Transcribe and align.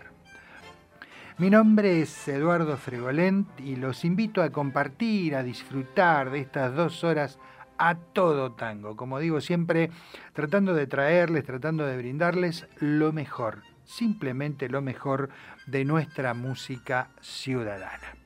Mi 1.40 1.50
nombre 1.50 2.02
es 2.02 2.28
Eduardo 2.28 2.78
Fregolent 2.78 3.60
y 3.62 3.78
los 3.78 4.06
invito 4.06 4.44
a 4.44 4.52
compartir, 4.52 5.36
a 5.36 5.42
disfrutar 5.42 6.30
de 6.30 6.42
estas 6.42 6.76
dos 6.76 7.04
horas 7.04 7.40
a 7.80 7.96
todo 7.96 8.52
tango. 8.52 8.96
Como 8.96 9.18
digo 9.18 9.42
siempre, 9.42 9.90
tratando 10.34 10.76
de 10.76 10.86
traerles, 10.86 11.46
tratando 11.46 11.88
de 11.88 11.98
brindarles 11.98 12.68
lo 12.80 13.12
mejor, 13.12 13.64
simplemente 13.86 14.70
lo 14.70 14.84
mejor 14.84 15.32
de 15.66 15.84
nuestra 15.84 16.36
música 16.36 17.10
ciudadana. 17.22 18.21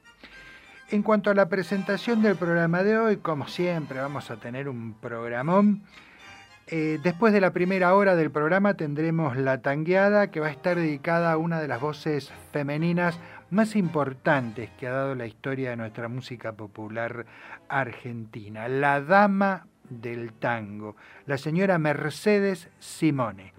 En 0.92 1.02
cuanto 1.02 1.32
a 1.32 1.34
la 1.34 1.50
presentación 1.50 2.22
del 2.22 2.36
programa 2.36 2.84
de 2.84 2.96
hoy, 3.00 3.18
como 3.18 3.48
siempre 3.48 4.00
vamos 4.00 4.30
a 4.30 4.38
tener 4.38 4.70
un 4.70 4.94
programón. 4.94 5.82
Eh, 6.68 7.00
después 7.02 7.34
de 7.34 7.42
la 7.42 7.54
primera 7.54 7.96
hora 7.96 8.16
del 8.16 8.30
programa 8.30 8.76
tendremos 8.76 9.36
la 9.36 9.64
tangueada 9.64 10.30
que 10.30 10.40
va 10.40 10.48
a 10.48 10.52
estar 10.52 10.78
dedicada 10.78 11.32
a 11.32 11.38
una 11.38 11.60
de 11.60 11.68
las 11.68 11.82
voces 11.82 12.32
femeninas 12.52 13.20
más 13.50 13.76
importantes 13.76 14.70
que 14.78 14.86
ha 14.86 14.92
dado 14.92 15.16
la 15.16 15.26
historia 15.26 15.72
de 15.72 15.76
nuestra 15.76 16.08
música 16.08 16.54
popular 16.54 17.26
argentina, 17.68 18.68
la 18.68 19.02
dama 19.02 19.66
del 19.90 20.34
tango, 20.34 20.96
la 21.26 21.40
señora 21.40 21.80
Mercedes 21.80 22.70
Simone. 22.78 23.54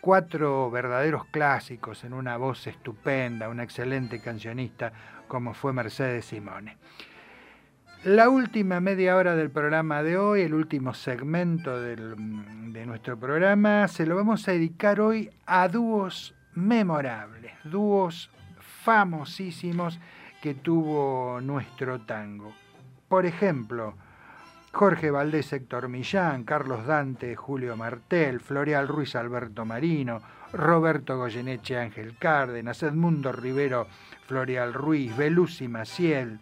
Cuatro 0.00 0.68
verdaderos 0.70 1.26
clásicos 1.26 2.02
en 2.02 2.12
una 2.12 2.36
voz 2.36 2.66
estupenda, 2.66 3.48
una 3.48 3.62
excelente 3.62 4.20
cancionista, 4.20 4.92
como 5.28 5.54
fue 5.54 5.72
Mercedes 5.72 6.26
Simone. 6.26 6.76
La 8.04 8.28
última 8.28 8.80
media 8.80 9.16
hora 9.16 9.36
del 9.36 9.50
programa 9.50 10.02
de 10.02 10.18
hoy, 10.18 10.42
el 10.42 10.54
último 10.54 10.92
segmento 10.92 11.80
de 11.80 12.84
nuestro 12.84 13.16
programa, 13.16 13.86
se 13.86 14.06
lo 14.06 14.16
vamos 14.16 14.48
a 14.48 14.52
dedicar 14.52 15.00
hoy 15.00 15.30
a 15.46 15.68
dúos 15.68 16.34
memorables, 16.54 17.52
dúos 17.64 18.28
famosísimos 18.58 20.00
que 20.42 20.54
tuvo 20.54 21.40
nuestro 21.40 22.00
tango. 22.00 22.52
Por 23.06 23.24
ejemplo, 23.24 23.94
Jorge 24.72 25.10
Valdés, 25.10 25.52
Héctor 25.52 25.88
Millán, 25.88 26.44
Carlos 26.44 26.86
Dante, 26.86 27.36
Julio 27.36 27.76
Martel, 27.76 28.40
Floreal 28.40 28.88
Ruiz, 28.88 29.14
Alberto 29.14 29.64
Marino, 29.64 30.20
Roberto 30.52 31.16
Goyeneche, 31.16 31.78
Ángel 31.78 32.16
Cárdenas, 32.18 32.82
Edmundo 32.82 33.32
Rivero, 33.32 33.86
Florial 34.26 34.72
Ruiz, 34.72 35.16
Belusi 35.16 35.68
Maciel, 35.68 36.38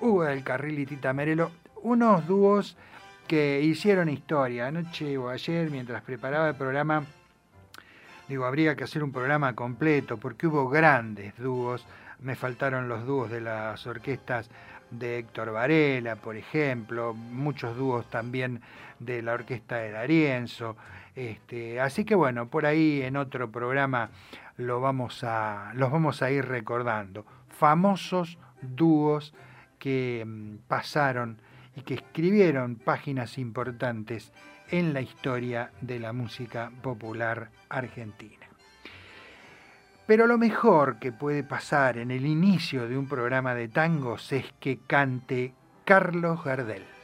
Hugo 0.00 0.24
del 0.24 0.42
Carril 0.42 0.78
y 0.78 0.86
Tita 0.86 1.12
Merelo, 1.12 1.50
unos 1.82 2.26
dúos 2.26 2.76
que 3.26 3.60
hicieron 3.62 4.08
historia. 4.08 4.66
Anoche 4.66 5.16
o 5.16 5.28
ayer, 5.28 5.70
mientras 5.70 6.02
preparaba 6.02 6.48
el 6.48 6.56
programa, 6.56 7.04
digo, 8.28 8.44
habría 8.44 8.74
que 8.74 8.84
hacer 8.84 9.04
un 9.04 9.12
programa 9.12 9.54
completo 9.54 10.16
porque 10.16 10.46
hubo 10.46 10.68
grandes 10.68 11.36
dúos. 11.38 11.86
Me 12.20 12.34
faltaron 12.34 12.88
los 12.88 13.06
dúos 13.06 13.30
de 13.30 13.40
las 13.40 13.86
orquestas 13.86 14.50
de 14.90 15.18
Héctor 15.18 15.52
Varela, 15.52 16.16
por 16.16 16.36
ejemplo, 16.36 17.14
muchos 17.14 17.76
dúos 17.76 18.08
también 18.10 18.60
de 18.98 19.22
la 19.22 19.34
orquesta 19.34 19.76
de 19.76 19.92
Darienzo. 19.92 20.76
Este, 21.14 21.80
así 21.80 22.04
que 22.04 22.14
bueno, 22.14 22.48
por 22.48 22.66
ahí 22.66 23.02
en 23.02 23.16
otro 23.16 23.50
programa 23.50 24.10
lo 24.60 24.80
vamos 24.80 25.24
a, 25.24 25.72
los 25.74 25.90
vamos 25.90 26.22
a 26.22 26.30
ir 26.30 26.46
recordando. 26.46 27.26
Famosos 27.48 28.38
dúos 28.62 29.34
que 29.78 30.24
mm, 30.26 30.68
pasaron 30.68 31.40
y 31.74 31.82
que 31.82 31.94
escribieron 31.94 32.76
páginas 32.76 33.38
importantes 33.38 34.32
en 34.70 34.92
la 34.92 35.00
historia 35.00 35.72
de 35.80 35.98
la 35.98 36.12
música 36.12 36.70
popular 36.82 37.50
argentina. 37.68 38.46
Pero 40.06 40.26
lo 40.26 40.38
mejor 40.38 40.98
que 40.98 41.12
puede 41.12 41.44
pasar 41.44 41.96
en 41.98 42.10
el 42.10 42.26
inicio 42.26 42.88
de 42.88 42.98
un 42.98 43.06
programa 43.06 43.54
de 43.54 43.68
tangos 43.68 44.32
es 44.32 44.44
que 44.58 44.78
cante 44.78 45.54
Carlos 45.84 46.42
Gardel. 46.44 46.99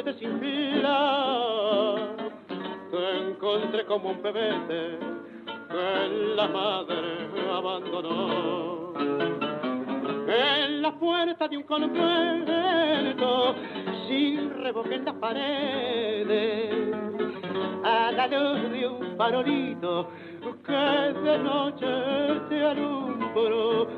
De 0.00 0.14
sin 0.14 0.40
fila, 0.40 2.16
te 2.90 3.28
encontré 3.28 3.84
como 3.84 4.10
un 4.10 4.22
pebete 4.22 4.98
que 5.68 6.08
la 6.34 6.48
madre 6.48 7.28
abandonó. 7.52 8.94
En 10.26 10.80
la 10.80 10.92
puerta 10.98 11.46
de 11.46 11.58
un 11.58 11.64
convento, 11.64 13.54
sin 14.08 14.50
revoque 14.62 14.94
en 14.94 15.04
las 15.04 15.14
paredes, 15.16 16.96
a 17.84 18.12
la 18.12 18.26
luz 18.28 18.70
de 18.72 18.88
un 18.88 19.16
farolito 19.18 20.08
que 20.64 20.72
de 20.72 21.38
noche 21.38 22.40
te 22.48 22.64
alumbró, 22.64 23.88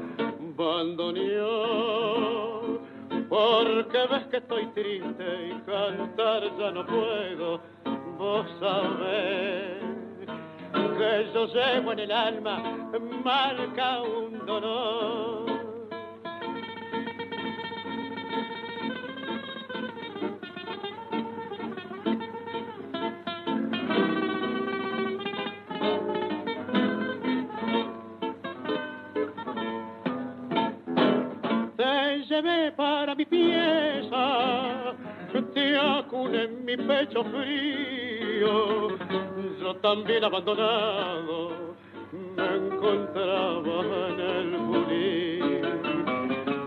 bandoneón 0.56 2.53
porque 3.28 3.98
ves 4.10 4.26
que 4.30 4.36
estoy 4.38 4.66
triste 4.68 5.48
y 5.48 5.60
cantar 5.66 6.42
ya 6.58 6.70
no 6.70 6.86
puedo. 6.86 7.60
Vos 8.18 8.46
sabés 8.60 9.84
que 10.72 11.30
yo 11.32 11.46
llevo 11.46 11.92
en 11.92 11.98
el 11.98 12.12
alma 12.12 12.84
marca 13.24 14.02
un 14.02 14.44
dolor. 14.46 15.43
Llevé 32.34 32.72
para 32.72 33.14
mi 33.14 33.24
pieza, 33.24 34.92
te 35.54 35.76
acune 35.76 36.42
en 36.44 36.64
mi 36.64 36.76
pecho 36.76 37.22
frío 37.24 38.88
yo 39.60 39.76
también 39.76 40.24
abandonado 40.24 41.74
me 42.36 42.56
encontraba 42.56 44.08
en 44.08 44.20
el 44.20 44.56
bulín. 44.58 45.62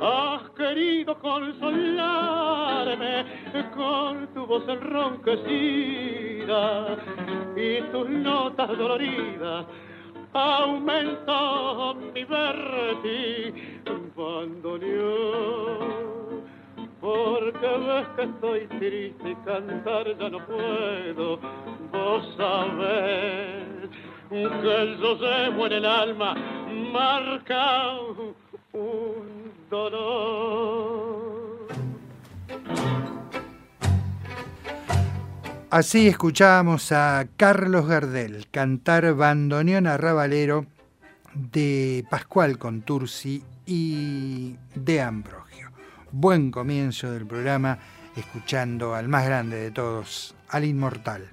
Has 0.02 0.50
querido 0.52 1.20
consolarme 1.20 3.26
con 3.76 4.28
tu 4.34 4.46
voz 4.46 4.64
enronquecida 4.70 6.98
y 7.56 7.82
tus 7.92 8.10
notas 8.10 8.70
doloridas 8.78 9.66
aumentó 10.34 11.96
mi 12.14 12.24
verte 12.24 13.54
bandoneón. 14.16 15.98
Porque 17.00 17.68
ves 17.68 18.08
que 18.16 18.24
estoy 18.24 18.68
triste 18.80 19.30
y 19.30 19.36
cantar 19.46 20.18
ya 20.18 20.30
no 20.30 20.46
puedo. 20.46 21.40
Vos 21.92 22.34
sabés 22.36 23.90
que 24.30 24.98
yo 25.02 25.16
llevo 25.16 25.66
en 25.68 25.74
el 25.74 25.86
alma 25.86 26.36
marca 26.92 27.98
un 28.74 29.52
dolor 29.70 31.27
Así 35.70 36.08
escuchábamos 36.08 36.94
a 36.94 37.28
Carlos 37.36 37.88
Gardel 37.88 38.48
cantar 38.52 39.14
bandoneón 39.16 39.86
arrabalero 39.86 40.66
de 41.34 42.06
Pascual 42.10 42.58
Contursi 42.58 43.44
y 43.66 44.56
de 44.76 45.02
Ambrogio. 45.02 45.72
Buen 46.14 46.52
comienzo 46.52 47.12
del 47.12 47.28
programa 47.28 47.80
escuchando 48.16 48.96
al 48.96 49.10
más 49.10 49.26
grande 49.26 49.58
de 49.58 49.72
todos, 49.72 50.36
al 50.48 50.64
inmortal. 50.64 51.32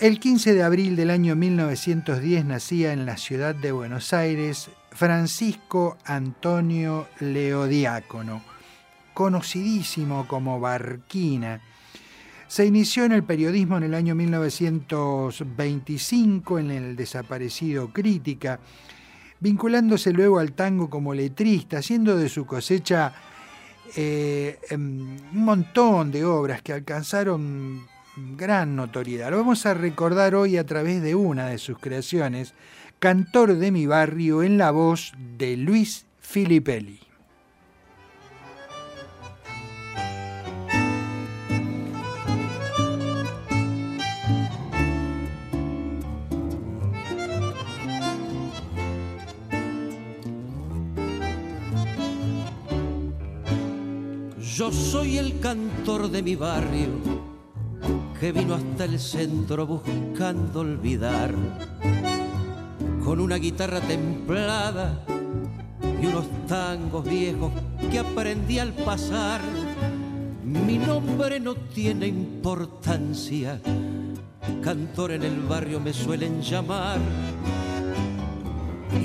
El 0.00 0.18
15 0.18 0.54
de 0.54 0.62
abril 0.62 0.96
del 0.96 1.10
año 1.10 1.36
1910 1.36 2.46
nacía 2.46 2.94
en 2.94 3.04
la 3.04 3.18
ciudad 3.18 3.54
de 3.54 3.70
Buenos 3.70 4.14
Aires 4.14 4.70
Francisco 4.92 5.98
Antonio 6.06 7.06
Leodiácono, 7.18 8.42
conocidísimo 9.12 10.26
como 10.26 10.58
Barquina 10.58 11.60
se 12.50 12.66
inició 12.66 13.04
en 13.04 13.12
el 13.12 13.22
periodismo 13.22 13.76
en 13.76 13.84
el 13.84 13.94
año 13.94 14.16
1925 14.16 16.58
en 16.58 16.72
el 16.72 16.96
desaparecido 16.96 17.92
Crítica, 17.92 18.58
vinculándose 19.38 20.12
luego 20.12 20.40
al 20.40 20.54
tango 20.54 20.90
como 20.90 21.14
letrista, 21.14 21.78
haciendo 21.78 22.16
de 22.16 22.28
su 22.28 22.46
cosecha 22.46 23.14
eh, 23.94 24.58
em, 24.68 25.16
un 25.32 25.44
montón 25.44 26.10
de 26.10 26.24
obras 26.24 26.60
que 26.60 26.72
alcanzaron 26.72 27.86
gran 28.36 28.74
notoriedad. 28.74 29.30
Lo 29.30 29.36
vamos 29.36 29.64
a 29.64 29.74
recordar 29.74 30.34
hoy 30.34 30.56
a 30.56 30.66
través 30.66 31.02
de 31.02 31.14
una 31.14 31.46
de 31.46 31.58
sus 31.58 31.78
creaciones, 31.78 32.54
Cantor 32.98 33.58
de 33.58 33.70
mi 33.70 33.86
barrio, 33.86 34.42
en 34.42 34.58
la 34.58 34.72
voz 34.72 35.12
de 35.38 35.56
Luis 35.56 36.04
Filippelli. 36.18 37.09
Yo 54.60 54.70
soy 54.70 55.16
el 55.16 55.40
cantor 55.40 56.10
de 56.10 56.22
mi 56.22 56.36
barrio 56.36 56.90
que 58.20 58.30
vino 58.30 58.56
hasta 58.56 58.84
el 58.84 59.00
centro 59.00 59.66
buscando 59.66 60.60
olvidar. 60.60 61.34
Con 63.02 63.20
una 63.20 63.36
guitarra 63.36 63.80
templada 63.80 65.02
y 66.02 66.04
unos 66.04 66.26
tangos 66.46 67.08
viejos 67.08 67.50
que 67.90 68.00
aprendí 68.00 68.58
al 68.58 68.74
pasar. 68.74 69.40
Mi 70.44 70.76
nombre 70.76 71.40
no 71.40 71.54
tiene 71.54 72.08
importancia, 72.08 73.62
cantor 74.62 75.12
en 75.12 75.22
el 75.22 75.40
barrio 75.40 75.80
me 75.80 75.94
suelen 75.94 76.42
llamar. 76.42 76.98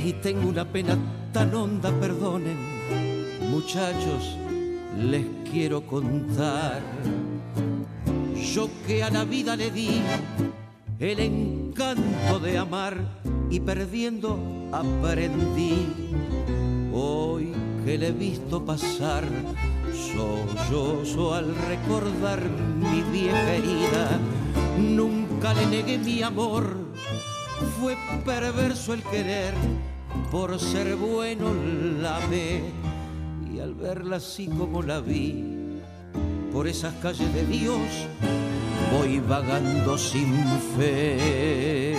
Y 0.03 0.11
tengo 0.21 0.49
una 0.49 0.65
pena 0.65 0.97
tan 1.31 1.55
honda, 1.55 1.97
perdonen, 1.97 2.57
muchachos 3.49 4.37
les 4.97 5.25
quiero 5.49 5.85
contar. 5.85 6.81
Yo 8.53 8.69
que 8.87 9.03
a 9.03 9.09
la 9.09 9.25
vida 9.25 9.55
le 9.55 9.71
di 9.71 10.01
el 10.99 11.19
encanto 11.19 12.39
de 12.39 12.57
amar 12.57 12.97
y 13.49 13.59
perdiendo 13.59 14.39
aprendí. 14.71 15.87
Hoy 16.93 17.51
que 17.83 17.97
le 17.97 18.07
he 18.07 18.11
visto 18.11 18.63
pasar, 18.63 19.25
sollozo 20.13 21.33
al 21.33 21.53
recordar 21.67 22.41
mi 22.79 23.01
vieja 23.11 23.53
herida. 23.53 24.19
Nunca 24.79 25.53
le 25.53 25.65
negué 25.67 25.97
mi 25.97 26.21
amor, 26.21 26.77
fue 27.79 27.97
perverso 28.25 28.93
el 28.93 29.03
querer, 29.03 29.53
por 30.31 30.57
ser 30.59 30.95
bueno 30.95 31.53
la 32.01 32.19
ve 32.27 32.63
al 33.65 33.73
verla 33.73 34.17
así 34.17 34.45
como 34.47 34.83
la 34.83 34.99
vi, 34.99 35.43
por 36.53 36.67
esas 36.67 36.93
calles 37.01 37.33
de 37.33 37.43
Dios 37.47 37.81
voy 38.93 39.19
vagando 39.19 39.97
sin 39.97 40.35
fe. 40.77 41.95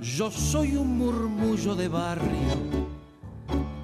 Yo 0.00 0.30
soy 0.30 0.76
un 0.76 0.96
murmullo 0.96 1.74
de 1.74 1.88
barrio 1.88 2.54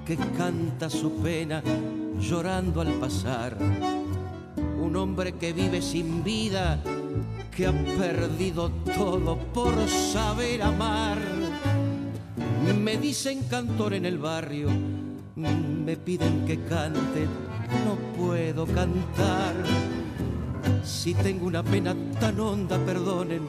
que 0.03 0.17
canta 0.35 0.89
su 0.89 1.11
pena 1.17 1.61
llorando 2.19 2.81
al 2.81 2.93
pasar. 2.93 3.55
Un 4.81 4.95
hombre 4.95 5.33
que 5.33 5.53
vive 5.53 5.79
sin 5.79 6.23
vida, 6.23 6.81
que 7.55 7.67
ha 7.67 7.71
perdido 7.71 8.71
todo 8.95 9.37
por 9.53 9.75
saber 9.87 10.63
amar 10.63 11.44
me 12.73 12.97
dicen 12.97 13.43
cantor 13.49 13.93
en 13.93 14.05
el 14.05 14.17
barrio, 14.17 14.69
me 15.35 15.97
piden 15.97 16.45
que 16.45 16.59
cante, 16.63 17.27
no 17.85 17.95
puedo 18.17 18.65
cantar. 18.65 19.53
Si 20.83 21.13
tengo 21.13 21.47
una 21.47 21.63
pena 21.63 21.95
tan 22.19 22.39
honda, 22.39 22.77
perdonen, 22.85 23.41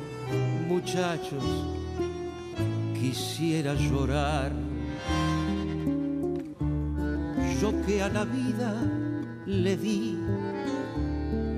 muchachos, 0.69 1.43
quisiera 3.01 3.75
llorar. 3.75 4.53
Yo 7.61 7.73
que 7.87 8.03
a 8.03 8.09
la 8.09 8.25
vida 8.25 8.75
le 9.47 9.77
di 9.77 10.19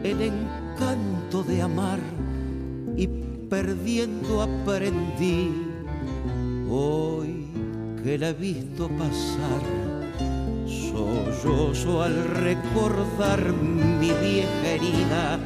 el 0.05 0.21
encanto 0.21 1.43
de 1.43 1.63
amar 1.63 1.99
y 2.97 3.07
perdiendo 3.49 4.43
aprendí. 4.43 5.65
Hoy 6.71 7.38
que 8.03 8.19
la 8.19 8.29
he 8.31 8.33
visto 8.33 8.89
pasar, 8.89 9.63
sollozo 10.67 12.03
al 12.03 12.25
recordar 12.25 13.53
mi 13.53 14.11
vieja 14.13 14.67
herida. 14.67 15.39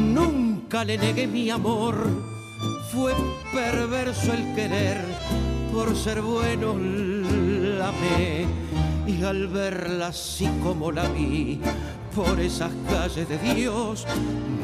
Nunca 0.00 0.84
le 0.84 0.98
negué 0.98 1.26
mi 1.26 1.50
amor, 1.50 1.96
fue 2.92 3.12
perverso 3.52 4.32
el 4.32 4.54
querer, 4.54 5.00
por 5.72 5.94
ser 5.96 6.22
bueno 6.22 6.74
la 6.76 7.88
amé. 7.88 8.46
Y 9.06 9.22
al 9.22 9.48
verla 9.48 10.08
así 10.08 10.48
como 10.62 10.90
la 10.90 11.06
vi, 11.08 11.60
por 12.14 12.40
esas 12.40 12.72
calles 12.88 13.28
de 13.28 13.38
Dios, 13.38 14.06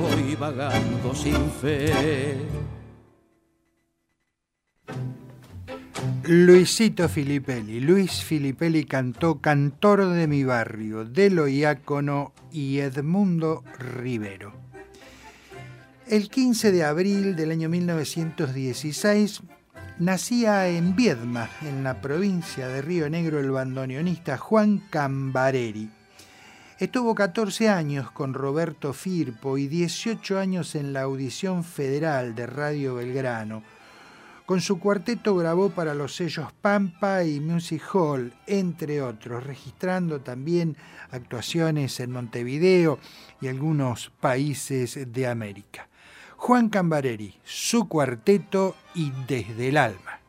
voy 0.01 0.35
vagando 0.37 1.15
sin 1.15 1.51
fe. 1.61 2.37
Luisito 6.25 7.09
Filipelli. 7.09 7.81
Luis 7.81 8.23
Filipelli 8.23 8.85
cantó 8.85 9.41
Cantor 9.41 10.07
de 10.09 10.27
mi 10.27 10.45
barrio, 10.45 11.05
Delo 11.07 11.49
Iácono 11.49 12.35
y 12.53 12.79
Edmundo 12.79 13.65
Rivero. 13.79 14.53
El 16.07 16.29
15 16.29 16.73
de 16.73 16.85
abril 16.85 17.37
del 17.37 17.53
año 17.53 17.71
1916 17.71 19.43
nacía 19.99 20.69
en 20.69 20.95
Viedma, 20.95 21.49
en 21.63 21.85
la 21.85 22.03
provincia 22.03 22.69
de 22.69 22.83
Río 22.83 23.09
Negro, 23.09 23.41
el 23.41 23.51
bandoneonista 23.51 24.37
Juan 24.37 24.83
Cambareri. 24.91 25.91
Estuvo 26.79 27.15
14 27.15 27.71
años 27.71 28.11
con 28.11 28.35
Roberto 28.35 28.93
Firpo 28.93 29.57
y 29.57 29.69
18 29.69 30.39
años 30.39 30.75
en 30.75 30.93
la 30.93 31.03
audición 31.03 31.65
federal 31.65 32.35
de 32.35 32.47
Radio 32.47 32.97
Belgrano 32.97 33.63
Con 34.51 34.61
su 34.61 34.81
cuarteto 34.81 35.37
grabó 35.37 35.71
para 35.71 35.95
los 35.95 36.17
sellos 36.17 36.49
Pampa 36.61 37.23
y 37.23 37.39
Music 37.39 37.85
Hall, 37.95 38.33
entre 38.49 39.01
otros, 39.01 39.45
registrando 39.45 40.23
también 40.23 40.77
actuaciones 41.13 42.01
en 42.01 42.11
Montevideo 42.11 42.99
y 43.41 43.47
algunos 43.47 44.11
países 44.19 45.13
de 45.13 45.29
América. 45.29 45.89
Juan 46.37 46.69
Cambareri, 46.69 47.39
su 47.45 47.87
cuarteto 47.87 48.75
y 48.93 49.13
Desde 49.29 49.69
el 49.69 49.77
Alma. 49.77 50.20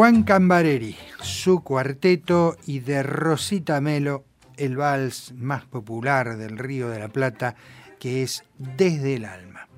Juan 0.00 0.22
Cambareri, 0.22 0.96
su 1.20 1.62
cuarteto 1.62 2.56
y 2.66 2.78
de 2.78 3.02
Rosita 3.02 3.82
Melo, 3.82 4.24
el 4.56 4.78
vals 4.78 5.34
más 5.36 5.66
popular 5.66 6.38
del 6.38 6.56
Río 6.56 6.88
de 6.88 6.98
la 6.98 7.08
Plata, 7.08 7.54
que 7.98 8.22
es 8.22 8.42
Desde 8.56 9.16
el 9.16 9.26
Alma. 9.26 9.68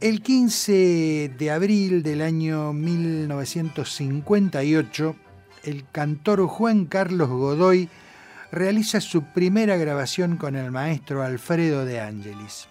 El 0.00 0.22
15 0.22 1.34
de 1.36 1.50
abril 1.50 2.04
del 2.04 2.22
año 2.22 2.72
1958, 2.72 5.16
el 5.64 5.84
cantor 5.90 6.46
Juan 6.46 6.84
Carlos 6.84 7.28
Godoy 7.28 7.88
realiza 8.52 9.00
su 9.00 9.24
primera 9.24 9.76
grabación 9.76 10.36
con 10.36 10.54
el 10.54 10.70
maestro 10.70 11.24
Alfredo 11.24 11.84
de 11.84 12.00
Ángelis. 12.00 12.68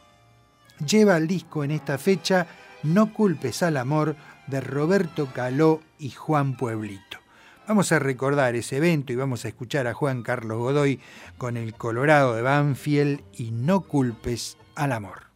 Lleva 0.80 1.18
el 1.18 1.28
disco 1.28 1.66
en 1.66 1.72
esta 1.72 1.98
fecha 1.98 2.48
No 2.84 3.12
culpes 3.12 3.64
al 3.64 3.76
amor 3.76 4.16
de 4.48 4.62
Roberto 4.62 5.28
Caló 5.34 5.82
y 6.00 6.10
Juan 6.10 6.58
Pueblito. 6.58 7.20
Vamos 7.68 7.92
a 7.92 8.00
recordar 8.00 8.56
ese 8.56 8.78
evento 8.78 9.12
y 9.12 9.18
vamos 9.18 9.44
a 9.44 9.50
escuchar 9.50 9.88
a 9.88 9.94
Juan 9.94 10.24
Carlos 10.24 10.58
Godoy 10.58 11.02
con 11.38 11.58
el 11.58 11.74
Colorado 11.74 12.34
de 12.34 12.42
Banfield 12.42 13.22
y 13.34 13.52
No 13.52 13.82
culpes 13.82 14.58
al 14.76 14.94
amor. 14.94 15.28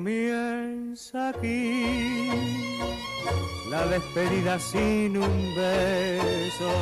Comienza 0.00 1.28
aquí. 1.28 2.30
La 3.68 3.86
despedida 3.86 4.58
sin 4.58 5.18
un 5.18 5.54
beso 5.54 6.72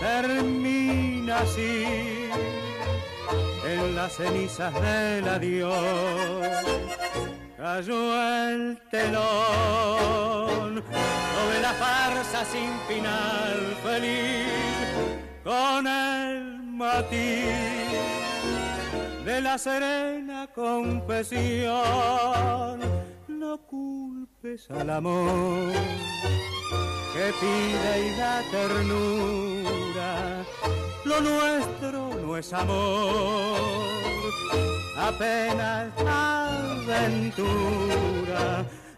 termina 0.00 1.40
así. 1.40 2.30
En 3.66 3.94
las 3.94 4.10
cenizas 4.14 4.72
del 4.80 5.28
adiós 5.28 6.48
cayó 7.58 8.02
el 8.48 8.78
telón. 8.90 10.82
Sobre 11.34 11.60
la 11.60 11.72
farsa 11.74 12.42
sin 12.46 12.72
final 12.88 13.58
feliz 13.82 14.48
con 15.44 15.86
el 15.86 16.62
matiz 16.80 18.13
de 19.34 19.40
la 19.40 19.58
serena 19.58 20.46
confesión. 20.54 21.74
No 23.26 23.58
culpes 23.66 24.70
al 24.70 24.90
amor 24.90 25.72
que 27.12 27.32
pide 27.40 28.06
y 28.06 28.10
da 28.16 28.42
ternura. 28.52 30.10
Lo 31.04 31.20
nuestro 31.20 32.10
no 32.22 32.36
es 32.36 32.52
amor, 32.52 34.32
apenas 34.96 35.92
aventura. 36.86 37.62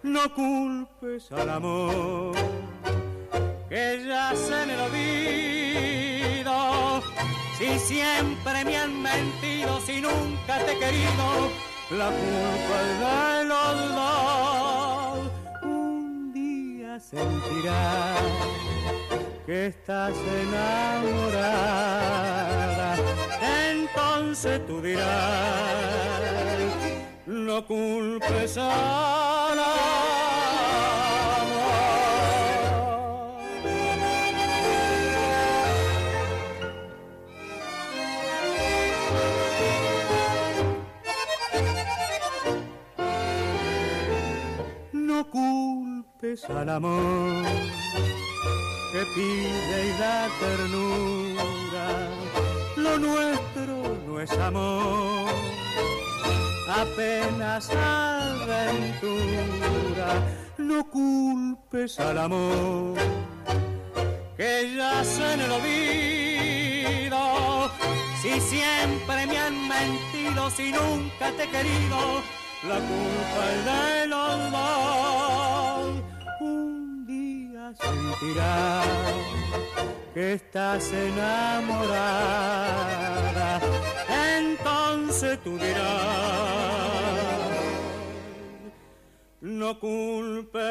No 0.02 0.34
culpes 0.34 1.32
al 1.32 1.48
amor 1.48 2.34
que 3.70 4.04
ya 4.06 4.34
se 4.36 4.62
en 4.62 4.70
el 4.70 4.80
olvido 4.80 6.15
si 7.58 7.78
siempre 7.78 8.64
me 8.64 8.76
han 8.76 9.00
mentido, 9.00 9.80
si 9.80 10.00
nunca 10.00 10.58
te 10.64 10.72
he 10.72 10.78
querido, 10.78 11.50
la 11.90 12.10
culpa 12.10 12.82
es 12.82 12.98
de 13.00 13.44
los 13.44 13.94
dos. 13.94 15.30
Un 15.62 16.32
día 16.32 17.00
sentirás 17.00 18.20
que 19.46 19.66
estás 19.66 20.14
enamorada, 20.42 21.36
entonces 23.70 24.66
tú 24.66 24.82
dirás, 24.82 25.06
no 27.26 27.66
culpes 27.66 28.58
al 28.58 29.35
culpes 46.16 46.44
al 46.48 46.68
amor 46.68 47.44
que 48.92 49.04
pide 49.14 49.86
y 49.86 49.90
da 49.98 50.28
ternura. 50.40 52.08
Lo 52.76 52.98
nuestro 52.98 53.96
no 54.06 54.20
es 54.20 54.30
amor, 54.32 55.28
apenas 56.68 57.70
aventura. 57.70 59.06
No 60.58 60.84
culpes 60.90 61.98
al 62.00 62.18
amor 62.18 62.98
que 64.36 64.74
yace 64.76 65.34
en 65.34 65.40
el 65.40 65.50
olvido. 65.52 67.18
Si 68.22 68.40
siempre 68.40 69.26
me 69.26 69.38
han 69.38 69.68
mentido, 69.68 70.50
si 70.50 70.72
nunca 70.72 71.30
te 71.36 71.44
he 71.44 71.48
querido, 71.48 72.22
la 72.68 72.78
culpa 72.78 73.52
es 73.54 73.64
de 73.64 74.06
los 74.08 74.50
dos. 74.50 76.02
Un 76.40 77.06
día 77.06 77.72
sentirás 77.80 78.86
que 80.14 80.32
estás 80.34 80.92
enamorada, 80.92 82.00
entonces 84.38 85.38
tú 85.44 85.58
dirás, 85.58 85.84
no 89.40 89.78
culpes 89.78 90.62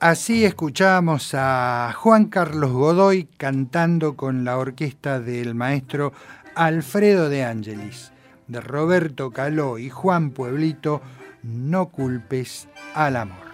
Así 0.00 0.44
escuchamos 0.46 1.34
a 1.34 1.92
Juan 1.94 2.28
Carlos 2.28 2.72
Godoy 2.72 3.28
cantando 3.36 4.16
con 4.16 4.46
la 4.46 4.56
orquesta 4.56 5.20
del 5.20 5.54
maestro 5.54 6.14
Alfredo 6.54 7.28
de 7.28 7.44
Ángelis, 7.44 8.10
de 8.48 8.62
Roberto 8.62 9.30
Caló 9.30 9.78
y 9.78 9.90
Juan 9.90 10.30
Pueblito, 10.30 11.02
No 11.42 11.90
culpes 11.90 12.66
al 12.94 13.16
amor. 13.16 13.44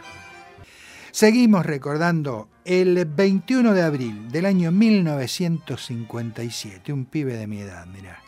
Seguimos 1.11 1.67
recordando 1.67 2.49
el 2.65 3.07
21 3.07 3.75
de 3.75 3.83
abril 3.83 4.31
del 4.31 4.47
año 4.47 4.71
1957, 4.71 6.93
un 6.93 7.07
pibe 7.07 7.37
de 7.37 7.49
mi 7.49 7.59
edad, 7.59 7.87
mirá. 7.87 8.21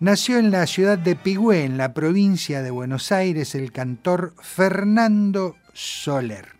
Nació 0.00 0.40
en 0.40 0.50
la 0.50 0.66
ciudad 0.66 0.98
de 0.98 1.14
Pigüé, 1.14 1.66
en 1.66 1.78
la 1.78 1.94
provincia 1.94 2.62
de 2.62 2.72
Buenos 2.72 3.12
Aires, 3.12 3.54
el 3.54 3.70
cantor 3.70 4.34
Fernando 4.40 5.54
Soler. 5.72 6.51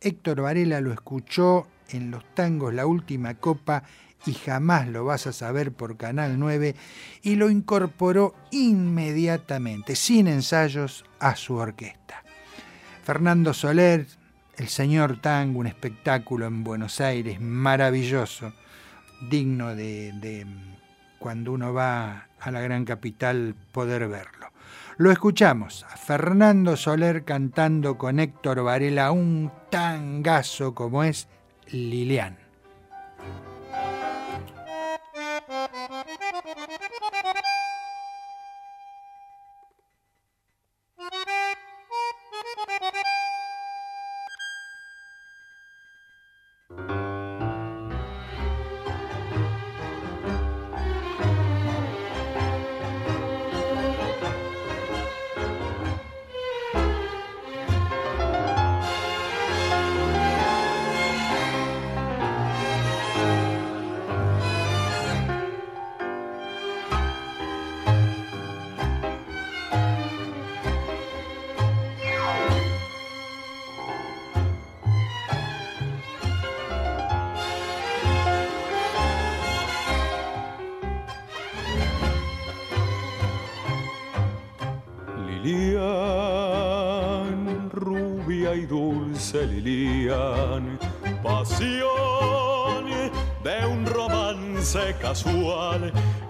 Héctor 0.00 0.40
Varela 0.40 0.80
lo 0.80 0.92
escuchó 0.92 1.66
en 1.90 2.10
los 2.10 2.24
tangos 2.34 2.72
La 2.72 2.86
Última 2.86 3.34
Copa 3.34 3.82
y 4.26 4.32
jamás 4.32 4.88
lo 4.88 5.04
vas 5.04 5.26
a 5.26 5.32
saber 5.32 5.72
por 5.72 5.96
Canal 5.96 6.38
9 6.38 6.74
y 7.22 7.36
lo 7.36 7.50
incorporó 7.50 8.34
inmediatamente, 8.50 9.96
sin 9.96 10.26
ensayos, 10.26 11.04
a 11.18 11.36
su 11.36 11.56
orquesta. 11.56 12.22
Fernando 13.02 13.52
Soler, 13.52 14.06
el 14.56 14.68
señor 14.68 15.20
tango, 15.20 15.60
un 15.60 15.66
espectáculo 15.66 16.46
en 16.46 16.64
Buenos 16.64 17.00
Aires 17.00 17.40
maravilloso, 17.40 18.52
digno 19.28 19.74
de, 19.74 20.12
de 20.12 20.46
cuando 21.18 21.52
uno 21.52 21.74
va 21.74 22.28
a 22.38 22.50
la 22.50 22.60
gran 22.60 22.84
capital 22.84 23.54
poder 23.72 24.08
verlo. 24.08 24.48
Lo 25.00 25.10
escuchamos 25.10 25.86
a 25.88 25.96
Fernando 25.96 26.76
Soler 26.76 27.24
cantando 27.24 27.96
con 27.96 28.20
Héctor 28.20 28.62
Varela 28.62 29.12
un 29.12 29.50
tangazo 29.70 30.74
como 30.74 31.04
es 31.04 31.26
Lilian. 31.68 32.36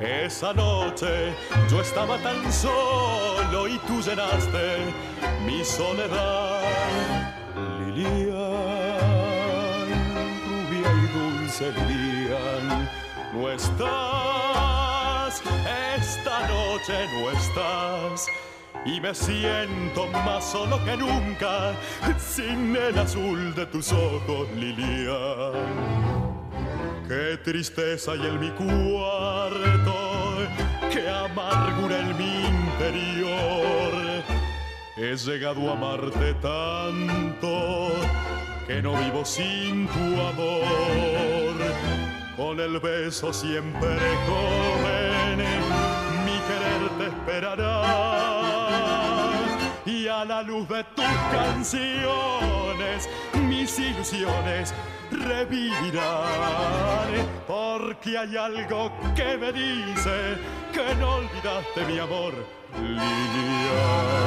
Esa 0.01 0.53
noche 0.53 1.33
yo 1.71 1.81
estaba 1.81 2.19
tan 2.19 2.53
solo 2.53 3.69
y 3.69 3.79
tú 3.87 4.01
llenaste 4.01 4.79
mi 5.47 5.65
soledad. 5.65 6.61
Lilian, 7.95 8.31
rubia 10.47 10.91
y 10.93 11.07
dulce 11.17 11.73
Lilian, 11.73 12.89
no 13.33 13.51
estás, 13.51 15.43
esta 15.97 16.49
noche 16.49 17.07
no 17.13 17.31
estás 17.31 18.27
y 18.85 19.01
me 19.01 19.15
siento 19.15 20.07
más 20.25 20.45
solo 20.45 20.83
que 20.85 20.97
nunca 20.97 21.75
sin 22.19 22.75
el 22.75 22.99
azul 22.99 23.55
de 23.55 23.67
tus 23.67 23.93
ojos, 23.93 24.49
Lilian. 24.57 26.00
Qué 27.11 27.37
tristeza 27.39 28.13
hay 28.13 28.25
en 28.25 28.39
mi 28.39 28.51
cuarto, 28.51 29.97
qué 30.93 31.09
amargura 31.09 31.99
en 31.99 32.17
mi 32.17 32.47
interior. 32.47 34.23
He 34.97 35.17
llegado 35.17 35.69
a 35.69 35.73
amarte 35.73 36.35
tanto 36.35 37.91
que 38.65 38.81
no 38.81 38.97
vivo 38.97 39.25
sin 39.25 39.89
tu 39.89 40.21
amor. 40.21 41.57
Con 42.37 42.61
el 42.61 42.79
beso 42.79 43.33
siempre 43.33 43.99
joven, 44.29 45.39
mi 46.25 46.39
querer 46.47 46.91
te 46.97 47.07
esperará 47.09 48.30
a 50.21 50.25
la 50.27 50.43
luz 50.43 50.69
de 50.69 50.85
tus 50.85 51.05
canciones 51.33 53.09
mis 53.49 53.79
ilusiones 53.79 54.75
revivirán. 55.11 56.03
Porque 57.47 58.19
hay 58.19 58.37
algo 58.37 58.93
que 59.17 59.39
me 59.39 59.51
dice 59.51 60.37
que 60.73 60.95
no 60.97 61.17
olvidaste 61.17 61.87
mi 61.87 61.99
amor 61.99 62.35
Lilian 62.79 64.21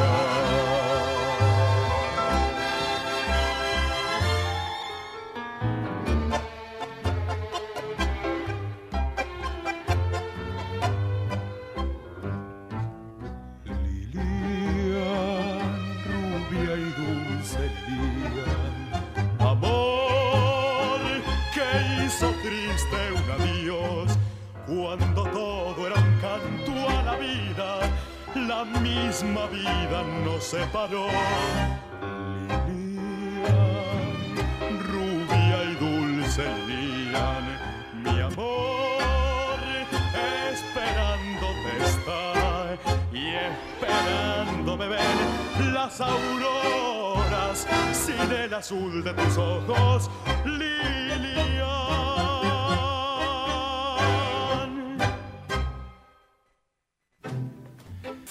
la 28.35 28.65
misma 28.65 29.45
vida 29.47 30.03
nos 30.23 30.43
separó. 30.43 31.07
Lilian, 32.67 33.53
rubia 34.91 35.63
y 35.63 35.75
dulce 35.75 36.43
Lilian, 36.67 37.45
mi 38.03 38.19
amor, 38.19 39.59
esperándote 40.51 41.71
está 41.83 42.77
y 43.11 43.35
esperándome 43.35 44.87
ven 44.87 45.73
las 45.73 46.01
auroras 46.01 47.67
sin 47.91 48.31
el 48.31 48.53
azul 48.53 49.03
de 49.03 49.13
tus 49.13 49.37
ojos, 49.37 50.09
Lilian. 50.45 50.93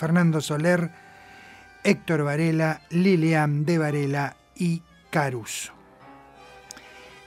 Fernando 0.03 0.41
Soler, 0.41 0.91
Héctor 1.85 2.25
Varela, 2.25 2.81
Lilian 2.91 3.65
de 3.65 3.79
Varela 3.79 4.37
y 4.57 4.83
Caruso. 5.11 5.73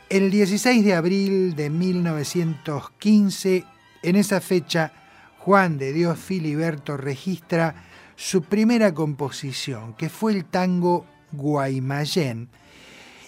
El 0.10 0.30
16 0.30 0.84
de 0.84 0.94
abril 0.94 1.56
de 1.56 1.70
1915, 1.70 3.64
en 4.04 4.16
esa 4.18 4.42
fecha, 4.42 4.92
Juan 5.38 5.78
de 5.78 5.94
Dios 5.94 6.20
Filiberto 6.20 6.98
registra 6.98 7.86
su 8.18 8.42
primera 8.42 8.94
composición, 8.94 9.94
que 9.94 10.10
fue 10.10 10.34
el 10.34 10.44
tango 10.44 11.06
Guaymallén, 11.32 12.50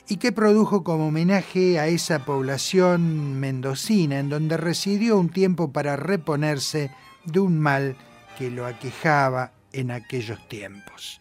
y 0.10 0.18
que 0.18 0.34
produjo 0.34 0.84
como 0.84 1.08
homenaje 1.08 1.80
a 1.80 1.88
esa 1.88 2.26
población 2.26 3.40
mendocina 3.40 4.20
en 4.20 4.28
donde 4.28 4.58
residió 4.58 5.18
un 5.18 5.30
tiempo 5.30 5.72
para 5.72 5.96
reponerse 5.96 6.92
de 7.24 7.40
un 7.40 7.58
mal 7.62 7.96
que 8.38 8.52
lo 8.52 8.66
aquejaba 8.66 9.52
en 9.74 9.92
aquellos 9.92 10.48
tiempos. 10.48 11.20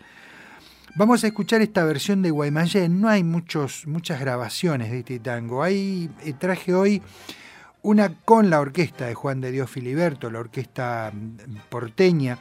Vamos 0.94 1.24
a 1.24 1.26
escuchar 1.26 1.60
esta 1.60 1.84
versión 1.84 2.22
de 2.22 2.30
Guaymallén. 2.30 3.00
No 3.00 3.08
hay 3.08 3.22
muchos, 3.22 3.86
muchas 3.86 4.18
grabaciones 4.18 4.90
de 4.90 5.00
este 5.00 5.18
tango. 5.18 5.62
Ahí 5.62 6.10
eh, 6.24 6.32
traje 6.32 6.74
hoy 6.74 7.02
una 7.82 8.14
con 8.24 8.50
la 8.50 8.60
orquesta 8.60 9.06
de 9.06 9.14
Juan 9.14 9.40
de 9.40 9.52
Dios 9.52 9.70
Filiberto, 9.70 10.30
la 10.30 10.40
orquesta 10.40 11.12
mm, 11.12 11.68
porteña, 11.68 12.38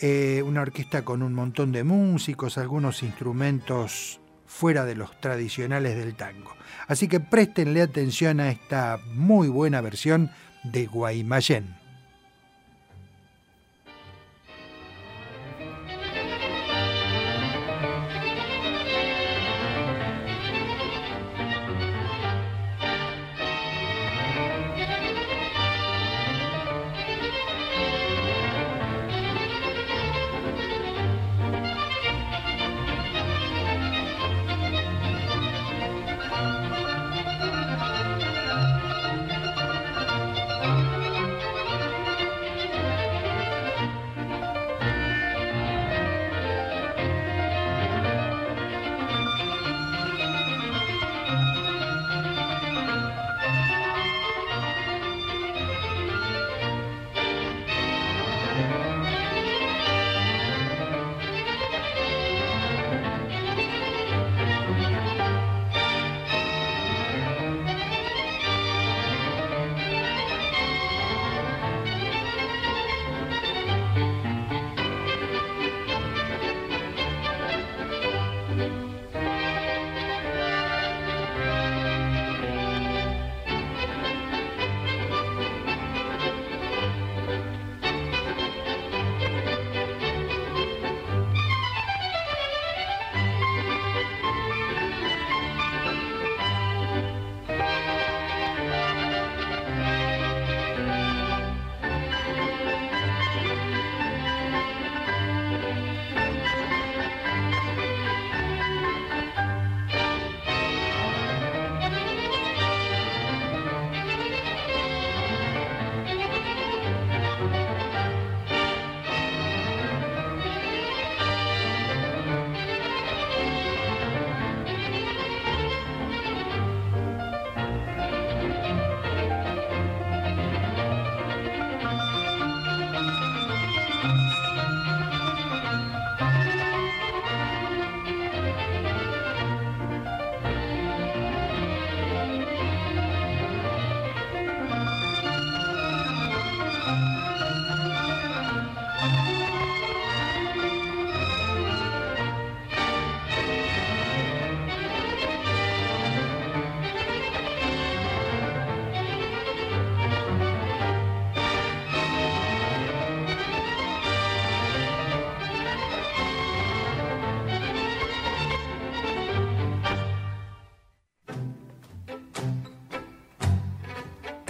eh, 0.00 0.42
una 0.44 0.62
orquesta 0.62 1.02
con 1.02 1.22
un 1.22 1.32
montón 1.32 1.72
de 1.72 1.82
músicos, 1.82 2.58
algunos 2.58 3.02
instrumentos 3.02 4.20
fuera 4.46 4.84
de 4.84 4.94
los 4.94 5.18
tradicionales 5.18 5.96
del 5.96 6.14
tango. 6.14 6.54
Así 6.88 7.08
que 7.08 7.20
préstenle 7.20 7.80
atención 7.80 8.38
a 8.40 8.50
esta 8.50 9.00
muy 9.14 9.48
buena 9.48 9.80
versión 9.80 10.30
de 10.62 10.86
Guaymallén. 10.86 11.81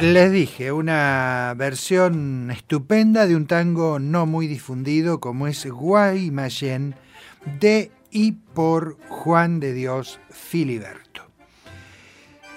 Les 0.02 0.30
dije, 0.32 0.72
una 0.72 1.54
versión 1.56 2.50
estupenda 2.50 3.28
de 3.28 3.36
un 3.36 3.46
tango 3.46 4.00
no 4.00 4.26
muy 4.26 4.48
difundido 4.48 5.20
como 5.20 5.46
es 5.46 5.64
Guaymallén 5.64 6.96
de 7.60 7.92
y 8.10 8.32
por 8.32 8.98
Juan 9.08 9.60
de 9.60 9.72
Dios 9.72 10.18
Filiberto. 10.28 11.22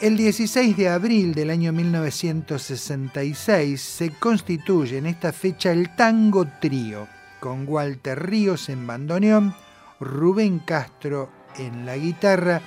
El 0.01 0.17
16 0.17 0.75
de 0.75 0.89
abril 0.89 1.35
del 1.35 1.51
año 1.51 1.71
1966 1.71 3.79
se 3.79 4.09
constituye 4.09 4.97
en 4.97 5.05
esta 5.05 5.31
fecha 5.31 5.71
el 5.71 5.95
Tango 5.95 6.47
Trío, 6.59 7.07
con 7.39 7.67
Walter 7.67 8.27
Ríos 8.27 8.69
en 8.69 8.87
bandoneón, 8.87 9.53
Rubén 9.99 10.57
Castro 10.57 11.29
en 11.59 11.85
la 11.85 11.95
guitarra 11.95 12.63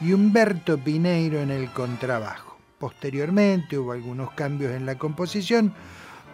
y 0.00 0.14
Humberto 0.14 0.78
Pineiro 0.78 1.40
en 1.40 1.50
el 1.50 1.70
contrabajo. 1.70 2.51
Posteriormente 2.82 3.78
hubo 3.78 3.92
algunos 3.92 4.32
cambios 4.32 4.72
en 4.72 4.86
la 4.86 4.98
composición, 4.98 5.72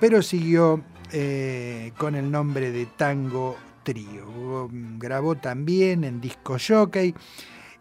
pero 0.00 0.22
siguió 0.22 0.82
eh, 1.12 1.92
con 1.98 2.14
el 2.14 2.30
nombre 2.30 2.72
de 2.72 2.86
Tango 2.86 3.58
Trío. 3.82 4.70
Grabó 4.96 5.34
también 5.34 6.04
en 6.04 6.22
disco 6.22 6.56
jockey 6.58 7.14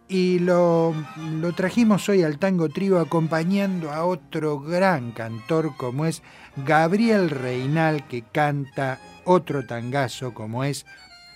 Y 0.10 0.40
lo, 0.40 0.94
lo 1.40 1.54
trajimos 1.54 2.10
hoy 2.10 2.24
al 2.24 2.40
tango 2.40 2.68
trío 2.68 3.00
acompañando 3.00 3.94
a 3.94 4.04
otro 4.04 4.60
gran 4.60 5.14
cantor 5.14 5.74
como 5.78 6.06
es 6.06 6.22
Gabriel 6.58 7.30
Reinal 7.30 8.06
que 8.10 8.24
canta 8.24 9.00
otro 9.24 9.66
tangazo 9.66 10.34
como 10.34 10.66
es 10.66 10.86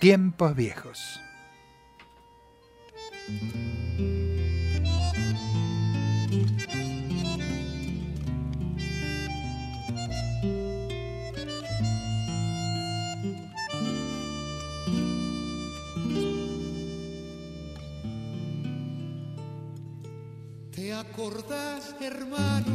Tiempos 0.00 0.54
Viejos. 0.54 1.18
¿Te 20.92 20.98
acordás, 20.98 21.94
hermano? 22.02 22.70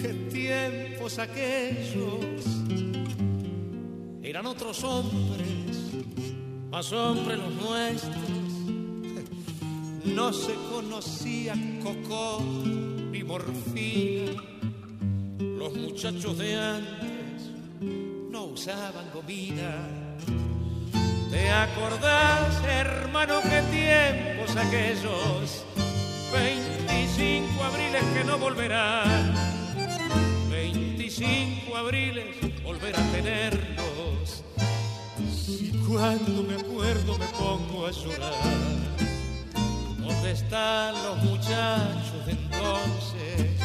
Qué 0.00 0.14
tiempos 0.32 1.18
aquellos 1.18 2.44
eran 4.22 4.46
otros 4.46 4.84
hombres, 4.84 5.76
más 6.70 6.92
hombres 6.92 7.38
los 7.38 7.52
nuestros. 7.52 8.14
No 10.04 10.32
se 10.32 10.54
conocía 10.72 11.54
coco 11.82 12.44
ni 13.10 13.24
morfina. 13.24 14.40
Los 15.40 15.74
muchachos 15.74 16.38
de 16.38 16.54
antes 16.54 17.50
no 18.30 18.44
usaban 18.44 19.10
gomina. 19.12 19.74
¿Te 21.28 21.50
acordás, 21.50 22.62
hermano, 22.64 23.40
qué 23.42 23.62
tiempos 23.72 24.56
aquellos? 24.56 25.64
25 26.32 27.64
abriles 27.64 28.04
que 28.14 28.24
no 28.24 28.38
volverán. 28.38 29.34
25 30.50 31.76
abriles 31.76 32.62
volver 32.62 32.94
a 32.94 33.02
tenerlos. 33.12 34.44
Si 35.32 35.70
cuando 35.86 36.42
me 36.42 36.54
acuerdo 36.54 37.16
me 37.18 37.26
pongo 37.26 37.86
a 37.86 37.90
llorar. 37.90 38.68
¿Dónde 39.98 40.32
están 40.32 40.94
los 41.02 41.16
muchachos 41.24 42.26
de 42.26 42.32
entonces? 42.32 43.60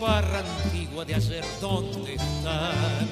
Barra 0.00 0.40
antigua 0.40 1.04
de 1.04 1.14
ayer, 1.14 1.44
¿dónde 1.60 2.14
están? 2.14 3.08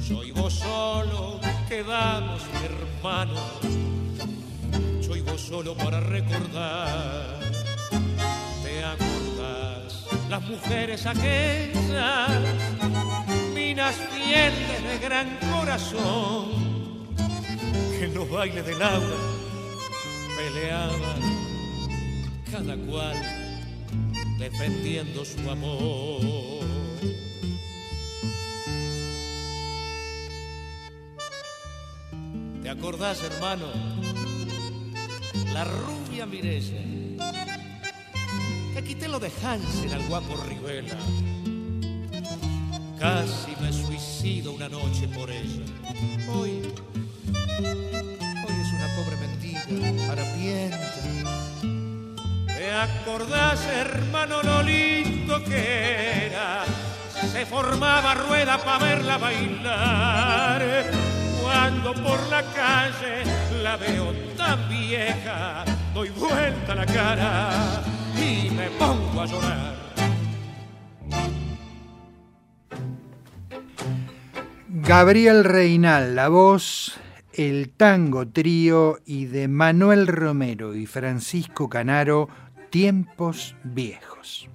Soy 0.00 0.32
vos 0.32 0.54
solo, 0.54 1.40
quedamos 1.68 2.42
mi 2.52 2.66
hermano. 2.66 3.40
Soy 5.00 5.20
vos 5.20 5.40
solo 5.40 5.74
para 5.76 6.00
recordar. 6.00 7.53
Las 10.28 10.42
mujeres 10.42 11.06
aquellas, 11.06 12.30
minas 13.54 13.94
fieles 13.94 14.82
de 14.82 14.98
gran 14.98 15.38
corazón, 15.52 17.14
que 17.98 18.04
en 18.04 18.14
los 18.14 18.28
bailes 18.30 18.66
de 18.66 18.74
Laura 18.74 19.16
peleaban, 20.36 21.20
cada 22.50 22.76
cual 22.76 23.16
defendiendo 24.38 25.24
su 25.24 25.50
amor. 25.50 26.64
¿Te 32.62 32.70
acordás, 32.70 33.22
hermano? 33.22 33.66
La 35.52 35.64
rubia 35.64 36.26
Mirella. 36.26 36.80
Que 38.74 38.82
quité 38.82 39.06
lo 39.06 39.20
de 39.20 39.30
Hansen 39.40 39.92
al 39.92 40.02
guapo 40.08 40.34
Rivela. 40.48 40.96
Casi 42.98 43.54
me 43.60 43.72
suicido 43.72 44.50
una 44.50 44.68
noche 44.68 45.06
por 45.14 45.30
ella. 45.30 45.64
Hoy, 46.28 46.60
hoy 47.30 48.54
es 48.60 48.72
una 48.72 48.88
pobre 48.96 49.16
mendiga, 49.20 50.10
harapienta. 50.10 50.92
¿Te 52.48 52.72
acordás, 52.72 53.64
hermano, 53.66 54.42
lo 54.42 54.64
lindo 54.64 55.44
que 55.44 56.26
era? 56.26 56.64
Se 57.30 57.46
formaba 57.46 58.14
rueda 58.14 58.58
para 58.58 58.84
verla 58.84 59.18
bailar 59.18 60.90
cuando 61.40 61.94
por 61.94 62.26
la 62.28 62.42
calle 62.42 63.22
la 63.62 63.76
veo 63.76 64.12
tan 64.36 64.68
vieja, 64.68 65.64
doy 65.94 66.08
vuelta 66.08 66.74
la 66.74 66.86
cara 66.86 67.84
y 68.24 68.50
me 68.50 68.70
pongo 68.78 69.20
a 69.20 69.26
llorar. 69.26 69.74
Gabriel 74.68 75.44
Reinal, 75.44 76.14
la 76.14 76.28
voz, 76.28 76.98
el 77.32 77.70
tango 77.70 78.28
trío 78.28 78.98
y 79.06 79.26
de 79.26 79.48
Manuel 79.48 80.06
Romero 80.06 80.74
y 80.74 80.86
Francisco 80.86 81.68
Canaro, 81.68 82.28
Tiempos 82.70 83.56
Viejos. 83.64 84.48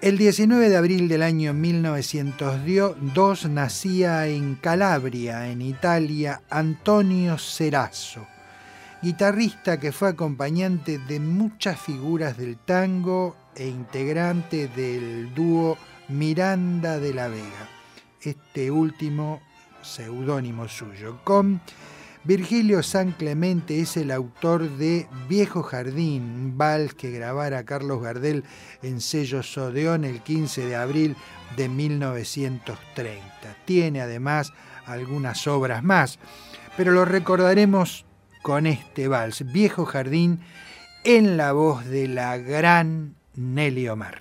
El 0.00 0.18
19 0.18 0.68
de 0.68 0.76
abril 0.76 1.08
del 1.08 1.22
año 1.22 1.54
1902 1.54 3.48
nacía 3.48 4.26
en 4.26 4.56
Calabria, 4.56 5.48
en 5.48 5.62
Italia, 5.62 6.42
Antonio 6.50 7.38
Cerazo, 7.38 8.26
guitarrista 9.04 9.78
que 9.78 9.92
fue 9.92 10.08
acompañante 10.08 10.98
de 10.98 11.20
muchas 11.20 11.78
figuras 11.78 12.38
del 12.38 12.56
tango 12.56 13.36
e 13.54 13.68
integrante 13.68 14.66
del 14.68 15.34
dúo 15.34 15.76
Miranda 16.08 16.98
de 16.98 17.12
la 17.12 17.28
Vega, 17.28 17.68
este 18.22 18.70
último 18.70 19.42
seudónimo 19.82 20.68
suyo, 20.68 21.20
con 21.22 21.60
Virgilio 22.24 22.82
San 22.82 23.12
Clemente 23.12 23.78
es 23.78 23.98
el 23.98 24.10
autor 24.10 24.70
de 24.78 25.06
Viejo 25.28 25.62
Jardín, 25.62 26.22
un 26.22 26.56
vals 26.56 26.94
que 26.94 27.10
grabara 27.10 27.66
Carlos 27.66 28.00
Gardel 28.00 28.42
en 28.82 29.02
sello 29.02 29.42
Sodeón 29.42 30.06
el 30.06 30.22
15 30.22 30.64
de 30.64 30.76
abril 30.76 31.14
de 31.58 31.68
1930. 31.68 33.20
Tiene 33.66 34.00
además 34.00 34.54
algunas 34.86 35.46
obras 35.46 35.82
más, 35.84 36.18
pero 36.78 36.92
lo 36.92 37.04
recordaremos 37.04 38.06
con 38.44 38.66
este 38.66 39.08
vals, 39.08 39.50
Viejo 39.52 39.86
Jardín, 39.86 40.40
en 41.02 41.38
la 41.38 41.52
voz 41.52 41.86
de 41.86 42.08
la 42.08 42.36
gran 42.36 43.14
Nelly 43.36 43.88
Omar. 43.88 44.20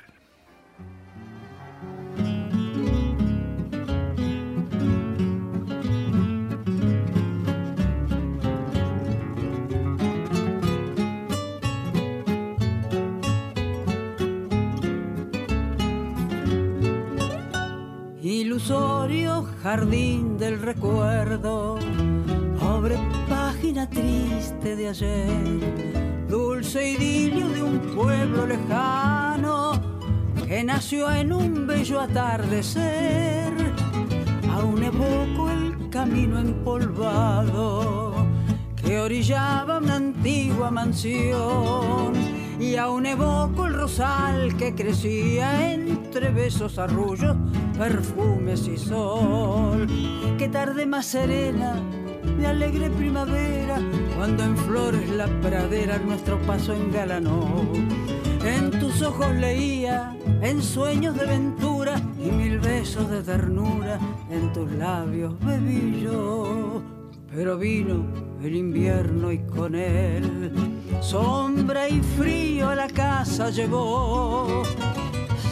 ilusorio 18.22 19.46
jardín 19.62 20.38
del 20.38 20.62
recuerdo, 20.62 21.78
pobre 22.58 22.98
triste 23.72 24.76
de 24.76 24.90
ayer, 24.90 26.28
dulce 26.28 26.92
idilio 26.92 27.48
de 27.48 27.64
un 27.64 27.80
pueblo 27.96 28.46
lejano 28.46 29.72
que 30.46 30.64
nació 30.64 31.10
en 31.12 31.32
un 31.32 31.66
bello 31.66 32.02
atardecer. 32.02 33.54
Aún 34.52 34.84
evoco 34.84 35.50
el 35.50 35.90
camino 35.90 36.40
empolvado 36.40 38.28
que 38.76 39.00
orillaba 39.00 39.78
una 39.78 39.96
antigua 39.96 40.70
mansión 40.70 42.14
y 42.60 42.76
aún 42.76 43.06
evoco 43.06 43.66
el 43.66 43.74
rosal 43.74 44.56
que 44.58 44.76
crecía 44.76 45.74
entre 45.74 46.30
besos, 46.30 46.78
arrullos, 46.78 47.36
perfumes 47.78 48.68
y 48.68 48.78
sol. 48.78 49.88
Qué 50.38 50.50
tarde 50.50 50.86
más 50.86 51.06
serena, 51.08 51.82
de 52.38 52.48
alegre 52.48 52.90
primavera, 52.90 53.80
cuando 54.16 54.44
en 54.44 54.58
flores 54.58 55.10
la 55.10 55.28
pradera 55.42 55.98
nuestro 56.00 56.40
paso 56.42 56.74
engalanó. 56.74 57.68
En 58.46 58.72
tus 58.72 59.02
ojos 59.02 59.34
leía, 59.36 60.16
en 60.42 60.62
sueños 60.62 61.16
de 61.16 61.26
ventura 61.26 61.96
y 62.20 62.32
mil 62.32 62.60
besos 62.60 63.10
de 63.10 63.22
ternura, 63.22 64.00
en 64.30 64.52
tus 64.54 64.72
labios 64.74 65.34
bebí 65.40 66.02
yo. 66.02 66.82
Pero 67.34 67.58
vino 67.58 68.06
el 68.44 68.56
invierno 68.56 69.32
y 69.32 69.40
con 69.40 69.76
él 69.76 70.52
sombra 71.02 71.90
y 71.90 72.02
frío 72.02 72.70
a 72.70 72.76
la 72.76 72.88
casa 72.88 73.50
llevó. 73.50 74.64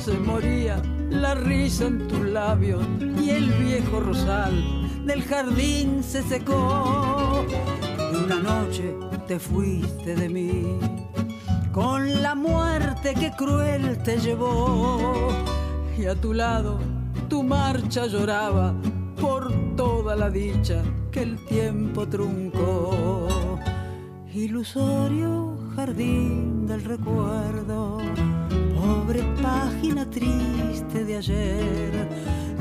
Se 0.04 0.14
moría 0.14 0.82
la 1.10 1.36
risa 1.36 1.88
en 1.88 2.08
tus 2.08 2.26
labios 2.28 2.84
y 3.22 3.30
el 3.30 3.52
viejo 3.52 4.00
rosal 4.00 4.81
del 5.06 5.24
jardín 5.24 6.04
se 6.04 6.22
secó. 6.24 7.46
Una 8.24 8.36
noche 8.36 8.96
te 9.28 9.40
fuiste 9.40 10.16
de 10.16 10.30
mí, 10.30 10.80
con 11.72 12.22
la 12.22 12.36
muerte 12.36 13.14
que 13.14 13.32
cruel 13.32 14.02
te 14.04 14.18
llevó, 14.18 15.30
y 15.98 16.06
a 16.06 16.16
tu 16.16 16.34
lado 16.34 16.80
tu 17.30 17.44
marcha 17.44 18.08
lloraba 18.08 18.74
por 19.20 19.52
toda 19.76 20.16
la 20.16 20.30
dicha 20.30 20.84
que 21.12 21.22
el 21.22 21.46
tiempo 21.46 22.08
truncó. 22.08 23.28
Ilusorio 24.34 25.58
jardín 25.76 26.66
del 26.68 26.84
recuerdo, 26.84 28.00
pobre 28.76 29.24
página 29.42 30.10
triste 30.10 31.06
de 31.06 31.18
ayer, 31.18 32.10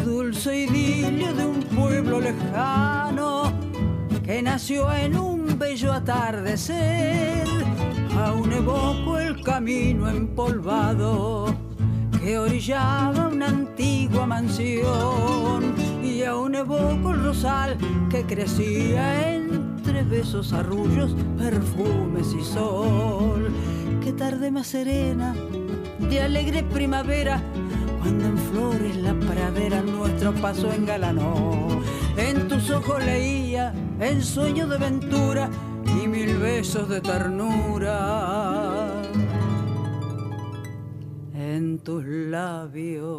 dulce 0.04 0.64
idilio 0.64 1.32
de 1.34 1.46
un 1.46 1.62
pueblo 1.62 2.20
lejano 2.20 3.52
que 4.24 4.42
nació 4.42 4.92
en 4.92 5.16
un 5.16 5.58
bello 5.58 5.92
atardecer. 5.92 7.46
Aún 8.16 8.52
evoco 8.52 9.18
el 9.18 9.42
camino 9.42 10.08
empolvado 10.08 11.54
que 12.20 12.38
orillaba 12.38 13.28
una 13.28 13.48
antigua 13.48 14.26
mansión 14.26 15.74
y 16.02 16.22
aún 16.22 16.54
evoco 16.54 17.12
el 17.12 17.24
rosal 17.24 17.78
que 18.10 18.24
crecía 18.24 19.34
entre 19.34 20.02
besos, 20.04 20.52
arrullos, 20.52 21.14
perfumes 21.38 22.34
y 22.38 22.44
sol. 22.44 23.50
Qué 24.02 24.12
tarde 24.12 24.50
más 24.50 24.66
serena, 24.66 25.34
de 25.98 26.20
alegre 26.20 26.62
primavera, 26.62 27.42
cuando 28.00 28.26
en 28.26 28.38
flores 28.38 28.96
la 28.96 29.14
pradera 29.14 29.82
nuestro 29.82 30.34
paso 30.34 30.72
engalanó. 30.72 31.68
En 32.16 32.48
tus 32.48 32.70
ojos 32.70 33.04
leía 33.04 33.72
en 34.00 34.20
sueño 34.22 34.66
de 34.66 34.78
ventura 34.78 35.48
y 35.86 36.08
mil 36.08 36.38
besos 36.38 36.88
de 36.88 37.00
ternura. 37.00 39.02
En 41.34 41.78
tus 41.78 42.04
labios 42.04 43.10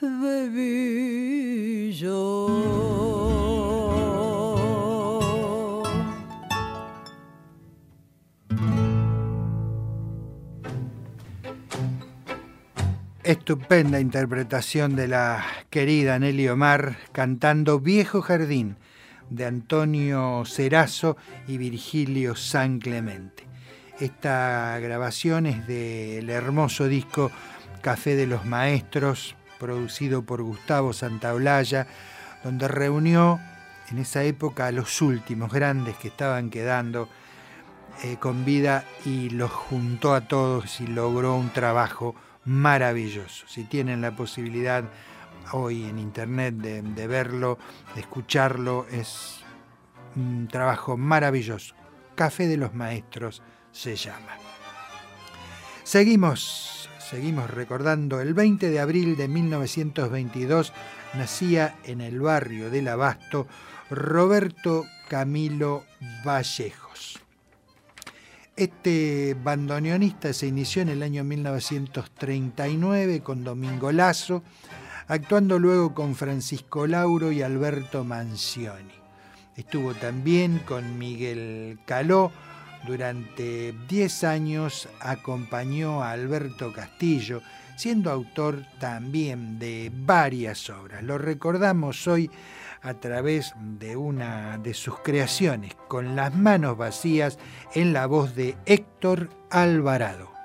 bebí 0.00 1.92
yo. 1.92 3.35
Estupenda 13.26 13.98
interpretación 13.98 14.94
de 14.94 15.08
la 15.08 15.44
querida 15.68 16.16
Nelly 16.16 16.48
Omar 16.48 16.96
cantando 17.10 17.80
Viejo 17.80 18.22
Jardín 18.22 18.76
de 19.30 19.46
Antonio 19.46 20.44
Cerazo 20.46 21.16
y 21.48 21.58
Virgilio 21.58 22.36
San 22.36 22.78
Clemente. 22.78 23.44
Esta 23.98 24.78
grabación 24.78 25.46
es 25.46 25.66
del 25.66 26.30
hermoso 26.30 26.86
disco 26.86 27.32
Café 27.80 28.14
de 28.14 28.28
los 28.28 28.44
Maestros, 28.44 29.34
producido 29.58 30.22
por 30.22 30.44
Gustavo 30.44 30.92
Santaolalla, 30.92 31.88
donde 32.44 32.68
reunió 32.68 33.40
en 33.90 33.98
esa 33.98 34.22
época 34.22 34.68
a 34.68 34.72
los 34.72 35.02
últimos 35.02 35.52
grandes 35.52 35.96
que 35.96 36.06
estaban 36.06 36.48
quedando 36.48 37.08
eh, 38.04 38.18
con 38.20 38.44
vida 38.44 38.84
y 39.04 39.30
los 39.30 39.50
juntó 39.50 40.14
a 40.14 40.28
todos 40.28 40.80
y 40.80 40.86
logró 40.86 41.34
un 41.34 41.50
trabajo 41.50 42.14
maravilloso. 42.46 43.46
Si 43.46 43.64
tienen 43.64 44.00
la 44.00 44.16
posibilidad 44.16 44.84
hoy 45.52 45.84
en 45.84 45.98
internet 45.98 46.54
de, 46.54 47.06
verlo, 47.06 47.58
de 47.94 48.00
escucharlo, 48.00 48.86
es 48.90 49.40
un 50.14 50.48
trabajo 50.48 50.96
maravilloso. 50.96 51.74
Café 52.14 52.46
de 52.46 52.56
los 52.56 52.74
Maestros 52.74 53.42
se 53.72 53.96
llama. 53.96 54.38
Seguimos, 55.82 56.88
seguimos 56.98 57.50
recordando, 57.50 58.20
el 58.20 58.34
20 58.34 58.70
de 58.70 58.80
abril 58.80 59.16
de 59.16 59.28
1922 59.28 60.72
nacía 61.14 61.76
en 61.84 62.00
el 62.00 62.20
barrio 62.20 62.70
del 62.70 62.88
Abasto 62.88 63.46
Roberto 63.90 64.84
Camilo 65.08 65.84
Vallejos. 66.24 66.85
Este 68.56 69.36
bandoneonista 69.44 70.32
se 70.32 70.46
inició 70.46 70.80
en 70.80 70.88
el 70.88 71.02
año 71.02 71.22
1939 71.24 73.20
con 73.20 73.44
Domingo 73.44 73.92
Lazo, 73.92 74.42
actuando 75.08 75.58
luego 75.58 75.92
con 75.92 76.14
Francisco 76.14 76.86
Lauro 76.86 77.30
y 77.30 77.42
Alberto 77.42 78.02
Mancioni. 78.02 78.94
Estuvo 79.56 79.92
también 79.92 80.60
con 80.60 80.98
Miguel 80.98 81.80
Caló, 81.84 82.32
durante 82.86 83.74
10 83.90 84.24
años 84.24 84.88
acompañó 85.00 86.02
a 86.02 86.12
Alberto 86.12 86.72
Castillo, 86.72 87.42
siendo 87.76 88.10
autor 88.10 88.64
también 88.80 89.58
de 89.58 89.92
varias 89.94 90.68
obras. 90.70 91.02
Lo 91.02 91.18
recordamos 91.18 92.06
hoy 92.06 92.30
a 92.82 92.94
través 92.94 93.54
de 93.60 93.96
una 93.96 94.58
de 94.58 94.74
sus 94.74 95.00
creaciones, 95.00 95.74
con 95.88 96.16
las 96.16 96.34
manos 96.34 96.76
vacías, 96.76 97.38
en 97.74 97.92
la 97.92 98.06
voz 98.06 98.34
de 98.34 98.56
Héctor 98.66 99.30
Alvarado. 99.50 100.35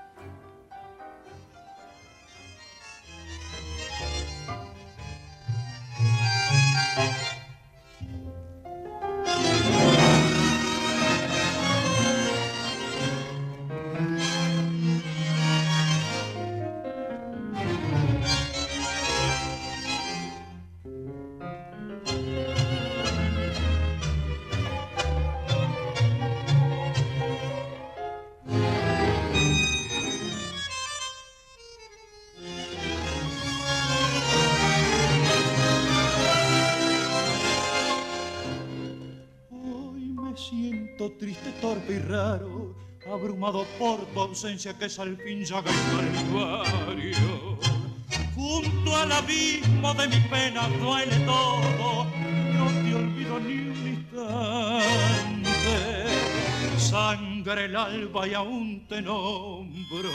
Tu 44.14 44.22
ausencia 44.22 44.78
que 44.78 44.86
es 44.86 45.00
al 45.00 45.18
fin 45.18 45.44
llaga 45.44 45.72
y 45.72 45.76
calvario. 46.32 47.60
Junto 48.36 48.96
al 48.96 49.12
abismo 49.12 49.94
de 49.94 50.08
mi 50.08 50.20
pena 50.30 50.68
duele 50.80 51.18
todo, 51.26 52.06
no 52.54 52.66
te 52.84 52.96
olvido 52.96 53.40
ni 53.40 53.54
un 53.70 53.88
instante. 53.96 55.52
Sangre 56.78 57.66
el 57.66 57.76
alba 57.76 58.28
y 58.28 58.34
aún 58.34 58.86
te 58.88 59.02
nombro, 59.02 60.10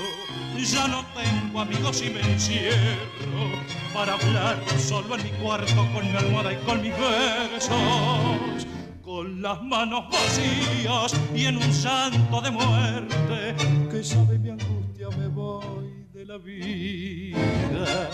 ya 0.59 0.89
no 0.89 1.05
tengo 1.15 1.61
amigos 1.61 2.03
y 2.03 2.11
me 2.11 2.21
encierro 2.21 3.53
para 3.95 4.15
hablar 4.15 4.63
solo 4.79 5.15
en 5.15 5.23
mi 5.23 5.31
cuarto 5.31 5.87
con 5.95 6.11
mi 6.11 6.17
almohada 6.17 6.53
y 6.53 6.57
con 6.57 6.83
mis 6.83 6.93
versos 6.99 8.67
con 9.07 9.41
las 9.41 9.63
manos 9.63 10.05
vacías 10.11 11.15
y 11.35 11.47
en 11.47 11.57
un 11.59 11.73
santo 11.73 12.41
de 12.41 12.51
muerte 12.51 13.55
que 13.97 14.05
sabe 14.05 14.39
mi 14.39 14.51
angustia 14.51 15.09
me 15.17 15.29
voy 15.29 16.07
de 16.13 16.27
la 16.27 16.37
vida. 16.37 18.11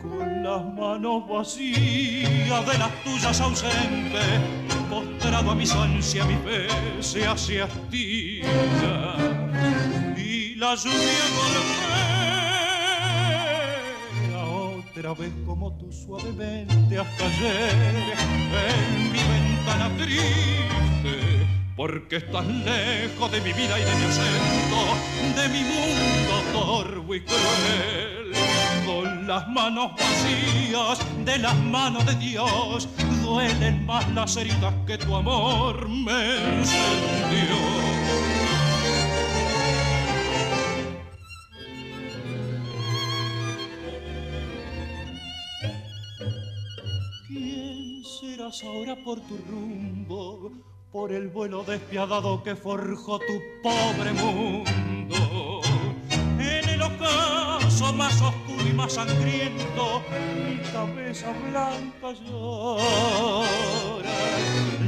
Con 0.00 0.42
las 0.42 0.64
manos 0.64 1.28
vacías 1.28 2.66
de 2.66 2.78
las 2.78 3.04
tuyas 3.04 3.38
ausentes 3.40 4.40
postrado 4.88 5.50
a 5.50 5.54
mis 5.54 5.72
ansias 5.72 6.26
mi 6.26 6.36
fe 6.36 6.68
se 7.00 7.26
hace 7.26 7.60
astilla. 7.60 9.16
Y 10.16 10.54
la 10.54 10.74
lluvia 10.74 11.26
golpea 11.36 12.04
otra 14.78 15.12
vez 15.14 15.32
como 15.44 15.76
tú 15.76 15.92
suavemente 15.92 16.98
hasta 16.98 17.26
ayer 17.26 18.14
en 18.70 19.12
mi 19.12 19.18
ventana 19.18 19.90
triste, 19.98 21.33
porque 21.76 22.16
estás 22.16 22.46
lejos 22.46 23.30
de 23.32 23.40
mi 23.40 23.52
vida 23.52 23.78
y 23.78 23.84
de 23.84 23.94
mi 23.94 24.04
acento, 24.04 25.40
de 25.40 25.48
mi 25.48 25.62
mundo 25.64 26.42
torvo 26.52 27.14
y 27.14 27.20
cruel. 27.20 28.32
Con 28.86 29.26
las 29.26 29.48
manos 29.48 29.92
vacías 29.92 30.98
de 31.24 31.38
las 31.38 31.56
manos 31.56 32.04
de 32.06 32.14
Dios, 32.16 32.88
duelen 33.22 33.86
más 33.86 34.08
las 34.12 34.36
heridas 34.36 34.74
que 34.86 34.98
tu 34.98 35.14
amor 35.16 35.88
me 35.88 36.58
encendió. 36.58 37.84
ahora 48.62 48.94
por 49.04 49.20
tu 49.20 49.36
rumbo, 49.48 50.52
por 50.94 51.10
el 51.10 51.26
vuelo 51.26 51.64
despiadado 51.64 52.40
que 52.44 52.54
forjó 52.54 53.18
tu 53.18 53.42
pobre 53.64 54.12
mundo. 54.12 55.60
En 56.38 56.68
el 56.68 56.82
ocaso 56.82 57.92
más 57.94 58.22
oscuro 58.22 58.64
y 58.64 58.72
más 58.74 58.92
sangriento, 58.92 60.04
mi 60.46 60.58
cabeza 60.70 61.32
blanca 61.50 62.12
llora. 62.24 62.84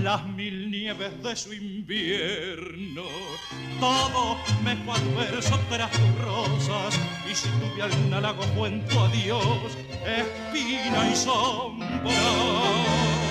Las 0.00 0.24
mil 0.28 0.70
nieves 0.70 1.20
de 1.24 1.34
su 1.34 1.52
invierno, 1.52 3.02
todo 3.80 4.36
me 4.62 4.76
fue 4.76 4.94
adverso 4.94 5.58
tras 5.68 5.90
tus 5.90 6.24
rosas. 6.24 7.00
Y 7.28 7.34
si 7.34 7.48
tuve 7.48 7.82
algún 7.82 8.14
halago, 8.14 8.44
cuento 8.56 9.00
adiós, 9.00 9.76
espina 10.06 11.10
y 11.10 11.16
sombra. 11.16 13.25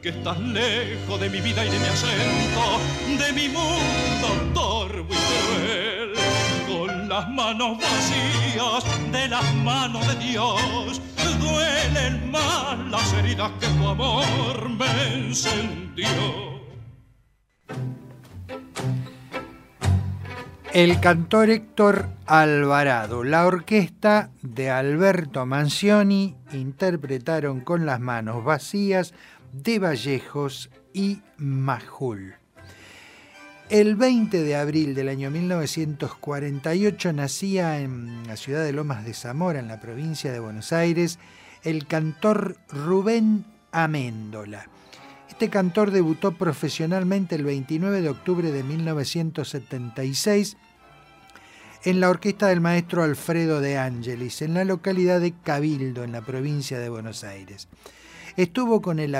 Porque 0.00 0.18
estás 0.18 0.40
lejos 0.40 1.20
de 1.20 1.28
mi 1.28 1.42
vida 1.42 1.62
y 1.62 1.70
de 1.70 1.78
mi 1.78 1.84
acento, 1.84 3.22
de 3.22 3.32
mi 3.34 3.48
mundo 3.48 4.50
torvo 4.54 5.12
y 5.12 5.44
cruel, 5.44 6.12
con 6.66 7.06
las 7.06 7.28
manos 7.28 7.76
vacías 7.76 9.12
de 9.12 9.28
las 9.28 9.54
manos 9.56 10.06
de 10.08 10.24
Dios, 10.24 11.02
duelen 11.38 12.30
más 12.30 12.78
las 12.90 13.12
heridas 13.12 13.50
que 13.60 13.66
tu 13.66 13.88
amor 13.88 14.70
me 14.70 15.26
encendió. 15.26 16.08
El 20.72 21.00
cantor 21.00 21.50
Héctor 21.50 22.08
Alvarado, 22.24 23.22
la 23.22 23.44
orquesta 23.44 24.30
de 24.40 24.70
Alberto 24.70 25.44
Mancioni 25.44 26.36
interpretaron 26.52 27.60
con 27.60 27.84
las 27.84 28.00
manos 28.00 28.44
vacías 28.44 29.12
de 29.52 29.78
Vallejos 29.78 30.70
y 30.92 31.20
Majul. 31.36 32.34
El 33.68 33.94
20 33.94 34.42
de 34.42 34.56
abril 34.56 34.94
del 34.94 35.08
año 35.08 35.30
1948 35.30 37.12
nacía 37.12 37.80
en 37.80 38.26
la 38.26 38.36
ciudad 38.36 38.64
de 38.64 38.72
Lomas 38.72 39.04
de 39.04 39.14
Zamora, 39.14 39.60
en 39.60 39.68
la 39.68 39.80
provincia 39.80 40.32
de 40.32 40.40
Buenos 40.40 40.72
Aires, 40.72 41.18
el 41.62 41.86
cantor 41.86 42.56
Rubén 42.68 43.44
Améndola. 43.70 44.66
Este 45.28 45.48
cantor 45.48 45.92
debutó 45.92 46.32
profesionalmente 46.32 47.36
el 47.36 47.44
29 47.44 48.02
de 48.02 48.08
octubre 48.08 48.50
de 48.50 48.64
1976 48.64 50.56
en 51.84 52.00
la 52.00 52.10
orquesta 52.10 52.48
del 52.48 52.60
maestro 52.60 53.04
Alfredo 53.04 53.60
de 53.60 53.78
Ángelis, 53.78 54.42
en 54.42 54.54
la 54.54 54.64
localidad 54.64 55.20
de 55.20 55.32
Cabildo, 55.32 56.04
en 56.04 56.12
la 56.12 56.20
provincia 56.20 56.78
de 56.78 56.88
Buenos 56.88 57.24
Aires. 57.24 57.68
Estuvo 58.36 58.82
con 58.82 58.98
el 58.98 59.14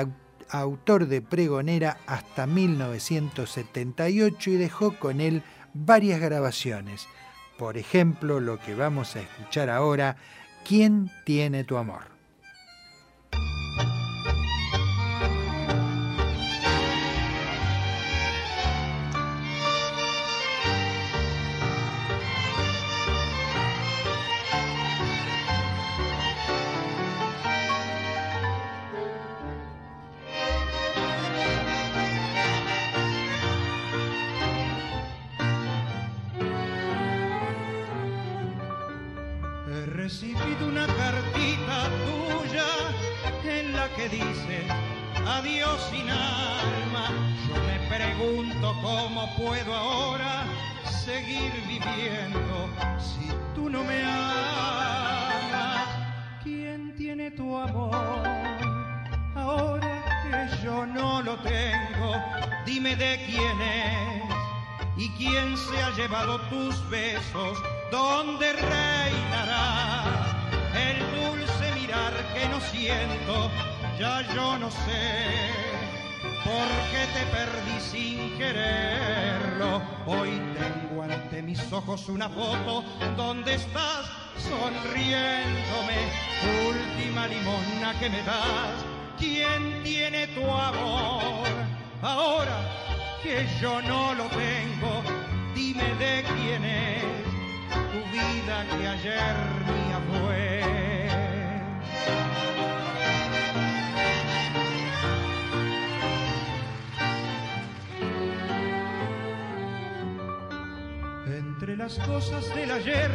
autor 0.51 1.07
de 1.07 1.21
Pregonera 1.21 1.97
hasta 2.05 2.47
1978 2.47 4.49
y 4.49 4.55
dejó 4.55 4.99
con 4.99 5.21
él 5.21 5.43
varias 5.73 6.19
grabaciones. 6.19 7.07
Por 7.57 7.77
ejemplo, 7.77 8.39
lo 8.39 8.59
que 8.59 8.75
vamos 8.75 9.15
a 9.15 9.21
escuchar 9.21 9.69
ahora, 9.69 10.17
¿Quién 10.63 11.09
tiene 11.25 11.63
tu 11.63 11.77
amor? 11.77 12.10
Que 44.01 44.09
dice 44.09 44.65
adiós 45.27 45.79
sin 45.91 46.09
alma. 46.09 47.05
Yo 47.47 47.55
me 47.69 47.77
pregunto 47.87 48.75
cómo 48.81 49.29
puedo 49.35 49.73
ahora 49.73 50.45
seguir 51.05 51.51
viviendo 51.67 52.69
si 52.99 53.29
tú 53.53 53.69
no 53.69 53.83
me 53.83 54.03
amas. 54.03 55.87
¿Quién 56.43 56.95
tiene 56.95 57.29
tu 57.31 57.55
amor? 57.55 58.23
Ahora 59.35 60.03
que 60.23 60.63
yo 60.63 60.85
no 60.85 61.21
lo 61.21 61.37
tengo, 61.39 62.15
dime 62.65 62.95
de 62.95 63.23
quién 63.27 63.61
es 63.61 64.23
y 64.97 65.09
quién 65.09 65.55
se 65.57 65.81
ha 65.81 65.91
llevado 65.91 66.39
tus 66.49 66.89
besos, 66.89 67.57
dónde 67.91 68.53
reinará 68.53 70.03
el 70.87 70.97
dulce 71.17 71.65
mirar 71.75 72.13
que 72.33 72.47
no 72.49 72.59
siento, 72.61 73.51
ya 74.01 74.21
yo 74.33 74.57
no 74.57 74.71
sé. 74.71 75.03
por 76.43 76.67
qué 76.91 77.03
te 77.15 77.23
perdí 77.35 77.77
sin 77.79 78.37
quererlo. 78.37 79.81
Hoy 80.07 80.31
tengo 80.57 81.03
ante 81.03 81.41
mis 81.43 81.61
ojos 81.71 82.09
una 82.09 82.27
foto 82.27 82.83
donde 83.15 83.53
estás 83.55 84.05
sonriéndome, 84.49 85.99
última 86.67 87.27
limosna 87.27 87.89
que 87.99 88.09
me 88.09 88.21
das. 88.23 88.75
¿Quién 89.19 89.83
tiene 89.83 90.27
tu 90.29 90.43
amor? 90.49 91.47
Ahora 92.01 92.57
que 93.21 93.47
yo 93.61 93.81
no 93.83 94.15
lo 94.15 94.25
tengo, 94.29 94.91
dime 95.53 95.87
de 96.03 96.23
quién 96.33 96.65
es 96.65 97.03
tu 97.93 98.01
vida 98.17 98.65
que 98.71 98.87
ayer 98.87 99.35
mía 99.69 99.99
fue. 100.09 100.51
Entre 111.61 111.77
las 111.77 111.93
cosas 111.99 112.43
del 112.55 112.71
ayer 112.71 113.11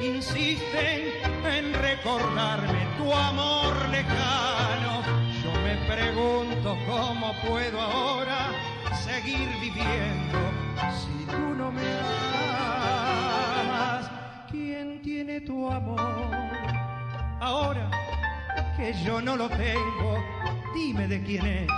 insisten 0.00 1.10
en 1.44 1.74
recordarme 1.74 2.86
tu 2.96 3.12
amor 3.12 3.74
lejano. 3.88 5.02
Yo 5.42 5.50
me 5.64 5.74
pregunto 5.84 6.78
cómo 6.86 7.34
puedo 7.44 7.80
ahora 7.80 8.52
seguir 9.04 9.48
viviendo 9.60 10.38
si 10.94 11.26
tú 11.26 11.56
no 11.56 11.72
me 11.72 11.82
amas. 13.66 14.08
¿Quién 14.48 15.02
tiene 15.02 15.40
tu 15.40 15.68
amor? 15.68 16.30
Ahora 17.40 17.90
que 18.76 18.94
yo 19.02 19.20
no 19.20 19.34
lo 19.34 19.48
tengo, 19.48 20.24
dime 20.72 21.08
de 21.08 21.20
quién 21.24 21.46
es. 21.46 21.68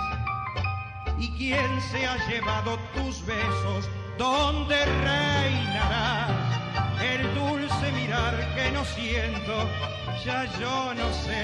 ¿Y 1.18 1.30
quién 1.38 1.80
se 1.80 2.06
ha 2.06 2.18
llevado 2.28 2.78
tus 2.94 3.24
besos? 3.24 3.88
¿Dónde 4.20 4.76
reinará 4.84 6.28
el 7.02 7.34
dulce 7.34 7.90
mirar 7.92 8.36
que 8.54 8.70
no 8.70 8.84
siento? 8.84 9.66
Ya 10.26 10.44
yo 10.60 10.92
no 10.92 11.10
sé 11.14 11.42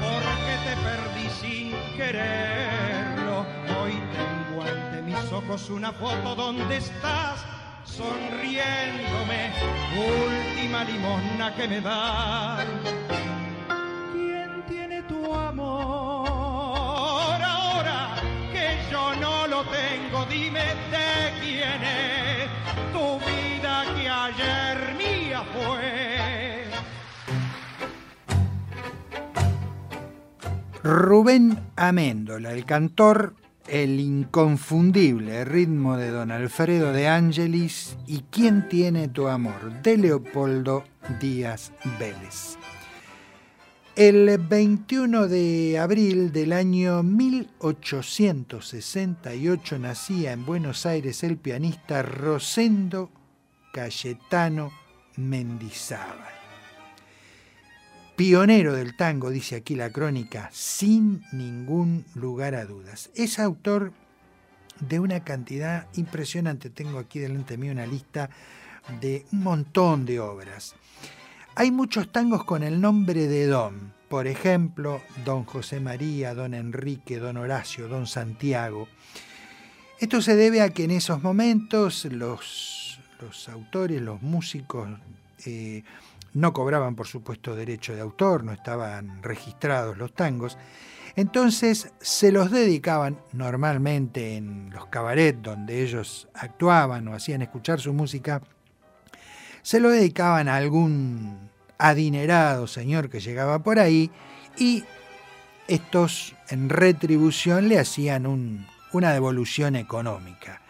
por 0.00 0.22
qué 0.44 0.56
te 0.64 0.74
perdí 0.80 1.28
sin 1.42 1.72
quererlo. 1.94 3.44
Hoy 3.82 4.00
tengo 4.16 4.62
ante 4.62 5.02
mis 5.02 5.30
ojos 5.30 5.68
una 5.68 5.92
foto 5.92 6.34
donde 6.34 6.78
estás 6.78 7.44
sonriéndome, 7.84 9.52
última 9.94 10.84
limosna 10.84 11.54
que 11.54 11.68
me 11.68 11.80
das. 11.82 13.21
Tengo? 19.64 20.24
Dime 20.26 20.60
de 20.90 21.32
quién 21.40 21.82
es 21.82 22.48
tu 22.92 23.18
vida 23.20 23.84
que 23.96 24.08
ayer 24.08 24.94
mía 24.96 25.42
fue. 25.52 26.64
Rubén 30.82 31.58
Améndola, 31.76 32.52
el 32.52 32.64
cantor, 32.64 33.34
el 33.68 34.00
inconfundible 34.00 35.44
ritmo 35.44 35.96
de 35.96 36.10
don 36.10 36.32
Alfredo 36.32 36.92
de 36.92 37.06
Ángelis 37.08 37.96
y 38.06 38.24
¿Quién 38.30 38.68
tiene 38.68 39.08
tu 39.08 39.28
amor? 39.28 39.82
de 39.82 39.96
Leopoldo 39.96 40.84
Díaz 41.20 41.72
Vélez. 42.00 42.58
El 43.94 44.38
21 44.38 45.28
de 45.28 45.78
abril 45.78 46.32
del 46.32 46.54
año 46.54 47.02
1868 47.02 49.78
nacía 49.78 50.32
en 50.32 50.46
Buenos 50.46 50.86
Aires 50.86 51.22
el 51.22 51.36
pianista 51.36 52.00
Rosendo 52.00 53.10
Cayetano 53.70 54.72
Mendizábal. 55.16 56.32
Pionero 58.16 58.72
del 58.72 58.96
tango, 58.96 59.28
dice 59.28 59.56
aquí 59.56 59.74
la 59.74 59.90
crónica, 59.90 60.48
sin 60.54 61.22
ningún 61.30 62.06
lugar 62.14 62.54
a 62.54 62.64
dudas. 62.64 63.10
Es 63.14 63.38
autor 63.38 63.92
de 64.80 65.00
una 65.00 65.22
cantidad 65.22 65.86
impresionante. 65.96 66.70
Tengo 66.70 66.98
aquí 66.98 67.18
delante 67.18 67.58
mío 67.58 67.72
una 67.72 67.86
lista 67.86 68.30
de 69.02 69.26
un 69.32 69.42
montón 69.42 70.06
de 70.06 70.18
obras. 70.18 70.76
Hay 71.54 71.70
muchos 71.70 72.10
tangos 72.10 72.44
con 72.44 72.62
el 72.62 72.80
nombre 72.80 73.26
de 73.26 73.46
Don, 73.46 73.92
por 74.08 74.26
ejemplo, 74.26 75.02
Don 75.22 75.44
José 75.44 75.80
María, 75.80 76.32
Don 76.32 76.54
Enrique, 76.54 77.18
Don 77.18 77.36
Horacio, 77.36 77.88
Don 77.88 78.06
Santiago. 78.06 78.88
Esto 79.98 80.22
se 80.22 80.34
debe 80.34 80.62
a 80.62 80.70
que 80.70 80.84
en 80.84 80.92
esos 80.92 81.22
momentos 81.22 82.06
los, 82.06 82.98
autores, 83.52 84.00
los 84.00 84.22
músicos, 84.22 84.88
eh, 85.44 85.82
no 86.32 86.54
cobraban, 86.54 86.96
por 86.96 87.06
supuesto, 87.06 87.54
derecho 87.54 87.94
de 87.94 88.00
autor, 88.00 88.44
no 88.44 88.52
estaban 88.52 89.22
registrados 89.22 89.98
los 89.98 90.14
tangos. 90.14 90.56
Entonces 91.16 91.92
se 92.00 92.32
los 92.32 92.50
dedicaban 92.50 93.18
normalmente 93.32 94.36
en 94.36 94.70
los 94.70 94.86
cabarets 94.86 95.42
donde 95.42 95.82
ellos 95.82 96.28
actuaban 96.32 97.06
o 97.08 97.14
hacían 97.14 97.42
escuchar 97.42 97.78
su 97.78 97.92
música 97.92 98.40
se 99.62 99.80
lo 99.80 99.90
dedicaban 99.90 100.48
a 100.48 100.56
algún 100.56 101.50
adinerado 101.78 102.66
señor 102.66 103.10
que 103.10 103.20
llegaba 103.20 103.62
por 103.62 103.78
ahí 103.78 104.10
y 104.56 104.84
estos 105.68 106.34
en 106.48 106.68
retribución 106.68 107.68
le 107.68 107.78
hacían 107.78 108.26
una 108.92 109.12
devolución 109.12 109.76
económica. 109.76 110.60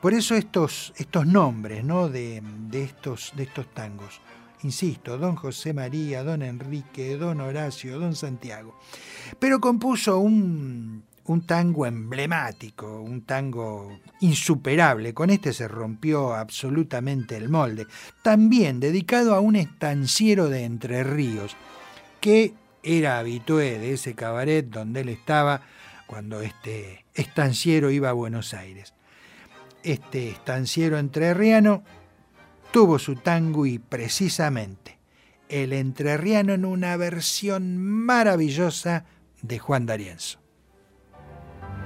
Por 0.00 0.14
eso 0.14 0.34
estos, 0.34 0.92
estos 0.96 1.26
nombres 1.26 1.84
¿no? 1.84 2.08
de, 2.08 2.42
estos, 2.72 3.32
de 3.34 3.44
estos 3.44 3.72
tangos. 3.74 4.20
Insisto, 4.62 5.18
don 5.18 5.36
José 5.36 5.72
María, 5.72 6.22
don 6.22 6.42
Enrique, 6.42 7.16
don 7.16 7.40
Horacio, 7.40 7.98
don 7.98 8.14
Santiago. 8.14 8.78
Pero 9.38 9.60
compuso 9.60 10.18
un, 10.18 11.04
un 11.26 11.46
tango 11.46 11.86
emblemático, 11.86 13.00
un 13.00 13.22
tango 13.22 14.00
insuperable. 14.20 15.12
Con 15.14 15.30
este 15.30 15.52
se 15.52 15.68
rompió 15.68 16.34
absolutamente 16.34 17.36
el 17.36 17.48
molde. 17.48 17.86
También 18.22 18.80
dedicado 18.80 19.34
a 19.34 19.40
un 19.40 19.56
estanciero 19.56 20.48
de 20.48 20.64
Entre 20.64 21.02
Ríos, 21.04 21.56
que 22.20 22.54
era 22.82 23.18
habitué 23.18 23.78
de 23.78 23.94
ese 23.94 24.14
cabaret 24.14 24.64
donde 24.66 25.00
él 25.00 25.08
estaba 25.08 25.62
cuando 26.06 26.40
este 26.40 27.04
estanciero 27.14 27.90
iba 27.90 28.10
a 28.10 28.14
Buenos 28.14 28.54
Aires. 28.54 28.94
Este 29.82 30.30
estanciero 30.30 30.98
entrerriano 30.98 31.82
tuvo 32.72 32.98
su 32.98 33.16
tango 33.16 33.66
y 33.66 33.78
precisamente 33.78 34.98
el 35.48 35.72
entrerriano 35.72 36.54
en 36.54 36.64
una 36.64 36.96
versión 36.96 37.76
maravillosa 37.78 39.04
de 39.42 39.58
Juan 39.58 39.86
D'Arienzo. 39.86 40.45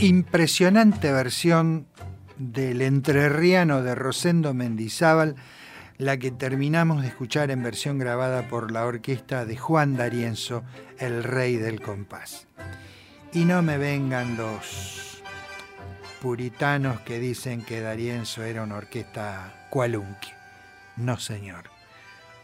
impresionante 0.00 1.12
versión 1.12 1.86
del 2.38 2.80
entrerriano 2.80 3.82
de 3.82 3.94
Rosendo 3.94 4.54
Mendizábal, 4.54 5.36
la 5.98 6.16
que 6.16 6.30
terminamos 6.30 7.02
de 7.02 7.08
escuchar 7.08 7.50
en 7.50 7.62
versión 7.62 7.98
grabada 7.98 8.48
por 8.48 8.70
la 8.70 8.86
orquesta 8.86 9.44
de 9.44 9.58
Juan 9.58 9.98
D'Arienzo, 9.98 10.62
el 10.98 11.22
rey 11.22 11.56
del 11.56 11.82
compás. 11.82 12.46
Y 13.34 13.44
no 13.44 13.60
me 13.60 13.76
vengan 13.76 14.38
los 14.38 15.22
puritanos 16.22 17.00
que 17.00 17.18
dicen 17.18 17.62
que 17.62 17.82
Darienzo 17.82 18.42
era 18.42 18.62
una 18.62 18.76
orquesta 18.76 19.66
cualunque. 19.68 20.28
No, 20.96 21.18
señor. 21.18 21.64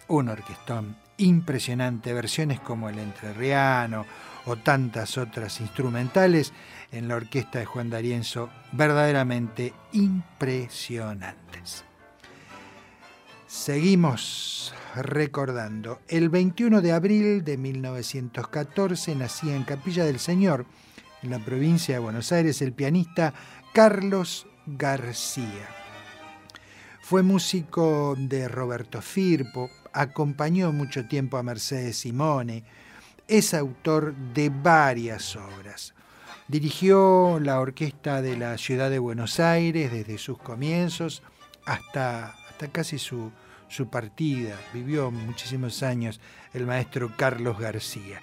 Un 0.09 0.29
orquestón 0.29 0.97
impresionante, 1.19 2.13
versiones 2.13 2.61
como 2.61 2.89
el 2.89 2.99
Entrerriano 2.99 4.07
o 4.47 4.57
tantas 4.57 5.19
otras 5.19 5.61
instrumentales 5.61 6.53
en 6.93 7.09
la 7.09 7.17
orquesta 7.17 7.59
de 7.59 7.67
Juan 7.67 7.91
D'Arienzo, 7.91 8.51
verdaderamente 8.73 9.75
impresionantes. 9.93 11.85
Seguimos 13.47 14.75
recordando. 14.95 16.01
El 16.09 16.31
21 16.31 16.81
de 16.81 16.93
abril 16.93 17.45
de 17.45 17.57
1914 17.57 19.15
nacía 19.15 19.57
en 19.57 19.65
Capilla 19.65 20.05
del 20.05 20.19
Señor, 20.19 20.67
en 21.23 21.31
la 21.31 21.39
provincia 21.39 21.95
de 21.95 22.01
Buenos 22.01 22.33
Aires, 22.33 22.63
el 22.63 22.73
pianista 22.73 23.35
Carlos 23.73 24.47
García. 24.67 25.69
Fue 27.01 27.23
músico 27.23 28.17
de 28.19 28.49
Roberto 28.49 29.01
Firpo, 29.01 29.71
acompañó 29.97 30.73
mucho 30.73 31.07
tiempo 31.07 31.39
a 31.39 31.43
Mercedes 31.43 31.97
Simone, 31.97 32.65
es 33.29 33.55
autor 33.55 34.15
de 34.15 34.51
varias 34.51 35.35
obras. 35.37 35.95
Dirigió 36.49 37.41
la 37.41 37.59
orquesta 37.59 38.23
de 38.23 38.37
la 38.37 38.57
ciudad 38.59 38.91
de 38.91 39.01
Buenos 39.01 39.41
Aires 39.41 39.91
desde 39.91 40.19
sus 40.19 40.39
comienzos 40.39 41.23
hasta, 41.65 42.35
hasta 42.49 42.69
casi 42.69 42.99
su, 42.99 43.33
su 43.69 43.89
partida. 43.89 44.57
Vivió 44.73 45.11
muchísimos 45.11 45.83
años 45.83 46.21
el 46.55 46.67
maestro 46.67 47.13
Carlos 47.17 47.59
García. 47.59 48.21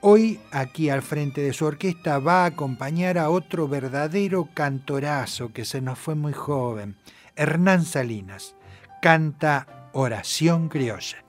Hoy 0.00 0.38
aquí 0.52 0.90
al 0.90 1.02
frente 1.02 1.40
de 1.40 1.54
su 1.54 1.64
orquesta 1.64 2.18
va 2.18 2.44
a 2.44 2.48
acompañar 2.48 3.16
a 3.18 3.30
otro 3.30 3.66
verdadero 3.68 4.48
cantorazo 4.52 5.52
que 5.52 5.64
se 5.64 5.80
nos 5.80 5.98
fue 5.98 6.14
muy 6.14 6.34
joven, 6.34 6.96
Hernán 7.36 7.84
Salinas. 7.84 8.54
Canta 9.00 9.83
Oración 9.96 10.68
Criolla. 10.68 11.24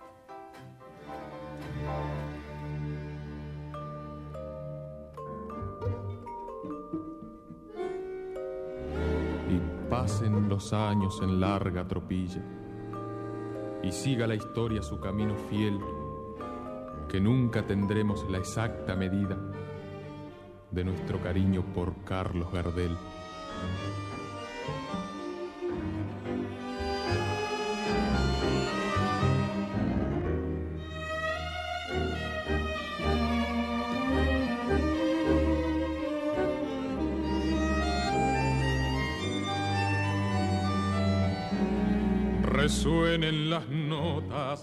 Y 9.47 9.87
pasen 9.87 10.49
los 10.49 10.73
años 10.73 11.19
en 11.21 11.39
larga 11.39 11.87
tropilla 11.87 12.41
y 13.83 13.91
siga 13.91 14.25
la 14.25 14.33
historia 14.33 14.81
su 14.81 14.99
camino 14.99 15.35
fiel, 15.47 15.79
que 17.07 17.21
nunca 17.21 17.67
tendremos 17.67 18.27
la 18.31 18.39
exacta 18.39 18.95
medida 18.95 19.37
de 20.71 20.83
nuestro 20.83 21.21
cariño 21.21 21.63
por 21.71 21.93
Carlos 22.03 22.51
Gardel. 22.51 22.97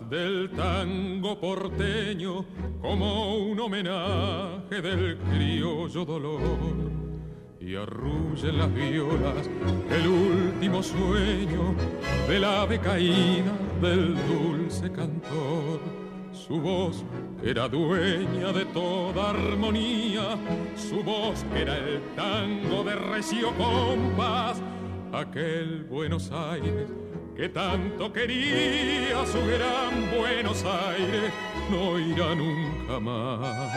Del 0.01 0.51
tango 0.51 1.39
porteño 1.39 2.47
como 2.81 3.37
un 3.37 3.61
homenaje 3.61 4.81
del 4.81 5.19
criollo 5.19 6.05
dolor 6.07 6.41
y 7.61 7.77
arrullen 7.77 8.59
las 8.59 8.73
violas 8.73 9.51
el 9.91 10.09
último 10.09 10.83
sueño 10.83 11.75
de 12.27 12.39
la 12.39 12.67
caída 12.83 13.53
del 13.83 14.17
dulce 14.27 14.91
cantor. 14.91 15.81
Su 16.33 16.59
voz 16.59 17.05
era 17.43 17.69
dueña 17.69 18.51
de 18.53 18.65
toda 18.67 19.31
armonía, 19.31 20.39
su 20.75 21.03
voz 21.03 21.45
era 21.55 21.77
el 21.77 22.01
tango 22.17 22.83
de 22.83 22.95
recio 22.95 23.53
compás, 23.57 24.63
aquel 25.13 25.85
Buenos 25.85 26.33
Aires 26.33 27.02
que 27.37 27.49
tanto 27.49 28.13
quería 28.13 29.25
su 29.27 29.41
gran 29.47 30.11
Buenos 30.17 30.65
Aires, 30.65 31.33
no 31.71 31.99
irá 31.99 32.35
nunca 32.35 33.01
más. 33.01 33.73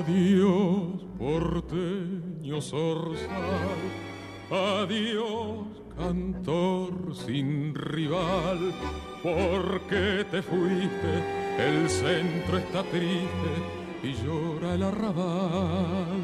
Adiós, 0.00 1.04
porteño 1.18 2.60
zorzal, 2.62 3.28
adiós, 4.50 5.66
cantor 5.96 7.14
sin 7.14 7.74
rival, 7.74 8.72
porque 9.22 10.24
te 10.30 10.40
fuiste 10.40 11.37
el 11.68 11.88
centro 11.88 12.58
está 12.58 12.82
triste 12.84 13.52
y 14.02 14.12
llora 14.24 14.74
el 14.74 14.82
arrabal. 14.82 16.22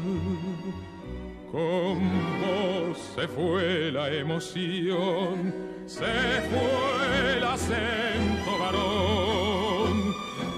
Con 1.51 1.99
vos 2.41 2.97
se 3.15 3.27
fue 3.27 3.91
la 3.91 4.11
emoción, 4.11 5.53
se 5.85 6.41
fue 6.51 7.37
el 7.37 7.43
acento 7.43 8.51
varón, 8.59 10.13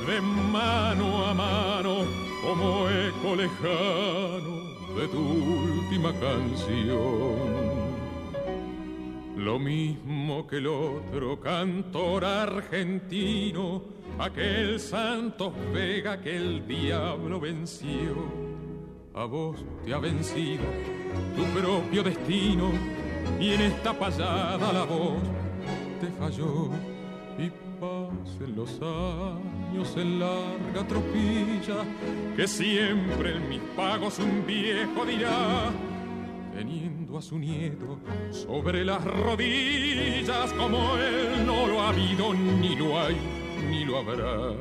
de 0.07 0.21
mano 0.21 1.25
a 1.25 1.33
mano 1.33 2.05
como 2.41 2.89
eco 2.89 3.35
lejano 3.35 4.57
de 4.97 5.07
tu 5.09 5.19
última 5.19 6.11
canción. 6.13 7.77
Lo 9.35 9.59
mismo 9.59 10.47
que 10.47 10.57
el 10.57 10.67
otro 10.67 11.39
cantor 11.39 12.25
argentino, 12.25 13.96
aquel 14.19 14.79
Santos 14.79 15.53
Vega 15.73 16.19
que 16.19 16.35
el 16.35 16.67
diablo 16.67 17.39
venció. 17.39 18.47
A 19.13 19.25
vos 19.25 19.57
te 19.83 19.93
ha 19.93 19.99
vencido 19.99 20.63
tu 21.35 21.43
propio 21.59 22.03
destino 22.03 22.71
y 23.39 23.53
en 23.53 23.61
esta 23.61 23.93
payada 23.97 24.73
la 24.73 24.83
voz 24.83 25.21
te 25.99 26.07
falló. 26.19 26.69
Y 27.37 27.51
pasen 27.79 28.55
los 28.55 28.79
años 28.81 29.95
en 29.95 30.19
larga 30.19 30.87
tropilla, 30.87 31.83
que 32.35 32.47
siempre 32.47 33.35
en 33.35 33.49
mis 33.49 33.61
pagos 33.75 34.17
un 34.19 34.45
viejo 34.45 35.05
dirá, 35.05 35.69
teniendo 36.55 37.17
a 37.17 37.21
su 37.21 37.37
nieto 37.37 37.99
sobre 38.31 38.83
las 38.83 39.03
rodillas, 39.03 40.51
como 40.53 40.95
él 40.97 41.45
no 41.45 41.67
lo 41.67 41.81
ha 41.81 41.89
habido 41.89 42.33
ni 42.33 42.75
lo 42.75 42.99
hay 42.99 43.36
ni 43.69 43.85
lo 43.85 43.97
habrá. 43.97 44.55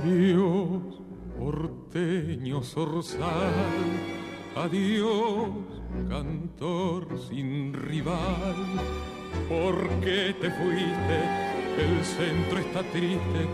Adiós, 0.00 0.82
porteño 1.38 2.62
zorzal, 2.62 3.54
adiós, 4.56 5.50
cantor 6.08 7.06
sin 7.28 7.74
rival, 7.74 8.56
porque 9.48 10.34
te 10.40 10.50
fuiste, 10.50 11.18
el 11.78 12.04
centro 12.04 12.58
está 12.58 12.82
triste 12.90 13.46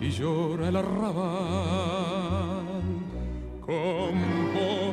y 0.00 0.10
llora 0.10 0.68
el 0.68 0.76
arrabal. 0.76 2.69
Con 3.70 4.18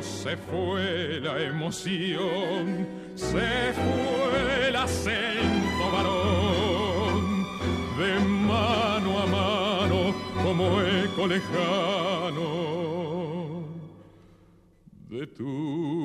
se 0.04 0.36
fue 0.36 1.18
la 1.20 1.42
emoción, 1.42 2.86
se 3.16 3.72
fue 3.74 4.68
el 4.68 4.76
acento 4.76 5.90
varón, 5.92 7.44
de 7.98 8.20
mano 8.20 9.18
a 9.18 9.26
mano 9.26 10.14
como 10.44 10.80
eco 10.80 11.26
lejano 11.26 12.46
de 15.08 15.26
tu 15.26 15.48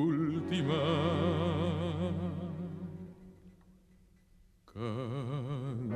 última 0.09 0.81
canción. 4.73 5.93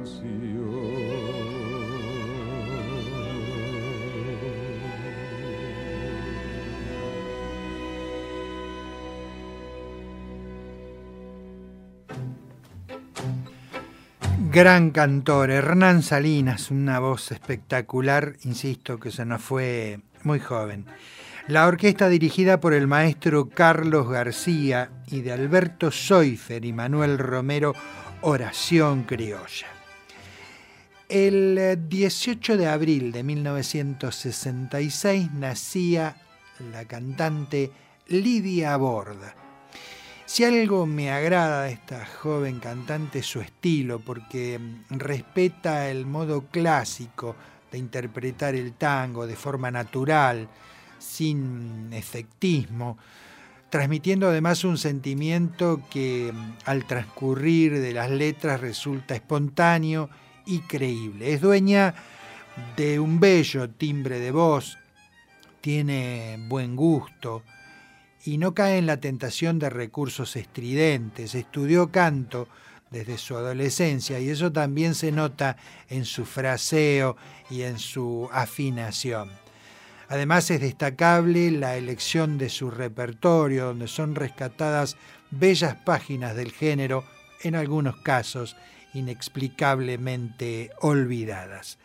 Gran 14.58 14.90
cantor, 14.90 15.52
Hernán 15.52 16.02
Salinas, 16.02 16.72
una 16.72 16.98
voz 16.98 17.32
espectacular, 17.32 18.38
insisto 18.44 19.00
que 19.00 19.12
se 19.12 19.24
nos 19.24 19.44
fue 19.44 20.00
muy 20.24 20.40
joven. 20.40 20.88
La 21.48 21.68
orquesta 21.68 22.10
dirigida 22.10 22.60
por 22.60 22.74
el 22.74 22.88
maestro 22.88 23.50
Carlos 23.50 24.10
García 24.10 24.90
y 25.12 25.22
de 25.22 25.32
Alberto 25.32 25.92
Soifer 25.92 26.66
y 26.66 26.74
Manuel 26.74 27.20
Romero, 27.20 27.76
Oración 28.22 29.04
Criolla. 29.04 29.68
El 31.08 31.78
18 31.88 32.58
de 32.58 32.66
abril 32.66 33.12
de 33.12 33.22
1966 33.22 35.34
nacía 35.34 36.16
la 36.72 36.84
cantante 36.86 37.70
Lidia 38.08 38.76
Borda 38.76 39.36
si 40.28 40.44
algo 40.44 40.86
me 40.86 41.10
agrada 41.10 41.64
de 41.64 41.72
esta 41.72 42.06
joven 42.06 42.60
cantante 42.60 43.20
es 43.20 43.26
su 43.26 43.40
estilo, 43.40 44.00
porque 44.00 44.60
mm, 44.60 44.98
respeta 44.98 45.90
el 45.90 46.06
modo 46.06 46.42
clásico 46.52 47.36
de 47.72 47.78
interpretar 47.78 48.54
el 48.54 48.74
tango 48.74 49.26
de 49.26 49.38
forma 49.38 49.72
natural, 49.72 50.50
sin 51.00 51.94
efectismo, 51.94 52.98
transmitiendo 53.70 54.28
además 54.28 54.66
un 54.66 54.78
sentimiento 54.78 55.82
que 55.90 56.34
mm, 56.34 56.54
al 56.66 56.86
transcurrir 56.86 57.80
de 57.80 57.94
las 57.94 58.12
letras 58.12 58.60
resulta 58.60 59.16
espontáneo 59.16 60.10
y 60.46 60.60
creíble. 60.60 61.34
Es 61.34 61.40
dueña 61.40 61.96
de 62.76 63.00
un 63.00 63.22
bello 63.22 63.70
timbre 63.70 64.20
de 64.20 64.32
voz, 64.32 64.78
tiene 65.62 66.38
buen 66.50 66.76
gusto, 66.76 67.44
y 68.28 68.38
no 68.38 68.54
cae 68.54 68.78
en 68.78 68.88
la 68.88 68.98
tentación 68.98 69.58
de 69.58 69.70
recursos 69.70 70.36
estridentes. 70.36 71.34
Estudió 71.34 71.92
canto 71.92 72.50
desde 72.92 73.18
su 73.18 73.38
adolescencia 73.38 74.20
y 74.20 74.30
eso 74.30 74.52
también 74.52 74.96
se 74.96 75.14
nota 75.14 75.56
en 75.90 76.04
su 76.04 76.26
fraseo 76.26 77.16
y 77.50 77.62
en 77.62 77.80
su 77.80 78.28
afinación. 78.34 79.32
Además 80.10 80.52
es 80.52 80.60
destacable 80.60 81.52
la 81.52 81.78
elección 81.78 82.38
de 82.38 82.50
su 82.50 82.70
repertorio, 82.70 83.68
donde 83.68 83.88
son 83.88 84.14
rescatadas 84.14 84.98
bellas 85.32 85.76
páginas 85.86 86.36
del 86.36 86.52
género, 86.52 87.06
en 87.44 87.56
algunos 87.56 87.96
casos 87.96 88.58
inexplicablemente 88.94 90.72
olvidadas. 90.82 91.78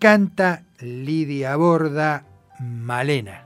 Canta 0.00 0.64
Lidia 0.80 1.54
Borda 1.54 2.24
Malena. 2.58 3.43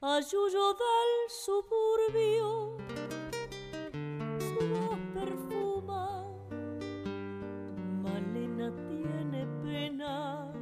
Ayuyo 0.00 0.74
del 0.74 1.10
suburbio, 1.28 2.76
su 4.38 4.58
voz 4.68 4.98
perfuma. 5.12 6.02
Malena 8.02 8.72
tiene 8.88 9.46
pena 9.62 10.52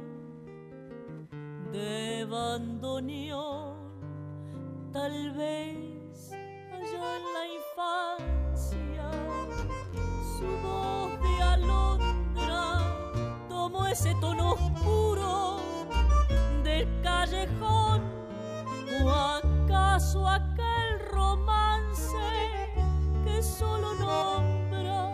de 1.71 2.25
bandoneón, 2.25 3.77
tal 4.91 5.31
vez 5.31 6.31
allá 6.31 7.17
en 7.17 7.23
la 7.33 7.43
infancia 7.59 9.11
su 10.37 10.47
voz 10.61 10.93
ese 13.93 14.15
tono 14.15 14.53
oscuro 14.53 15.72
callejón 17.23 18.01
o 19.01 19.09
acaso 19.09 20.27
aquel 20.27 20.99
romance 21.09 22.17
que 23.23 23.41
solo 23.41 23.93
nombra 23.93 25.13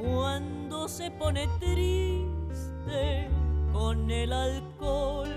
cuando 0.00 0.88
se 0.88 1.08
pone 1.12 1.46
triste 1.60 3.28
con 3.72 4.10
el 4.10 4.32
alcohol. 4.32 5.28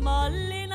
Malena 0.00 0.69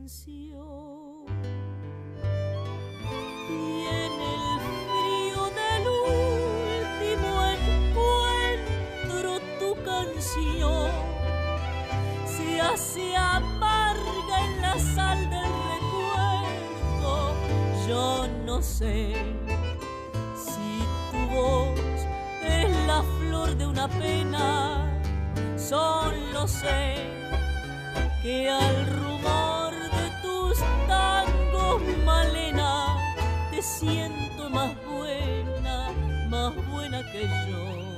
canción. 0.00 1.26
Tiene 3.48 4.26
el 4.38 4.44
frío 4.88 5.42
del 5.60 5.84
último 6.96 7.30
encuentro, 9.04 9.30
tu 9.58 9.70
canción 9.84 10.90
se 12.24 12.46
hace 12.60 13.04
amarga 13.16 14.36
en 14.46 14.52
la 14.62 14.76
sal 14.78 15.18
del 15.28 15.52
recuerdo. 15.74 17.12
Yo 17.86 18.26
no 18.46 18.56
sé 18.62 18.96
si 20.34 20.68
tu 21.10 21.20
voz 21.34 21.78
es 22.42 22.70
la 22.86 23.02
flor 23.18 23.48
de 23.54 23.66
una 23.66 23.88
pena, 23.88 24.88
solo 25.58 26.48
sé 26.48 26.96
que 28.22 28.48
al 28.48 28.86
rumor 28.86 29.49
te 33.60 33.66
siento 33.66 34.48
más 34.48 34.74
buena, 34.86 35.90
más 36.30 36.54
buena 36.70 37.02
que 37.12 37.24
yo. 37.50 37.89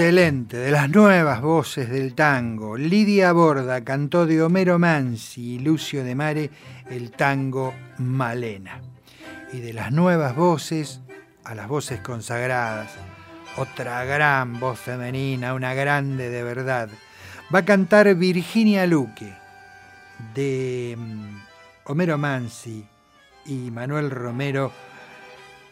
Excelente, 0.00 0.56
de 0.56 0.70
las 0.70 0.88
nuevas 0.88 1.42
voces 1.42 1.90
del 1.90 2.14
tango. 2.14 2.78
Lidia 2.78 3.32
Borda 3.32 3.84
cantó 3.84 4.24
de 4.24 4.42
Homero 4.42 4.78
Mansi 4.78 5.56
y 5.56 5.58
Lucio 5.58 6.02
de 6.02 6.14
Mare 6.14 6.50
el 6.88 7.10
tango 7.10 7.74
Malena. 7.98 8.80
Y 9.52 9.60
de 9.60 9.74
las 9.74 9.92
nuevas 9.92 10.34
voces 10.34 11.02
a 11.44 11.54
las 11.54 11.68
voces 11.68 12.00
consagradas, 12.00 12.92
otra 13.58 14.02
gran 14.06 14.58
voz 14.58 14.80
femenina, 14.80 15.52
una 15.52 15.74
grande 15.74 16.30
de 16.30 16.44
verdad. 16.44 16.88
Va 17.54 17.58
a 17.58 17.64
cantar 17.66 18.14
Virginia 18.14 18.86
Luque 18.86 19.34
de 20.34 20.96
mm, 20.98 21.36
Homero 21.84 22.16
Mansi 22.16 22.86
y 23.44 23.70
Manuel 23.70 24.10
Romero 24.10 24.72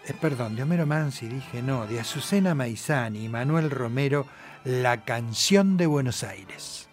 eh, 0.09 0.14
perdón, 0.20 0.56
de 0.56 0.62
Homero 0.62 0.86
Mansi 0.86 1.28
dije 1.28 1.62
no, 1.62 1.86
de 1.86 2.00
Azucena 2.00 2.54
Maizani 2.54 3.24
y 3.24 3.28
Manuel 3.28 3.70
Romero, 3.70 4.26
La 4.64 5.04
canción 5.04 5.76
de 5.76 5.86
Buenos 5.86 6.24
Aires. 6.24 6.88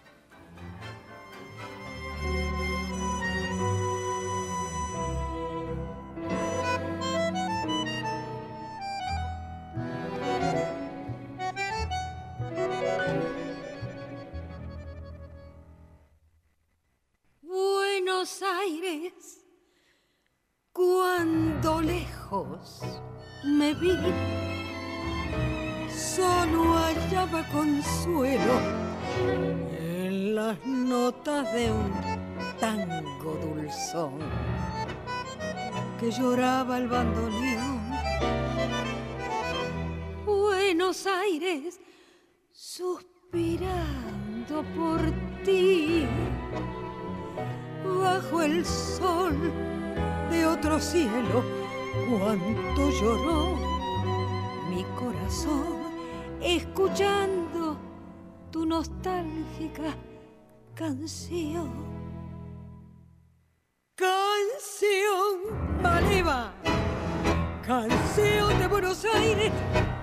Buenos 17.42 18.42
Aires, 18.42 19.45
cuando 20.76 21.80
lejos 21.80 22.82
me 23.44 23.72
vi, 23.72 23.96
solo 25.88 26.74
hallaba 26.74 27.42
consuelo 27.48 28.60
en 29.80 30.34
las 30.34 30.58
notas 30.66 31.50
de 31.54 31.72
un 31.72 31.92
tango 32.60 33.38
dulzón 33.42 34.18
que 35.98 36.10
lloraba 36.10 36.76
el 36.76 36.88
bandoneón. 36.88 37.80
Buenos 40.26 41.06
Aires, 41.06 41.80
suspirando 42.52 43.82
por 44.76 45.00
ti, 45.42 46.04
bajo 47.82 48.42
el 48.42 48.66
sol 48.66 49.75
de 50.30 50.46
otro 50.46 50.80
cielo 50.80 51.42
cuánto 52.08 52.90
lloró 52.90 53.56
mi 54.68 54.84
corazón 54.98 55.76
escuchando 56.40 57.76
tu 58.50 58.66
nostálgica 58.66 59.94
canción. 60.74 61.96
Canción 63.94 65.82
maleva, 65.82 66.52
canción 67.66 68.58
de 68.58 68.66
Buenos 68.66 69.04
Aires, 69.06 69.50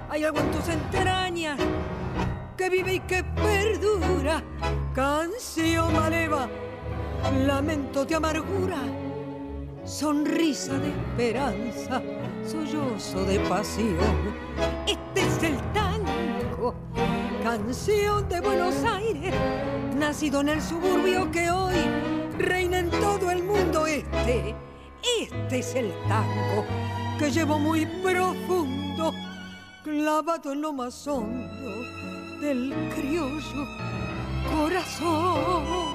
hay 0.09 0.23
algo 0.23 0.39
en 0.39 0.51
tus 0.51 0.67
entrañas 0.67 1.59
que 2.57 2.69
vive 2.69 2.95
y 2.95 2.99
que 3.01 3.23
perdura. 3.23 4.43
Canción 4.95 5.93
maleva, 5.93 6.47
lamento 7.45 8.03
de 8.05 8.15
amargura 8.15 9.02
sonrisa 9.85 10.77
de 10.77 10.89
esperanza, 10.89 12.01
sollozo 12.45 13.25
de 13.25 13.39
pasión. 13.41 13.97
Este 14.87 15.21
es 15.21 15.43
el 15.43 15.57
tango, 15.73 16.73
canción 17.43 18.27
de 18.29 18.39
Buenos 18.39 18.75
Aires, 18.83 19.33
nacido 19.97 20.41
en 20.41 20.49
el 20.49 20.61
suburbio 20.61 21.29
que 21.31 21.49
hoy 21.51 21.75
reina 22.37 22.79
en 22.79 22.89
todo 22.89 23.29
el 23.29 23.43
mundo 23.43 23.85
este. 23.85 24.55
Este 25.19 25.59
es 25.59 25.75
el 25.75 25.91
tango 26.07 26.65
que 27.19 27.29
llevo 27.29 27.59
muy 27.59 27.85
profundo, 27.85 29.13
clavado 29.83 30.53
en 30.53 30.61
lo 30.61 30.71
más 30.71 31.05
hondo 31.07 31.71
del 32.39 32.73
criollo 32.95 33.67
corazón. 34.49 35.92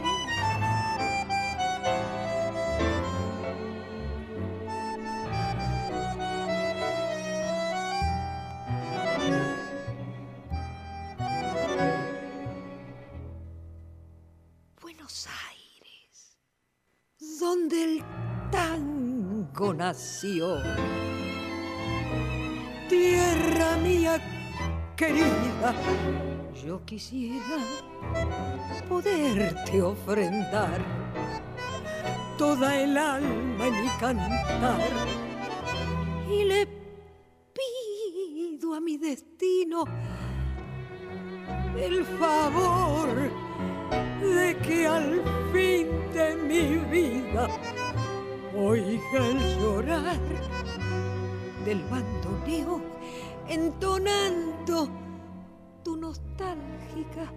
Nació. 19.74 20.58
Tierra 22.88 23.76
mía 23.76 24.20
querida, 24.96 25.74
yo 26.64 26.84
quisiera 26.84 27.58
poderte 28.88 29.82
ofrendar 29.82 30.80
toda 32.36 32.80
el 32.80 32.96
alma 32.96 33.66
en 33.66 33.82
mi 33.82 33.88
cantar 34.00 34.80
y 36.30 36.44
le 36.44 36.66
pido 37.52 38.74
a 38.74 38.80
mi 38.80 38.96
destino 38.96 39.84
el 41.76 42.04
favor 42.04 43.08
de 44.20 44.56
que 44.58 44.86
al 44.86 45.22
fin 45.52 45.86
de 46.12 46.36
mi 46.36 46.78
vida 46.90 47.48
oiga 48.56 49.26
el 49.26 49.58
llorar 49.58 50.18
del 51.64 51.82
bandoneo 51.84 52.80
entonando 53.48 54.88
tu 55.82 55.96
nostálgica 55.96 57.32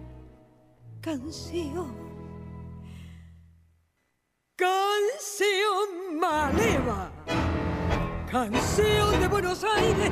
canción. 1.02 2.12
Canción 4.56 6.20
maleva, 6.20 7.12
canción 8.30 9.20
de 9.20 9.28
Buenos 9.28 9.64
Aires, 9.64 10.12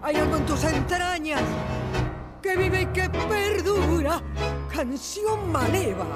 hay 0.00 0.16
algo 0.16 0.36
en 0.36 0.46
tus 0.46 0.64
entrañas 0.64 1.42
que 2.42 2.56
vive 2.56 2.82
y 2.82 2.86
que 2.86 3.10
perdura, 3.10 4.22
canción 4.72 5.52
maleva, 5.52 6.06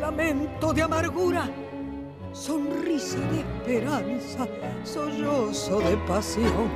lamento 0.00 0.72
de 0.72 0.82
amargura, 0.82 1.50
sonrisa 2.32 3.18
de 3.30 3.40
esperanza, 3.40 4.46
sollozo 4.84 5.80
de 5.80 5.96
pasión. 5.98 6.70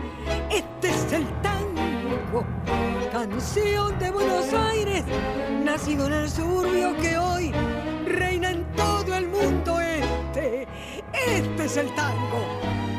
Este 0.51 0.89
es 0.89 1.13
el 1.13 1.27
tango, 1.43 2.45
canción 3.11 3.99
de 3.99 4.11
Buenos 4.11 4.53
Aires, 4.53 5.05
nacido 5.65 6.07
en 6.07 6.13
el 6.13 6.31
suburbio 6.31 6.97
que 6.97 7.19
hoy 7.19 7.53
reina 8.07 8.51
en 8.51 8.65
todo 8.75 9.15
el 9.15 9.29
mundo 9.29 9.81
este. 9.81 10.67
Este 11.13 11.65
es 11.65 11.77
el 11.77 11.95
tango 11.95 12.47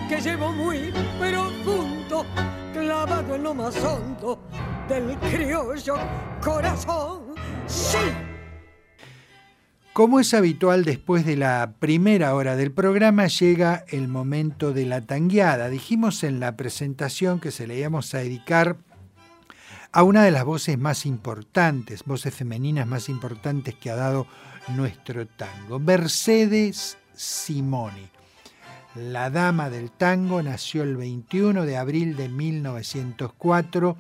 que 0.10 0.22
llevo 0.22 0.52
muy 0.52 0.94
profundo, 1.20 2.26
clavado 2.74 3.36
en 3.36 3.44
lo 3.44 3.54
más 3.54 3.76
hondo 3.84 4.40
del 4.88 5.18
criollo 5.20 5.96
corazón. 6.42 7.34
Sí. 7.68 8.33
Como 9.94 10.20
es 10.20 10.34
habitual 10.34 10.86
después 10.86 11.24
de 11.24 11.38
la 11.38 11.76
primera 11.78 12.34
hora 12.34 12.56
del 12.56 12.72
programa, 12.72 13.28
llega 13.28 13.86
el 13.90 14.08
momento 14.08 14.74
de 14.74 14.88
la 14.88 15.02
tangueada. 15.02 15.70
Dijimos 15.70 16.24
en 16.24 16.40
la 16.40 16.58
presentación 16.58 17.40
que 17.40 17.52
se 17.52 17.68
le 17.68 17.78
íbamos 17.78 18.12
a 18.16 18.18
dedicar 18.18 18.78
a 19.92 20.02
una 20.02 20.24
de 20.24 20.32
las 20.32 20.46
voces 20.46 20.80
más 20.80 21.06
importantes, 21.06 22.06
voces 22.06 22.34
femeninas 22.34 22.88
más 22.88 23.08
importantes 23.08 23.76
que 23.76 23.92
ha 23.92 23.96
dado 23.96 24.26
nuestro 24.70 25.28
tango, 25.28 25.78
Mercedes 25.78 26.98
Simoni. 27.14 28.10
La 28.96 29.30
dama 29.30 29.70
del 29.70 29.92
tango 29.92 30.42
nació 30.42 30.82
el 30.82 30.98
21 30.98 31.68
de 31.68 31.78
abril 31.78 32.16
de 32.16 32.30
1904 32.30 33.96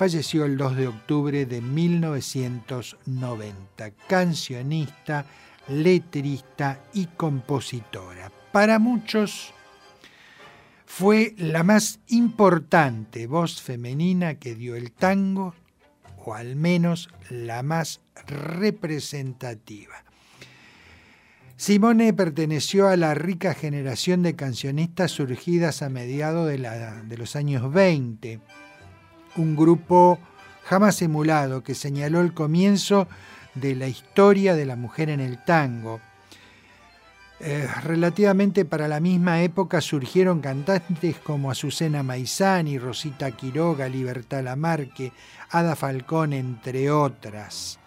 falleció 0.00 0.46
el 0.46 0.56
2 0.56 0.76
de 0.76 0.88
octubre 0.88 1.44
de 1.44 1.60
1990, 1.60 3.90
cancionista, 4.08 5.26
letrista 5.68 6.82
y 6.94 7.04
compositora. 7.04 8.32
Para 8.50 8.78
muchos 8.78 9.52
fue 10.86 11.34
la 11.36 11.64
más 11.64 12.00
importante 12.08 13.26
voz 13.26 13.60
femenina 13.60 14.36
que 14.36 14.54
dio 14.54 14.74
el 14.74 14.90
tango, 14.90 15.54
o 16.24 16.32
al 16.32 16.56
menos 16.56 17.10
la 17.28 17.62
más 17.62 18.00
representativa. 18.26 20.02
Simone 21.58 22.14
perteneció 22.14 22.88
a 22.88 22.96
la 22.96 23.12
rica 23.12 23.52
generación 23.52 24.22
de 24.22 24.34
cancionistas 24.34 25.10
surgidas 25.10 25.82
a 25.82 25.90
mediados 25.90 26.48
de, 26.48 26.56
de 26.56 27.18
los 27.18 27.36
años 27.36 27.70
20 27.70 28.40
un 29.36 29.56
grupo 29.56 30.18
jamás 30.64 31.02
emulado, 31.02 31.62
que 31.62 31.74
señaló 31.74 32.20
el 32.20 32.34
comienzo 32.34 33.08
de 33.54 33.74
la 33.74 33.88
historia 33.88 34.54
de 34.54 34.66
la 34.66 34.76
mujer 34.76 35.10
en 35.10 35.20
el 35.20 35.42
tango. 35.44 36.00
Eh, 37.42 37.66
relativamente 37.82 38.66
para 38.66 38.86
la 38.86 39.00
misma 39.00 39.42
época 39.42 39.80
surgieron 39.80 40.40
cantantes 40.40 41.16
como 41.24 41.50
Azucena 41.50 42.02
Maizani, 42.02 42.78
Rosita 42.78 43.30
Quiroga, 43.30 43.88
Libertad 43.88 44.44
Lamarque, 44.44 45.12
Ada 45.50 45.74
Falcón, 45.74 46.34
entre 46.34 46.90
otras. 46.90 47.78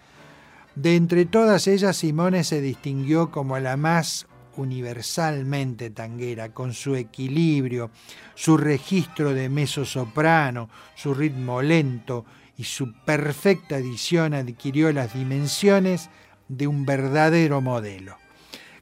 De 0.74 0.96
entre 0.96 1.24
todas 1.24 1.68
ellas, 1.68 1.96
Simone 1.96 2.42
se 2.42 2.60
distinguió 2.60 3.30
como 3.30 3.56
la 3.60 3.76
más 3.76 4.26
universalmente 4.56 5.90
tanguera, 5.90 6.50
con 6.50 6.74
su 6.74 6.94
equilibrio, 6.94 7.90
su 8.34 8.56
registro 8.56 9.32
de 9.32 9.48
meso 9.48 9.84
soprano, 9.84 10.68
su 10.94 11.14
ritmo 11.14 11.62
lento 11.62 12.24
y 12.56 12.64
su 12.64 12.92
perfecta 13.04 13.76
edición 13.78 14.34
adquirió 14.34 14.92
las 14.92 15.14
dimensiones 15.14 16.10
de 16.48 16.66
un 16.66 16.84
verdadero 16.84 17.60
modelo. 17.60 18.16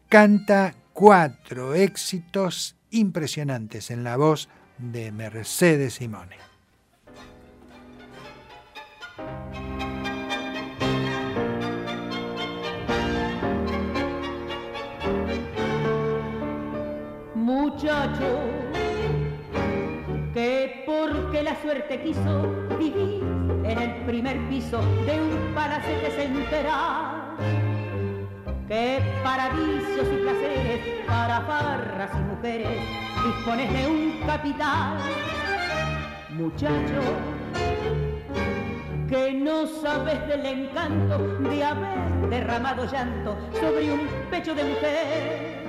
Canta 0.09 0.75
cuatro 0.93 1.75
éxitos 1.75 2.77
impresionantes 2.91 3.91
en 3.91 4.05
la 4.05 4.16
voz 4.16 4.49
de 4.79 5.12
Mercedes 5.12 5.95
Simone. 5.95 6.51
Muchacho 17.53 18.40
que 20.32 20.82
porque 20.86 21.42
la 21.42 21.55
suerte 21.61 22.00
quiso 22.00 22.66
vivir 22.78 23.22
en 23.64 23.78
el 23.78 23.90
primer 24.07 24.38
piso 24.48 24.80
de 25.05 25.20
un 25.20 25.55
palacete 25.55 26.11
central 26.12 27.36
que 28.66 29.00
para 29.22 29.50
vicios 29.50 30.09
y 30.11 30.22
placeres, 30.22 31.07
para 31.07 31.42
farras 31.42 32.11
y 32.14 32.34
mujeres 32.34 32.80
dispones 33.22 33.70
de 33.70 33.86
un 33.86 34.26
capital. 34.26 34.96
Muchacho 36.30 37.00
que 39.11 39.32
no 39.34 39.66
sabes 39.66 40.26
del 40.26 40.46
encanto 40.46 41.18
de 41.50 41.62
haber 41.62 42.30
derramado 42.30 42.90
llanto 42.90 43.36
sobre 43.61 43.92
un 43.92 44.09
pecho 44.30 44.55
de 44.55 44.64
mujer 44.64 45.62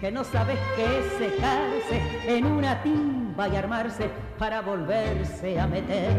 que 0.00 0.12
no 0.12 0.22
sabes 0.22 0.58
qué 0.76 0.98
es 0.98 1.12
secarse 1.18 2.00
en 2.26 2.46
una 2.46 2.82
timba 2.82 3.48
y 3.48 3.56
armarse 3.56 4.08
para 4.38 4.60
volverse 4.60 5.58
a 5.58 5.66
meter. 5.66 6.12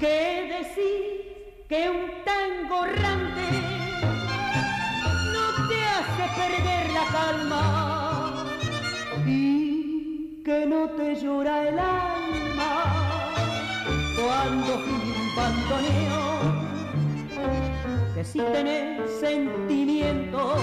¿Qué 0.00 0.58
decir 0.58 1.66
que 1.68 1.88
un 1.88 2.24
tango 2.24 2.84
rante 2.86 3.46
no 5.32 5.68
te 5.68 5.84
hace 5.84 6.24
perder 6.40 6.92
la 6.92 7.04
calma 7.12 8.44
y 9.24 10.42
que 10.44 10.66
no 10.66 10.90
te 10.90 11.14
llora 11.14 11.68
el 11.68 11.78
alma 11.78 12.72
cuando 14.16 14.74
un 14.74 15.36
bandoneo 15.36 16.72
que 18.14 18.24
si 18.24 18.40
tenés 18.40 19.20
sentimientos 19.20 20.58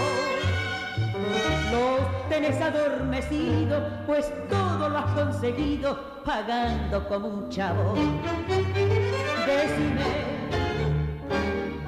los 1.72 2.30
tenés 2.30 2.62
adormecido, 2.62 3.82
pues 4.06 4.32
todo 4.50 4.90
lo 4.90 4.98
has 4.98 5.12
conseguido 5.14 6.24
pagando 6.24 7.08
como 7.08 7.28
un 7.28 7.50
chavo. 7.50 7.94
Decime 9.46 10.40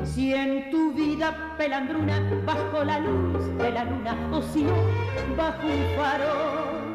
si 0.04 0.34
en 0.34 0.70
tu 0.70 0.94
vida 0.94 1.56
pelandruna, 1.58 2.22
bajo 2.46 2.84
la 2.84 3.00
luz 3.00 3.46
de 3.58 3.72
la 3.72 3.86
luna, 3.86 4.16
o 4.32 4.42
si 4.42 4.64
no, 4.64 4.74
bajo 5.38 5.68
un 5.68 5.86
faro, 5.96 6.92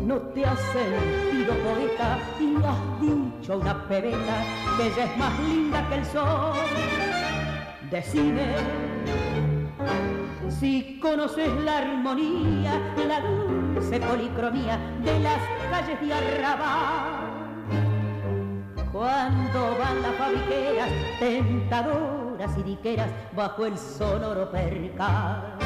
no 0.00 0.16
te 0.32 0.44
has 0.44 0.58
sentido 0.72 1.54
poeta 1.54 2.18
y 2.40 2.56
has 2.56 3.00
dicho 3.00 3.58
una 3.58 3.86
pebeta 3.86 4.44
que 4.76 4.86
ella 4.86 5.04
es 5.04 5.16
más 5.16 5.38
linda 5.40 5.88
que 5.88 5.94
el 5.94 6.04
sol. 6.06 6.52
Decime 7.90 8.56
si 10.50 10.98
conoces 11.00 11.48
la 11.64 11.78
armonía, 11.78 12.80
la 13.06 13.20
dulce 13.20 14.00
policromía 14.00 14.78
de 15.04 15.20
las 15.20 15.38
calles 15.70 16.00
de 16.00 16.12
Arrabal. 16.12 17.30
Cuando 18.92 19.78
van 19.78 20.02
las 20.02 20.14
fabriqueras, 20.16 20.90
tentadoras 21.18 22.58
y 22.58 22.62
diqueras 22.62 23.08
bajo 23.34 23.66
el 23.66 23.78
sonoro 23.78 24.50
percal. 24.50 25.56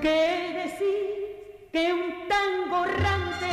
¿Qué 0.00 0.62
decir 0.62 1.68
que 1.72 1.92
un 1.92 2.28
tango 2.28 2.84
errante 2.84 3.50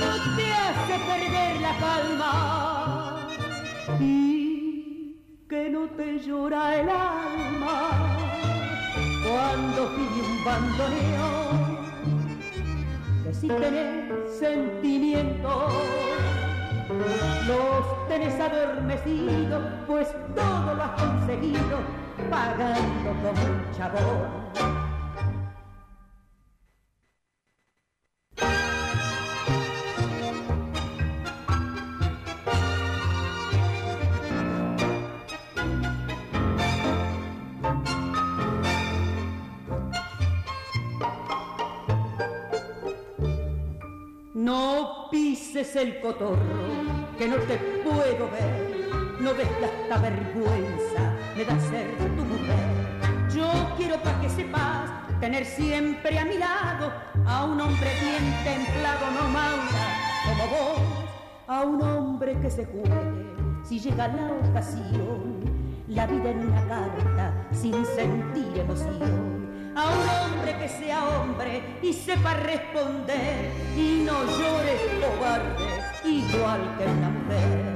no 0.00 0.36
te 0.36 0.52
hace 0.52 0.98
perder 1.06 1.60
la 1.60 1.76
calma? 1.78 2.48
Que 5.48 5.70
no 5.70 5.86
te 5.96 6.18
llora 6.18 6.78
el 6.78 6.90
alma 6.90 7.90
cuando 9.24 9.88
pide 9.96 10.20
un 10.28 10.44
bandoneo. 10.44 11.88
Que 13.24 13.32
si 13.32 13.48
tenés 13.48 14.38
sentimientos 14.38 15.72
los 17.46 18.08
tenés 18.08 18.38
adormecidos 18.38 19.62
pues 19.86 20.08
todo 20.34 20.74
lo 20.74 20.82
has 20.82 21.02
conseguido 21.02 21.78
pagando 22.30 23.10
como 23.22 23.30
un 23.30 23.76
chabón 23.76 24.87
No 44.48 45.08
pises 45.10 45.76
el 45.76 46.00
cotorro, 46.00 46.38
que 47.18 47.28
no 47.28 47.36
te 47.36 47.58
puedo 47.84 48.30
ver. 48.30 48.88
No 49.20 49.34
ves 49.34 49.46
que 49.46 49.64
hasta 49.66 49.98
vergüenza 49.98 51.12
me 51.36 51.44
da 51.44 51.60
ser 51.60 51.94
tu 52.16 52.24
mujer. 52.24 53.28
Yo 53.30 53.46
quiero 53.76 54.02
para 54.02 54.18
que 54.22 54.30
sepas 54.30 54.90
tener 55.20 55.44
siempre 55.44 56.18
a 56.18 56.24
mi 56.24 56.38
lado 56.38 56.90
a 57.26 57.44
un 57.44 57.60
hombre 57.60 57.90
bien 58.00 58.24
templado, 58.42 59.10
no 59.10 59.28
maula 59.28 59.86
como 60.24 60.44
vos, 60.46 60.80
a 61.46 61.64
un 61.64 61.82
hombre 61.82 62.40
que 62.40 62.50
se 62.50 62.64
juegue 62.64 63.26
si 63.64 63.78
llega 63.78 64.08
la 64.08 64.32
ocasión, 64.48 65.44
la 65.88 66.06
vida 66.06 66.30
en 66.30 66.48
una 66.48 66.66
carta 66.66 67.48
sin 67.52 67.84
sentir 67.84 68.60
emoción 68.60 69.37
a 69.78 69.86
un 69.86 70.08
hombre 70.34 70.58
que 70.58 70.68
sea 70.68 71.06
hombre 71.06 71.62
y 71.82 71.92
sepa 71.92 72.34
responder 72.34 73.52
y 73.76 74.02
no 74.04 74.24
llore 74.24 74.76
cobarde 75.00 75.68
igual 76.04 76.76
que 76.76 76.84
una 76.84 77.10
mujer. 77.10 77.67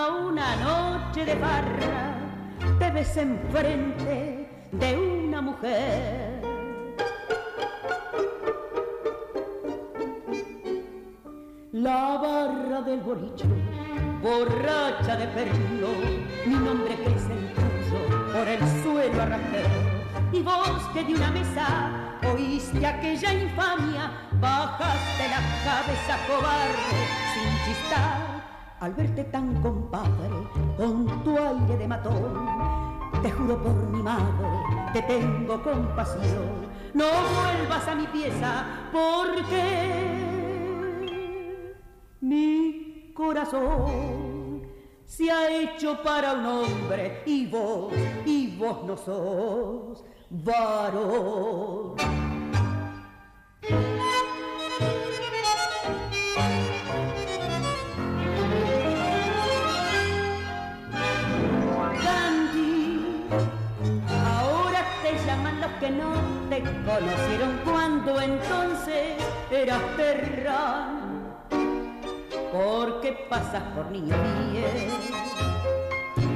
Una 0.00 0.56
noche 0.56 1.26
de 1.26 1.34
barra 1.34 2.16
te 2.78 2.90
ves 2.90 3.14
enfrente 3.16 4.48
de 4.72 4.96
una 4.96 5.42
mujer. 5.42 6.40
La 11.72 12.16
barra 12.22 12.80
del 12.82 13.00
boliche, 13.00 13.44
borracha 14.22 15.16
de 15.16 15.26
perno, 15.26 15.88
mi 16.46 16.54
nombre 16.54 16.94
crece 16.94 17.32
el 17.32 17.52
tuyo 17.52 18.32
por 18.32 18.48
el 18.48 18.60
suelo 18.82 19.22
arrastrero. 19.22 19.68
Y 20.32 20.40
vos 20.40 20.82
que 20.94 21.04
de 21.04 21.14
una 21.14 21.30
mesa 21.30 22.18
oíste 22.32 22.86
aquella 22.86 23.34
infamia, 23.34 24.10
bajaste 24.40 25.28
la 25.28 25.42
cabeza 25.64 26.16
cobarde 26.26 27.06
sin 27.34 27.74
chistar 27.74 28.31
al 28.82 28.94
verte 28.94 29.22
tan 29.22 29.62
compadre, 29.62 30.28
con 30.76 31.22
tu 31.22 31.38
aire 31.38 31.76
de 31.76 31.86
matón, 31.86 33.12
te 33.22 33.30
juro 33.30 33.62
por 33.62 33.74
mi 33.74 34.02
madre, 34.02 34.48
te 34.92 35.02
tengo 35.02 35.62
compasión. 35.62 36.66
No 36.92 37.04
vuelvas 37.04 37.86
a 37.86 37.94
mi 37.94 38.08
pieza 38.08 38.66
porque 38.90 39.62
mi 42.22 43.12
corazón 43.14 44.62
se 45.06 45.30
ha 45.30 45.48
hecho 45.48 46.02
para 46.02 46.32
un 46.32 46.46
hombre 46.46 47.22
y 47.24 47.46
vos, 47.46 47.94
y 48.26 48.56
vos 48.56 48.84
no 48.84 48.96
sos 48.96 50.04
varón. 50.28 51.94
Que 65.82 65.90
no 65.90 66.12
te 66.48 66.60
conocieron 66.62 67.58
cuando 67.64 68.20
entonces 68.20 69.16
eras 69.50 69.82
terrano. 69.96 71.34
Porque 72.52 73.26
pasas 73.28 73.64
por 73.74 73.90
niño 73.90 74.14
bien 74.52 74.90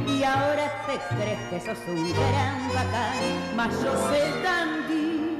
y 0.09 0.24
ahora 0.24 0.72
te 0.88 1.14
crees 1.14 1.38
que 1.49 1.61
sos 1.61 1.78
un 1.86 2.12
gran 2.12 2.68
bacán, 2.74 3.55
mas 3.55 3.72
yo 3.84 3.92
sé 4.11 4.42
dandy 4.42 5.38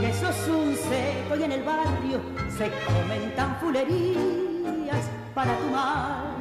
que 0.00 0.12
sos 0.12 0.48
un 0.48 0.74
seco 0.74 1.36
y 1.38 1.44
en 1.44 1.52
el 1.52 1.62
barrio 1.62 2.20
se 2.58 2.72
comentan 2.86 3.56
fulerías 3.60 5.06
para 5.32 5.56
tu 5.58 5.66
mal. 5.66 6.36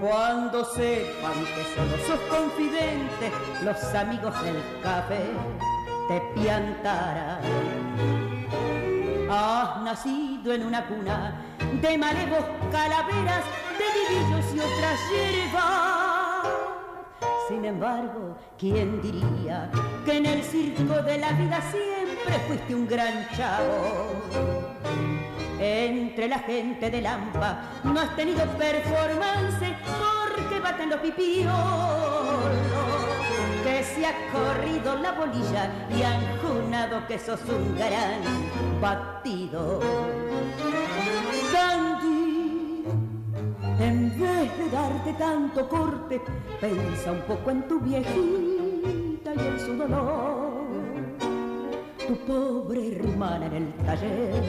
Cuando 0.00 0.64
sepan 0.64 1.34
que 1.54 1.64
solo 1.74 1.96
sos 2.06 2.20
confidente, 2.30 3.30
los 3.62 3.94
amigos 3.94 4.34
del 4.42 4.56
café 4.82 5.20
te 6.08 6.20
piantarán. 6.34 7.40
Has 9.28 9.82
nacido 9.82 10.52
en 10.52 10.66
una 10.66 10.86
cuna 10.86 11.42
de 11.80 11.98
malevos, 11.98 12.44
calaveras, 12.70 13.44
de 13.78 14.14
libillos 14.14 14.54
y 14.54 14.58
otras 14.60 15.00
hierbas. 15.10 16.46
Sin 17.48 17.64
embargo, 17.64 18.36
¿quién 18.58 19.00
diría 19.02 19.70
que 20.04 20.18
en 20.18 20.26
el 20.26 20.42
circo 20.42 21.02
de 21.02 21.18
la 21.18 21.32
vida 21.32 21.60
siempre 21.70 22.38
fuiste 22.46 22.74
un 22.74 22.86
gran 22.86 23.28
chavo? 23.36 24.22
Entre 25.58 26.28
la 26.28 26.38
gente 26.40 26.90
de 26.90 27.00
Lampa 27.02 27.60
no 27.82 27.98
has 27.98 28.14
tenido 28.14 28.44
performance 28.58 29.74
porque 29.84 30.60
baten 30.60 30.90
los 30.90 31.00
pipíos 31.00 32.95
que 33.76 33.84
se 33.84 34.06
ha 34.06 34.14
corrido 34.32 34.96
la 34.96 35.12
bolilla 35.12 35.70
y 35.94 36.02
han 36.02 36.38
junado 36.38 37.06
que 37.06 37.18
sos 37.18 37.40
un 37.46 37.76
gran 37.76 38.22
batido. 38.80 39.80
Gandhi, 41.52 42.84
en 43.78 44.18
vez 44.18 44.58
de 44.58 44.70
darte 44.70 45.12
tanto 45.18 45.68
corte, 45.68 46.22
pensa 46.58 47.12
un 47.12 47.20
poco 47.22 47.50
en 47.50 47.68
tu 47.68 47.78
viejita 47.80 49.34
y 49.34 49.46
en 49.46 49.60
su 49.60 49.76
dolor. 49.76 50.54
Tu 52.06 52.16
pobre 52.26 52.96
hermana 52.96 53.44
en 53.44 53.54
el 53.56 53.74
taller, 53.84 54.42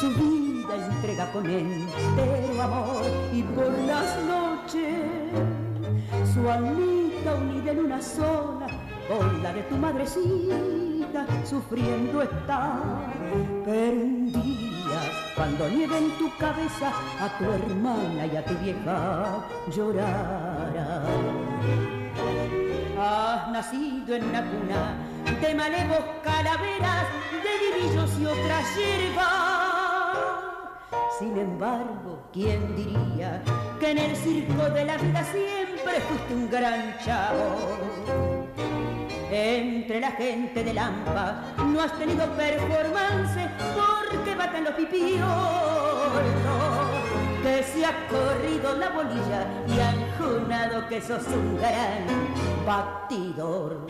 su 0.00 0.08
vida 0.08 0.86
entrega 0.86 1.30
con 1.32 1.44
entero 1.50 2.62
amor 2.62 3.04
y 3.30 3.42
por 3.42 3.70
las 3.80 4.16
noches 4.22 5.51
su 6.32 6.48
almita 6.48 7.34
unida 7.34 7.72
en 7.72 7.78
una 7.80 8.00
sola 8.02 8.66
con 9.08 9.42
la 9.42 9.52
de 9.52 9.62
tu 9.62 9.76
madrecita 9.76 11.26
sufriendo 11.44 12.22
está. 12.22 12.80
Pero 13.64 13.92
un 13.92 14.32
día, 14.32 15.00
cuando 15.34 15.68
nieve 15.68 15.98
en 15.98 16.10
tu 16.18 16.34
cabeza, 16.36 16.92
a 17.20 17.38
tu 17.38 17.44
hermana 17.44 18.26
y 18.26 18.36
a 18.36 18.44
tu 18.44 18.54
vieja 18.58 19.44
llorará. 19.74 21.02
Has 22.98 23.50
nacido 23.50 24.14
en 24.16 24.24
una 24.24 24.42
cuna 24.42 24.96
de 25.40 25.54
malevos, 25.54 26.04
calaveras, 26.22 27.06
de 27.42 27.80
divillos 27.80 28.10
y 28.20 28.26
otras 28.26 28.64
hierbas 28.76 29.62
sin 31.22 31.38
embargo, 31.38 32.18
¿quién 32.32 32.74
diría 32.74 33.42
que 33.78 33.92
en 33.92 33.98
el 33.98 34.16
circo 34.16 34.64
de 34.70 34.84
la 34.84 34.96
vida 34.96 35.22
siempre 35.24 35.61
fuiste 36.00 36.34
un 36.34 36.50
gran 36.50 36.98
chavo? 37.04 37.78
Entre 39.30 40.00
la 40.00 40.10
gente 40.12 40.62
de 40.62 40.74
Lampa 40.74 41.54
no 41.66 41.80
has 41.80 41.98
tenido 41.98 42.26
performance 42.36 43.48
porque 43.74 44.34
baten 44.34 44.64
los 44.64 44.74
pipíos. 44.74 45.28
Que 47.42 47.62
se 47.62 47.84
ha 47.84 48.08
corrido 48.08 48.76
la 48.76 48.90
bolilla 48.90 49.46
y 49.66 49.80
han 49.80 50.12
junado 50.18 50.86
que 50.88 51.00
sos 51.00 51.26
un 51.28 51.56
gran 51.56 52.06
batidor. 52.66 53.86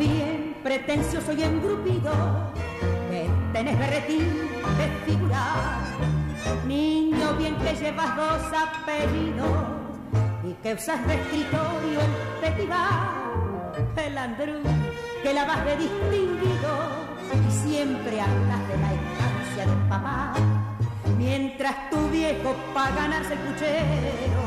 bien 0.00 0.56
pretencioso 0.62 1.32
y 1.32 1.42
engrupido, 1.42 2.10
tenés 3.60 3.78
berretín 3.78 4.26
de 4.78 4.86
figurar. 5.04 5.82
Niño 6.66 7.34
bien 7.34 7.56
que 7.56 7.74
llevas 7.74 8.16
dos 8.16 8.42
apellidos 8.64 9.58
y 10.48 10.54
que 10.62 10.72
usas 10.72 11.06
de 11.06 11.14
escritorio 11.14 12.00
el. 12.40 12.72
El 13.96 14.16
andrú 14.16 14.62
que 15.22 15.34
la 15.34 15.44
vas 15.44 15.62
de 15.66 15.76
distinguido 15.76 16.72
y 17.48 17.50
siempre 17.52 18.20
hablas 18.22 18.62
de 18.68 18.76
la 18.78 18.90
infancia 19.00 19.66
del 19.66 19.88
papá. 19.90 20.32
Mientras 21.18 21.90
tu 21.90 22.08
viejo 22.08 22.54
pa' 22.72 22.90
ganarse 22.92 23.34
el 23.34 23.40
puchero, 23.40 24.42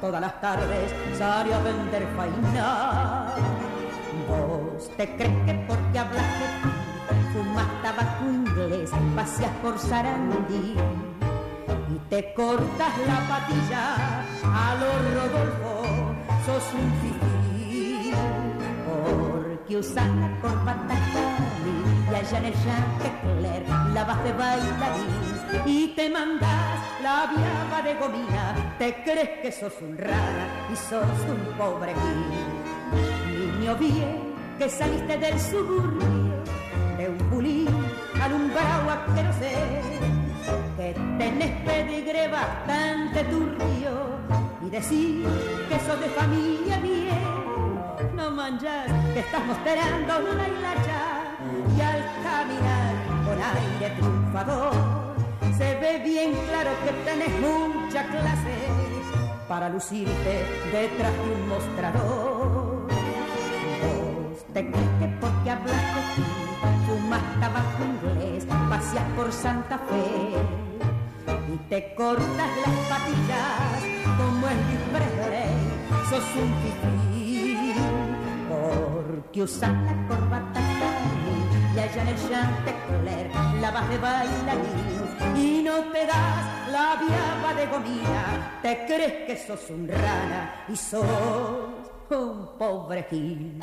todas 0.00 0.20
las 0.22 0.40
tardes 0.40 0.94
sale 1.18 1.52
a 1.52 1.58
vender 1.58 2.08
faina 2.16 3.34
Vos 4.26 4.90
te 4.96 5.14
crees 5.16 5.44
que 5.44 5.54
porque 5.68 5.98
hablas 5.98 6.24
de 6.40 6.46
ti, 6.62 6.85
fumas 7.36 7.68
tabaco 7.82 8.24
inglés, 8.24 8.90
paseas 9.14 9.52
por 9.62 9.78
Sarandí 9.78 10.74
y 11.92 11.98
te 12.10 12.32
cortas 12.34 12.92
la 13.06 13.18
patilla. 13.28 13.84
A 14.44 14.74
lo 14.80 14.90
Rodolfo, 15.14 15.74
sos 16.44 16.66
un 16.74 16.90
fifí. 17.00 18.12
Porque 18.86 19.76
usas 19.76 20.08
la 20.16 20.40
corbata 20.40 20.94
Carly 21.12 21.78
y 22.10 22.14
allá 22.14 22.38
en 22.38 22.44
el 22.46 22.54
Chantecler 22.54 23.62
la 23.92 24.04
vas 24.04 24.24
de 24.24 24.32
bailarín 24.32 25.66
y 25.66 25.88
te 25.88 26.08
mandas 26.08 26.80
la 27.02 27.26
viaba 27.26 27.82
de 27.82 27.94
gomina, 27.94 28.54
te 28.78 29.02
crees 29.02 29.40
que 29.42 29.52
sos 29.52 29.74
un 29.80 29.98
rara 29.98 30.46
y 30.72 30.76
sos 30.76 31.18
un 31.28 31.56
pobre 31.58 31.94
niño 33.26 33.76
bien 33.76 34.34
que 34.58 34.68
saliste 34.68 35.18
del 35.18 35.38
suburbio 35.40 36.25
de 37.06 37.12
un 37.12 37.30
bulín 37.30 37.68
alumbrado 38.20 38.90
a 38.90 39.06
sé 39.38 39.52
que 40.76 40.92
tenés 41.18 41.52
pedigre 41.62 42.28
bastante 42.28 43.22
turbio 43.24 43.92
y 44.66 44.70
decir 44.70 45.24
que 45.68 45.78
sos 45.86 46.00
de 46.00 46.08
familia 46.08 46.78
bien 46.78 48.16
no 48.16 48.30
manchas 48.30 48.86
que 49.14 49.20
estás 49.20 49.44
mostrando 49.46 50.32
una 50.32 50.48
hilacha 50.48 51.02
y 51.76 51.80
al 51.80 52.02
caminar 52.24 52.94
con 53.24 53.38
aire 53.54 53.94
triunfador 53.96 54.72
se 55.56 55.74
ve 55.76 56.00
bien 56.04 56.32
claro 56.48 56.70
que 56.84 56.92
tenés 57.08 57.32
mucha 57.40 58.02
clase 58.08 58.56
para 59.48 59.68
lucirte 59.68 60.44
detrás 60.72 61.12
de 61.12 61.32
un 61.34 61.48
mostrador. 61.48 62.86
Te 64.52 64.70
crees 64.70 64.90
que 64.98 65.06
porque 65.20 65.50
hablas 65.50 66.16
ti, 66.16 66.45
fumas 67.16 67.40
tabaco 67.40 67.84
inglés, 67.84 68.46
paseas 68.68 69.04
por 69.16 69.32
Santa 69.32 69.78
Fe 69.78 70.36
y 71.52 71.56
te 71.68 71.94
cortas 71.94 72.50
las 72.64 72.76
patillas 72.88 73.82
como 74.16 74.48
el 74.48 74.58
Presley, 74.92 75.56
sos 76.08 76.36
un 76.36 76.54
fifí 76.62 77.74
porque 78.48 79.42
usas 79.42 79.70
la 79.70 80.08
corbata 80.08 80.60
y 81.74 81.78
allá 81.78 82.02
en 82.02 82.08
el 82.08 82.16
Chantecler 82.16 83.30
la 83.60 83.70
vas 83.70 83.88
de 83.88 83.98
bailarín 83.98 85.36
y 85.36 85.62
no 85.62 85.76
te 85.92 86.06
das 86.06 86.70
la 86.70 86.96
viaba 86.96 87.54
de 87.54 87.66
gomina, 87.66 88.58
te 88.62 88.86
crees 88.86 89.26
que 89.26 89.36
sos 89.36 89.70
un 89.70 89.88
rana 89.88 90.64
y 90.68 90.76
sos 90.76 91.04
un 92.10 92.58
pobre 92.58 93.06
gil. 93.10 93.60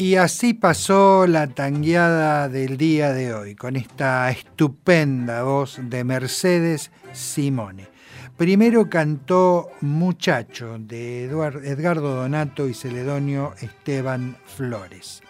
Y 0.00 0.16
así 0.16 0.54
pasó 0.54 1.26
la 1.26 1.48
tangueada 1.48 2.48
del 2.48 2.78
día 2.78 3.12
de 3.12 3.34
hoy, 3.34 3.54
con 3.54 3.76
esta 3.76 4.30
estupenda 4.30 5.42
voz 5.42 5.78
de 5.78 6.04
Mercedes 6.04 6.90
Simone. 7.12 7.86
Primero 8.34 8.88
cantó 8.88 9.68
Muchacho 9.82 10.78
de 10.78 11.24
Edgardo 11.24 12.14
Donato 12.14 12.66
y 12.66 12.72
Celedonio 12.72 13.52
Esteban 13.60 14.38
Flores. 14.46 15.22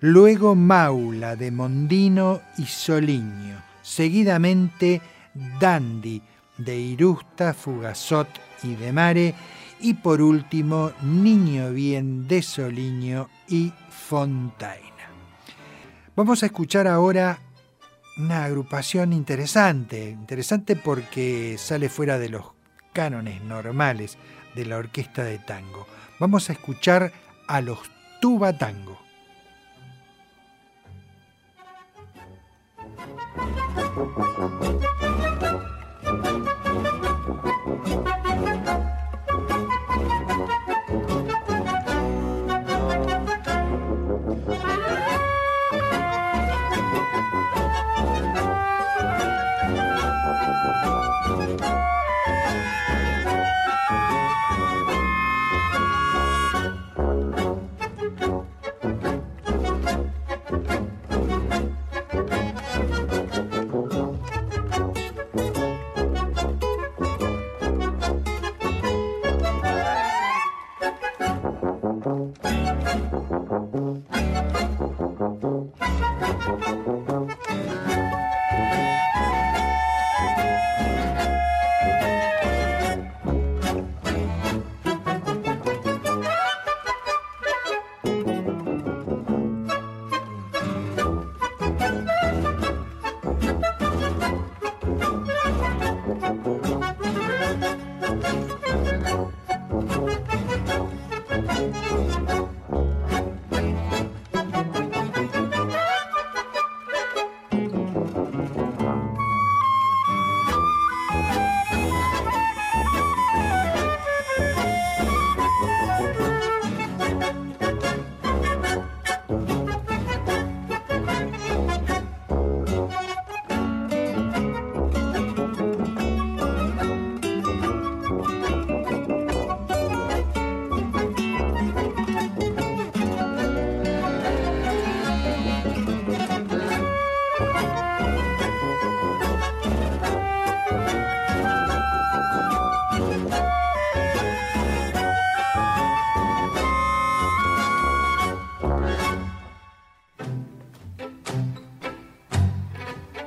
Luego 0.00 0.54
Maula 0.54 1.36
de 1.36 1.50
Mondino 1.50 2.40
y 2.56 2.64
Soliño. 2.64 3.62
Seguidamente 3.82 5.02
Dandy 5.60 6.22
de 6.56 6.74
Irusta, 6.74 7.52
Fugazot 7.52 8.28
y 8.62 8.76
de 8.76 8.92
Mare. 8.94 9.34
Y 9.82 9.94
por 9.94 10.22
último 10.22 10.92
Niño 11.02 11.72
Bien 11.72 12.26
de 12.28 12.42
Soliño 12.42 13.28
y 13.48 13.72
Fontaina. 14.10 15.06
Vamos 16.16 16.42
a 16.42 16.46
escuchar 16.46 16.88
ahora 16.88 17.38
una 18.16 18.42
agrupación 18.42 19.12
interesante, 19.12 20.10
interesante 20.10 20.74
porque 20.74 21.54
sale 21.58 21.88
fuera 21.88 22.18
de 22.18 22.28
los 22.28 22.46
cánones 22.92 23.40
normales 23.42 24.18
de 24.56 24.66
la 24.66 24.78
orquesta 24.78 25.22
de 25.22 25.38
tango. 25.38 25.86
Vamos 26.18 26.50
a 26.50 26.54
escuchar 26.54 27.12
a 27.46 27.60
los 27.60 27.78
Tuba 28.20 28.58
Tango. 28.58 28.98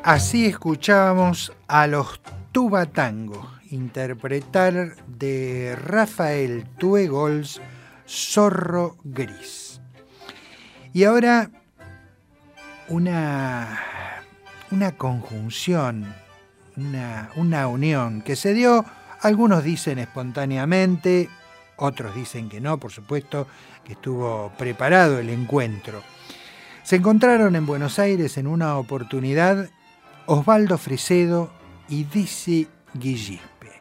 Así 0.04 0.48
escuchábamos 0.48 1.54
a 1.70 1.88
los 1.88 2.20
Tubatango 2.52 3.50
interpretar 3.72 4.98
de 5.08 5.78
Rafael 5.78 6.66
Tuegols 6.78 7.62
Zorro 8.06 8.98
Gris. 9.06 9.80
Y 10.92 11.06
ahora 11.06 11.50
una, 12.90 13.80
una 14.72 14.92
conjunción, 14.98 16.14
una, 16.76 17.30
una 17.38 17.68
unión 17.68 18.24
que 18.24 18.36
se 18.36 18.54
dio, 18.54 18.84
algunos 19.22 19.64
dicen 19.64 20.00
espontáneamente, 20.00 21.30
otros 21.78 22.14
dicen 22.14 22.50
que 22.50 22.60
no, 22.60 22.78
por 22.78 22.92
supuesto, 22.92 23.48
que 23.86 23.94
estuvo 23.94 24.52
preparado 24.58 25.18
el 25.20 25.30
encuentro. 25.30 26.04
Se 26.84 26.98
encontraron 26.98 27.56
en 27.56 27.66
Buenos 27.66 28.00
Aires 28.00 28.38
en 28.38 28.48
una 28.48 28.78
oportunidad 28.78 29.70
Osvaldo 30.26 30.78
Fresedo 30.78 31.52
y 31.90 32.06
Dizzy 32.06 32.68
Guillispe, 32.94 33.72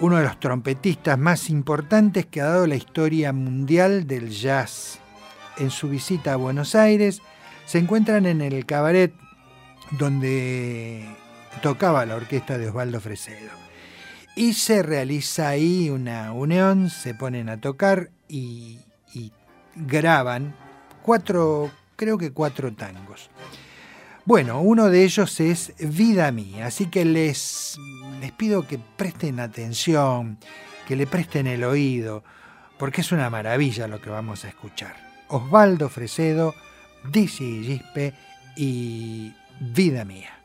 uno 0.00 0.16
de 0.16 0.24
los 0.24 0.40
trompetistas 0.40 1.18
más 1.18 1.50
importantes 1.50 2.24
que 2.24 2.40
ha 2.40 2.46
dado 2.46 2.66
la 2.66 2.76
historia 2.76 3.34
mundial 3.34 4.06
del 4.06 4.30
jazz. 4.30 4.98
En 5.58 5.70
su 5.70 5.90
visita 5.90 6.32
a 6.32 6.36
Buenos 6.36 6.74
Aires 6.74 7.20
se 7.66 7.78
encuentran 7.78 8.24
en 8.24 8.40
el 8.40 8.64
cabaret 8.64 9.12
donde 9.90 11.06
tocaba 11.60 12.06
la 12.06 12.16
orquesta 12.16 12.56
de 12.56 12.68
Osvaldo 12.68 12.98
Fresedo. 13.00 13.50
Y 14.34 14.54
se 14.54 14.82
realiza 14.82 15.50
ahí 15.50 15.90
una 15.90 16.32
unión, 16.32 16.88
se 16.88 17.14
ponen 17.14 17.50
a 17.50 17.60
tocar 17.60 18.10
y, 18.26 18.78
y 19.12 19.32
graban 19.76 20.56
cuatro, 21.02 21.70
creo 21.96 22.16
que 22.16 22.32
cuatro 22.32 22.72
tangos. 22.72 23.28
Bueno, 24.24 24.60
uno 24.60 24.88
de 24.88 25.02
ellos 25.02 25.40
es 25.40 25.74
Vida 25.80 26.30
Mía, 26.30 26.66
así 26.66 26.86
que 26.86 27.04
les, 27.04 27.76
les 28.20 28.30
pido 28.30 28.68
que 28.68 28.78
presten 28.78 29.40
atención, 29.40 30.38
que 30.86 30.94
le 30.94 31.08
presten 31.08 31.48
el 31.48 31.64
oído, 31.64 32.22
porque 32.78 33.00
es 33.00 33.10
una 33.10 33.30
maravilla 33.30 33.88
lo 33.88 34.00
que 34.00 34.10
vamos 34.10 34.44
a 34.44 34.48
escuchar. 34.48 34.94
Osvaldo 35.26 35.88
Fresedo, 35.88 36.54
Dizzy 37.10 37.64
Gispe 37.64 38.14
y 38.56 39.34
Vida 39.58 40.04
Mía. 40.04 40.41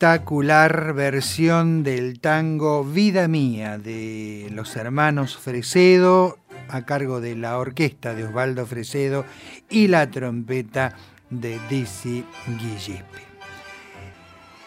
Espectacular 0.00 0.94
versión 0.94 1.82
del 1.82 2.20
tango 2.20 2.84
Vida 2.84 3.28
Mía 3.28 3.76
de 3.76 4.48
los 4.50 4.74
hermanos 4.76 5.36
Fresedo 5.36 6.38
a 6.70 6.86
cargo 6.86 7.20
de 7.20 7.36
la 7.36 7.58
orquesta 7.58 8.14
de 8.14 8.24
Osvaldo 8.24 8.64
Fresedo 8.64 9.26
y 9.68 9.88
la 9.88 10.10
trompeta 10.10 10.96
de 11.28 11.60
Dizzy 11.68 12.24
Gillespie. 12.46 13.26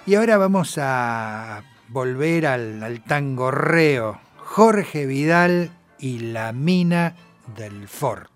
Y 0.06 0.14
ahora 0.14 0.38
vamos 0.38 0.78
a 0.78 1.64
volver 1.88 2.46
al, 2.46 2.84
al 2.84 3.04
tangorreo. 3.04 4.22
Jorge 4.38 5.08
Vidal 5.08 5.72
y 5.98 6.20
la 6.20 6.54
mina 6.54 7.16
del 7.58 7.88
Fort. 7.88 8.33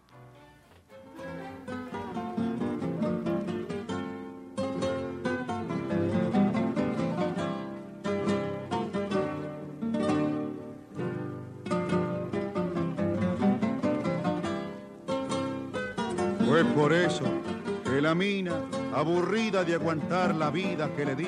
Aburrida 18.94 19.64
de 19.66 19.74
aguantar 19.74 20.34
la 20.34 20.50
vida 20.50 20.96
que 20.96 21.06
le 21.06 21.16
di, 21.16 21.28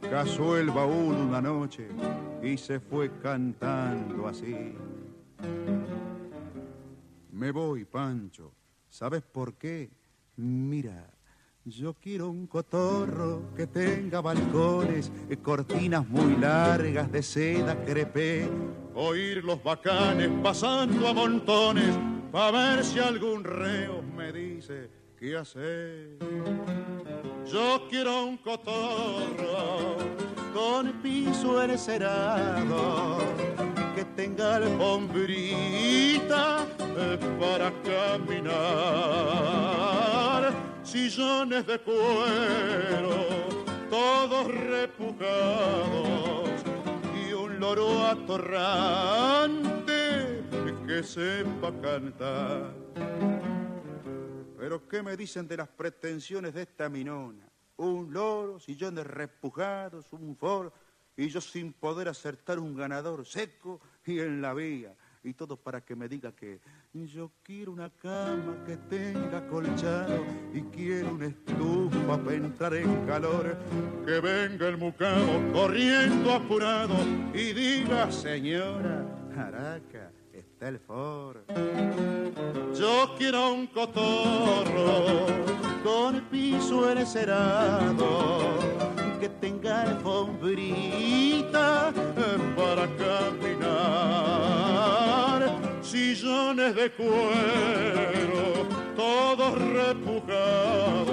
casó 0.00 0.56
el 0.56 0.70
baúl 0.70 1.16
una 1.16 1.40
noche 1.40 1.88
y 2.42 2.56
se 2.56 2.78
fue 2.78 3.10
cantando 3.20 4.28
así. 4.28 4.74
Me 7.32 7.50
voy, 7.50 7.84
Pancho. 7.84 8.52
¿Sabes 8.88 9.22
por 9.22 9.54
qué? 9.54 9.90
Mira, 10.36 11.10
yo 11.64 11.94
quiero 11.94 12.28
un 12.28 12.46
cotorro 12.46 13.52
que 13.56 13.66
tenga 13.66 14.20
balcones, 14.20 15.10
y 15.28 15.36
cortinas 15.36 16.08
muy 16.08 16.36
largas 16.36 17.10
de 17.10 17.22
seda 17.22 17.84
crepé. 17.84 18.48
Oír 18.94 19.42
los 19.42 19.62
bacanes 19.62 20.30
pasando 20.42 21.08
a 21.08 21.14
montones, 21.14 21.98
para 22.30 22.74
ver 22.74 22.84
si 22.84 23.00
algún 23.00 23.42
reo 23.42 24.02
me 24.16 24.32
dice 24.32 25.01
qué 25.22 25.36
hacer. 25.36 26.18
Yo 27.46 27.86
quiero 27.88 28.26
un 28.26 28.36
cotorro 28.38 29.96
con 30.52 31.00
piso 31.00 31.62
encerado 31.62 33.18
que 33.94 34.04
tenga 34.16 34.56
alfombrita 34.56 36.66
eh, 36.96 37.16
para 37.38 37.70
caminar, 37.82 38.52
sillones 40.82 41.64
de 41.68 41.78
cuero, 41.78 43.14
todos 43.90 44.48
repujados 44.48 46.50
y 47.24 47.32
un 47.32 47.60
loro 47.60 48.08
atorrante 48.08 49.62
que 50.84 51.04
sepa 51.04 51.70
cantar. 51.80 52.74
Pero 54.62 54.86
¿qué 54.86 55.02
me 55.02 55.16
dicen 55.16 55.48
de 55.48 55.56
las 55.56 55.66
pretensiones 55.66 56.54
de 56.54 56.62
esta 56.62 56.88
minona? 56.88 57.48
Un 57.78 58.12
loro, 58.12 58.60
sillones 58.60 59.04
repujados, 59.04 60.12
un 60.12 60.36
foro, 60.36 60.72
y 61.16 61.28
yo 61.30 61.40
sin 61.40 61.72
poder 61.72 62.06
acertar 62.06 62.60
un 62.60 62.76
ganador 62.76 63.26
seco 63.26 63.80
y 64.06 64.20
en 64.20 64.40
la 64.40 64.54
vía. 64.54 64.94
Y 65.24 65.34
todo 65.34 65.56
para 65.56 65.80
que 65.80 65.96
me 65.96 66.08
diga 66.08 66.30
que 66.30 66.60
yo 66.92 67.32
quiero 67.42 67.72
una 67.72 67.90
cama 67.90 68.62
que 68.64 68.76
tenga 68.76 69.44
colchado 69.48 70.24
y 70.54 70.60
quiero 70.62 71.14
una 71.14 71.26
estufa 71.26 72.16
para 72.22 72.36
entrar 72.36 72.74
en 72.74 73.04
calor. 73.04 73.58
Que 74.06 74.20
venga 74.20 74.68
el 74.68 74.78
mucamo 74.78 75.52
corriendo 75.52 76.34
apurado 76.34 76.94
y 77.34 77.52
diga, 77.52 78.12
señora, 78.12 79.04
el 80.62 80.80
yo 82.78 83.14
quiero 83.18 83.52
un 83.52 83.66
cotorro 83.66 85.26
con 85.82 86.20
piso 86.30 86.88
encerado 86.88 88.38
que 89.20 89.28
tenga 89.28 89.82
alfombrita 89.82 91.92
eh, 91.96 92.38
para 92.56 92.86
caminar, 92.96 93.60
sillones 95.82 96.76
de 96.76 96.92
cuero, 96.92 98.68
todos 98.94 99.58
repujados 99.58 101.10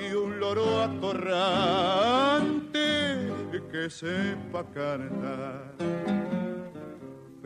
y 0.00 0.12
un 0.14 0.38
loro 0.38 0.82
atorrante 0.82 2.78
que 3.72 3.90
sepa 3.90 4.62
cantar. 4.72 5.74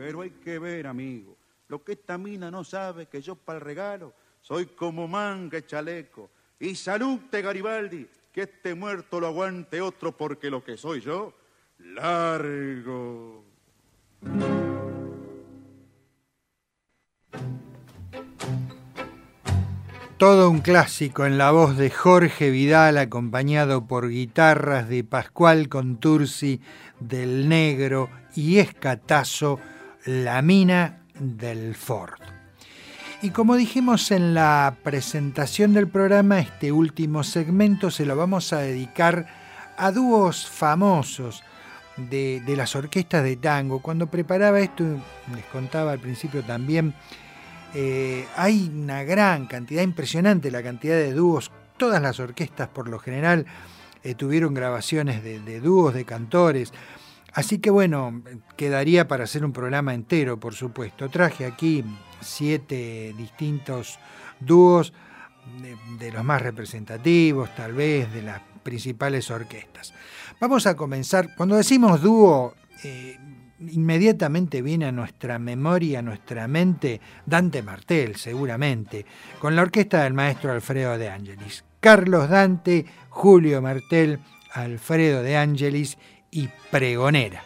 Pero 0.03 0.19
hay 0.19 0.31
que 0.31 0.59
ver, 0.59 0.85
amigo, 0.85 1.37
lo 1.69 1.81
que 1.81 1.93
esta 1.93 2.17
mina 2.17 2.51
no 2.51 2.65
sabe 2.65 3.05
que 3.05 3.21
yo 3.21 3.37
para 3.37 3.59
el 3.59 3.63
regalo 3.63 4.11
soy 4.41 4.65
como 4.65 5.07
manga 5.07 5.65
chaleco. 5.65 6.29
Y 6.59 6.75
salute 6.75 7.41
Garibaldi, 7.41 8.05
que 8.33 8.41
este 8.41 8.75
muerto 8.75 9.21
lo 9.21 9.27
aguante 9.27 9.79
otro 9.79 10.11
porque 10.11 10.49
lo 10.49 10.61
que 10.61 10.75
soy 10.75 10.99
yo, 10.99 11.33
largo. 11.77 13.45
Todo 20.17 20.49
un 20.49 20.59
clásico 20.59 21.25
en 21.25 21.37
la 21.37 21.51
voz 21.51 21.77
de 21.77 21.89
Jorge 21.89 22.49
Vidal, 22.49 22.97
acompañado 22.97 23.87
por 23.87 24.09
guitarras 24.09 24.89
de 24.89 25.05
Pascual 25.05 25.69
Contursi, 25.69 26.59
del 26.99 27.47
Negro 27.47 28.09
y 28.35 28.59
Escatazo, 28.59 29.61
La 30.05 30.41
Mina 30.41 31.03
del 31.17 31.75
Ford. 31.75 32.19
Y 33.21 33.29
como 33.29 33.55
dijimos 33.55 34.11
en 34.11 34.33
la 34.33 34.75
presentación 34.83 35.73
del 35.73 35.87
programa, 35.87 36.39
este 36.39 36.73
último 36.73 37.23
segmento 37.23 37.89
se 37.89 38.05
lo 38.05 38.17
vamos 38.17 38.51
a 38.51 38.57
dedicar 38.57 39.27
a 39.77 39.91
dúos 39.91 40.45
famosos 40.49 41.41
de, 41.95 42.43
las 42.47 42.75
orquestas 42.75 43.23
de 43.23 43.37
tango. 43.37 43.81
Cuando 43.81 44.07
preparaba 44.07 44.59
esto, 44.59 44.83
les 45.33 45.45
contaba 45.53 45.93
al 45.93 45.99
principio 45.99 46.43
también, 46.43 46.93
eh, 47.73 48.25
hay 48.35 48.69
una 48.73 49.03
gran 49.03 49.47
cantidad, 49.47 49.83
impresionante 49.83 50.51
la 50.51 50.61
cantidad 50.61 50.95
de 50.95 51.13
dúos. 51.13 51.49
Todas 51.77 52.01
las 52.01 52.19
orquestas 52.19 52.67
por 52.67 52.89
lo 52.89 52.99
general 52.99 53.45
eh, 54.03 54.15
tuvieron 54.15 54.53
grabaciones 54.53 55.23
de 55.23 55.59
dúos, 55.61 55.93
de 55.93 56.03
cantores. 56.03 56.73
Así 57.33 57.57
que 57.57 57.71
bueno, 57.71 58.21
quedaría 58.55 59.07
para 59.07 59.23
hacer 59.23 59.43
un 59.43 59.53
programa 59.53 59.93
entero, 59.93 60.39
por 60.39 60.53
supuesto. 60.53 61.09
Traje 61.09 61.45
aquí 61.45 61.83
siete 62.21 63.13
distintos 63.17 63.99
dúos 64.39 64.93
de, 65.99 66.11
los 66.11 66.23
más 66.23 66.41
representativos, 66.41 67.53
tal 67.55 67.73
vez, 67.73 68.11
de 68.13 68.21
las 68.21 68.41
principales 68.61 69.29
orquestas. 69.31 69.93
Vamos 70.39 70.67
a 70.67 70.75
comenzar, 70.75 71.35
cuando 71.35 71.55
decimos 71.55 72.01
dúo, 72.01 72.53
eh, 72.83 73.17
inmediatamente 73.59 74.61
viene 74.61 74.85
a 74.85 74.91
nuestra 74.91 75.39
memoria, 75.39 75.99
a 75.99 76.01
nuestra 76.01 76.47
mente, 76.47 77.01
Dante 77.25 77.63
Martel, 77.63 78.15
seguramente, 78.15 79.05
con 79.39 79.55
la 79.55 79.63
orquesta 79.63 80.03
del 80.03 80.13
maestro 80.13 80.51
Alfredo 80.51 80.97
de 80.97 81.09
Angelis. 81.09 81.63
Carlos 81.79 82.29
Dante, 82.29 82.85
Julio 83.09 83.61
Martel, 83.61 84.19
Alfredo 84.53 85.23
de 85.23 85.35
Angelis 85.35 85.97
y 86.33 86.49
Pregonera. 86.71 87.43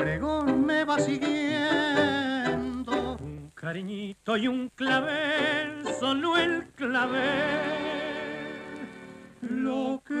Pregón 0.00 0.64
me 0.64 0.84
va 0.84 0.98
siguiendo. 0.98 1.28
Un 3.20 3.52
cariñito 3.54 4.36
y 4.36 4.48
un 4.48 4.68
clavel, 4.70 5.84
solo 5.98 6.36
el 6.38 6.68
clavel. 6.74 7.20
Lo 9.42 10.02
que 10.06 10.20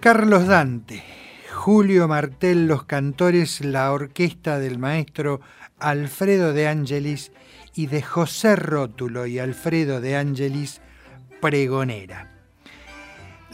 Carlos 0.00 0.46
Dante, 0.46 1.07
Julio 1.58 2.06
Martel, 2.06 2.68
los 2.68 2.84
cantores, 2.84 3.64
la 3.64 3.90
orquesta 3.90 4.60
del 4.60 4.78
maestro 4.78 5.40
Alfredo 5.80 6.52
de 6.52 6.68
Angelis 6.68 7.32
y 7.74 7.88
de 7.88 8.00
José 8.00 8.54
Rótulo 8.54 9.26
y 9.26 9.40
Alfredo 9.40 10.00
de 10.00 10.16
Angelis, 10.16 10.80
pregonera. 11.42 12.30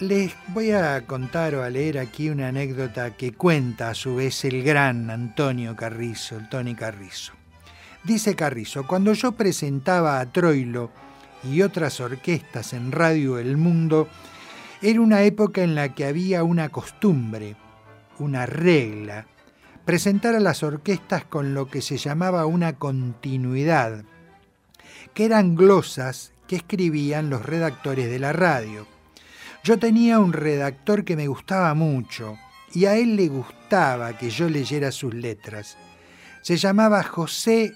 Les 0.01 0.35
voy 0.49 0.73
a 0.73 1.07
contar 1.07 1.55
o 1.55 1.63
a 1.63 1.71
leer 1.71 1.99
aquí 1.99 2.29
una 2.29 2.49
anécdota 2.49 3.17
que 3.17 3.33
cuenta 3.33 3.89
a 3.89 3.95
su 3.95 4.17
vez 4.17 4.45
el 4.45 4.63
gran 4.63 5.09
Antonio 5.09 5.75
Carrizo, 5.75 6.37
el 6.37 6.51
Tony 6.51 6.75
Carrizo. 6.75 7.33
Dice 8.05 8.37
Carrizo, 8.37 8.87
cuando 8.87 9.15
yo 9.15 9.33
presentaba 9.33 10.21
a 10.21 10.27
Troilo 10.31 10.91
y 11.43 11.63
otras 11.63 12.01
orquestas 12.01 12.75
en 12.75 12.93
Radio 12.93 13.39
El 13.39 13.57
Mundo, 13.57 14.09
era 14.83 15.01
una 15.01 15.23
época 15.23 15.63
en 15.63 15.75
la 15.75 15.95
que 15.95 16.05
había 16.05 16.45
una 16.45 16.69
costumbre, 16.69 17.57
una 18.19 18.47
regla, 18.47 19.27
presentar 19.85 20.35
a 20.35 20.41
las 20.41 20.63
orquestas 20.63 21.25
con 21.25 21.55
lo 21.55 21.69
que 21.69 21.83
se 21.83 21.97
llamaba 21.97 22.47
una 22.47 22.75
continuidad, 22.75 24.05
que 25.13 25.25
eran 25.25 25.55
glosas 25.55 26.33
que 26.47 26.57
escribían 26.57 27.31
los 27.31 27.45
redactores 27.45 28.11
de 28.11 28.19
la 28.19 28.33
radio. 28.33 28.87
Yo 29.63 29.79
tenía 29.79 30.19
un 30.19 30.33
redactor 30.33 31.05
que 31.05 31.17
me 31.17 31.29
gustaba 31.29 31.73
mucho 31.75 32.37
y 32.73 32.87
a 32.87 32.97
él 32.97 33.17
le 33.17 33.29
gustaba 33.29 34.19
que 34.19 34.31
yo 34.31 34.49
leyera 34.49 34.93
sus 34.93 35.15
letras. 35.15 35.77
Se 36.43 36.57
llamaba 36.57 37.03
José 37.03 37.73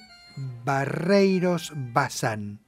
Barreiros 0.64 1.72
Bazán. 1.74 2.60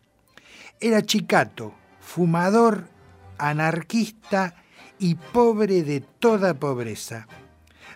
Era 0.81 1.03
chicato, 1.03 1.75
fumador, 2.01 2.89
anarquista 3.37 4.55
y 4.99 5.15
pobre 5.17 5.83
de 5.83 6.01
toda 6.01 6.55
pobreza. 6.55 7.27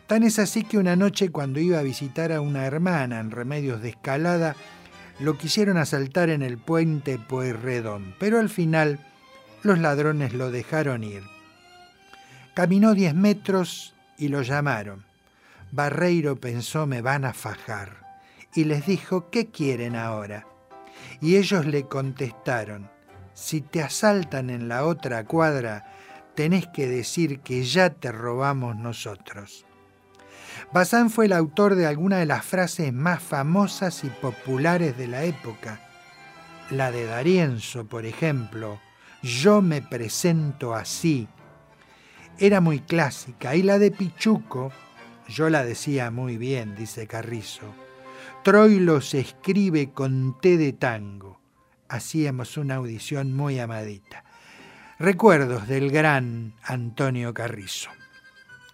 Tan 0.06 0.22
es 0.22 0.38
así 0.38 0.64
que 0.64 0.78
una 0.78 0.96
noche 0.96 1.30
cuando 1.30 1.60
iba 1.60 1.78
a 1.78 1.82
visitar 1.82 2.32
a 2.32 2.40
una 2.40 2.66
hermana 2.66 3.20
en 3.20 3.30
Remedios 3.30 3.80
de 3.80 3.90
Escalada, 3.90 4.54
lo 5.20 5.38
quisieron 5.38 5.76
asaltar 5.76 6.28
en 6.28 6.42
el 6.42 6.58
puente 6.58 7.18
Pueyrredón, 7.18 8.14
pero 8.18 8.38
al 8.38 8.48
final 8.48 8.98
los 9.62 9.78
ladrones 9.78 10.34
lo 10.34 10.50
dejaron 10.50 11.04
ir. 11.04 11.22
Caminó 12.54 12.94
diez 12.94 13.14
metros 13.14 13.94
y 14.18 14.28
lo 14.28 14.42
llamaron. 14.42 15.04
Barreiro 15.72 16.36
pensó 16.36 16.86
me 16.86 17.00
van 17.00 17.24
a 17.24 17.32
fajar 17.32 18.04
y 18.54 18.64
les 18.64 18.86
dijo 18.86 19.30
¿qué 19.30 19.46
quieren 19.46 19.96
ahora? 19.96 20.46
Y 21.20 21.36
ellos 21.36 21.66
le 21.66 21.84
contestaron 21.88 22.90
si 23.34 23.60
te 23.60 23.82
asaltan 23.82 24.48
en 24.48 24.68
la 24.68 24.86
otra 24.86 25.24
cuadra, 25.24 25.84
tenés 26.34 26.68
que 26.68 26.86
decir 26.86 27.40
que 27.40 27.64
ya 27.64 27.90
te 27.90 28.12
robamos 28.12 28.76
nosotros. 28.76 29.66
Bazán 30.74 31.08
fue 31.08 31.26
el 31.26 31.32
autor 31.32 31.76
de 31.76 31.86
algunas 31.86 32.18
de 32.18 32.26
las 32.26 32.44
frases 32.44 32.92
más 32.92 33.22
famosas 33.22 34.04
y 34.04 34.08
populares 34.08 34.98
de 34.98 35.06
la 35.06 35.24
época. 35.24 35.80
La 36.70 36.90
de 36.90 37.06
Darienzo, 37.06 37.86
por 37.86 38.04
ejemplo, 38.04 38.80
yo 39.22 39.62
me 39.62 39.80
presento 39.80 40.74
así. 40.74 41.28
Era 42.38 42.60
muy 42.60 42.80
clásica. 42.80 43.54
Y 43.54 43.62
la 43.62 43.78
de 43.78 43.92
Pichuco, 43.92 44.72
yo 45.28 45.48
la 45.48 45.64
decía 45.64 46.10
muy 46.10 46.36
bien, 46.36 46.74
dice 46.74 47.06
Carrizo. 47.06 47.72
Troilo 48.42 49.00
se 49.00 49.20
escribe 49.20 49.92
con 49.92 50.38
té 50.40 50.58
de 50.58 50.72
tango 50.72 51.34
hacíamos 51.88 52.56
una 52.56 52.76
audición 52.76 53.32
muy 53.34 53.58
amadita. 53.60 54.24
Recuerdos 54.98 55.68
del 55.68 55.90
gran 55.90 56.54
Antonio 56.62 57.32
Carrizo. 57.32 57.90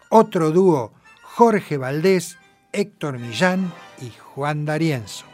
Otro 0.08 0.50
dúo, 0.50 0.92
Jorge 1.40 1.78
Valdés, 1.78 2.36
Héctor 2.70 3.18
Millán 3.18 3.72
y 3.98 4.10
Juan 4.10 4.66
D'Arienzo. 4.66 5.29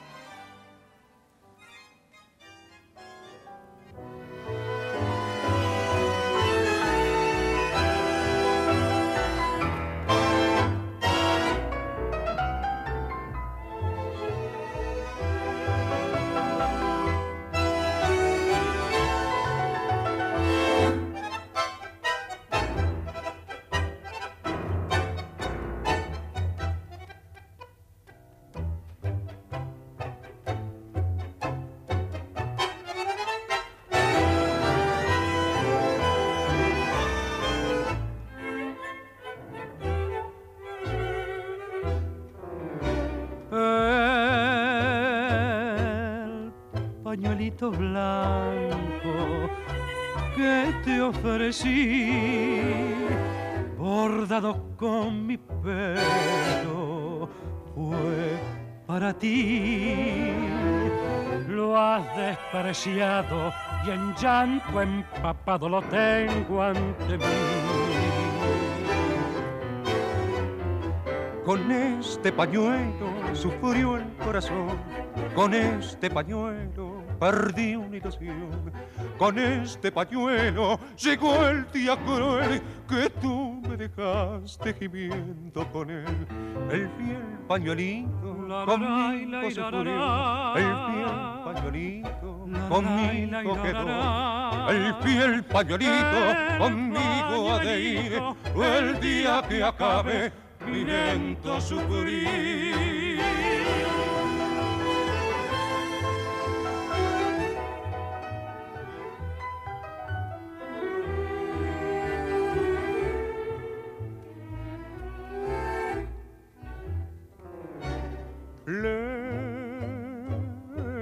Blanco 47.64 49.48
que 50.36 50.74
te 50.84 51.00
ofrecí, 51.00 52.10
bordado 53.78 54.76
con 54.76 55.26
mi 55.26 55.38
pelo, 55.38 57.28
fue 57.74 58.38
para 58.86 59.14
ti. 59.14 60.32
Lo 61.48 61.78
has 61.78 62.04
despreciado 62.16 63.52
y 63.86 63.90
en 63.90 64.14
llanto 64.14 64.82
empapado 64.82 65.68
lo 65.68 65.80
tengo 65.82 66.62
ante 66.62 67.16
mí. 67.16 67.24
Con 71.44 71.70
este 71.70 72.32
pañuelo 72.32 73.08
sufrió 73.32 73.96
el 73.96 74.08
corazón, 74.16 74.76
con 75.34 75.54
este 75.54 76.10
pañuelo 76.10 76.95
perdí 77.18 77.76
una 77.76 77.96
ilusión. 77.96 78.72
Con 79.18 79.38
este 79.38 79.90
pañuelo 79.90 80.78
llegó 80.96 81.46
el 81.46 81.70
día 81.72 81.96
cruel 82.04 82.62
que 82.88 83.10
tú 83.20 83.60
me 83.68 83.76
dejaste 83.76 84.74
gimiendo 84.74 85.66
con 85.72 85.90
él. 85.90 86.04
El 86.70 86.88
fiel 86.90 87.38
pañuelito 87.48 88.48
conmigo 88.66 89.50
se 89.50 89.60
murió. 89.62 90.56
El 90.56 90.76
fiel 90.86 91.44
pañuelito 91.44 92.46
conmigo 92.68 93.62
quedó. 93.62 94.70
El 94.70 94.94
fiel 95.02 95.44
pañuelito 95.44 96.58
conmigo 96.58 97.52
ha 97.52 97.58
de 97.60 97.80
ir. 97.80 98.22
El 98.56 99.00
día 99.00 99.42
que 99.48 99.62
acabe 99.62 100.32
mi 100.66 100.84
lento 100.84 101.60
sufrir. 101.60 103.05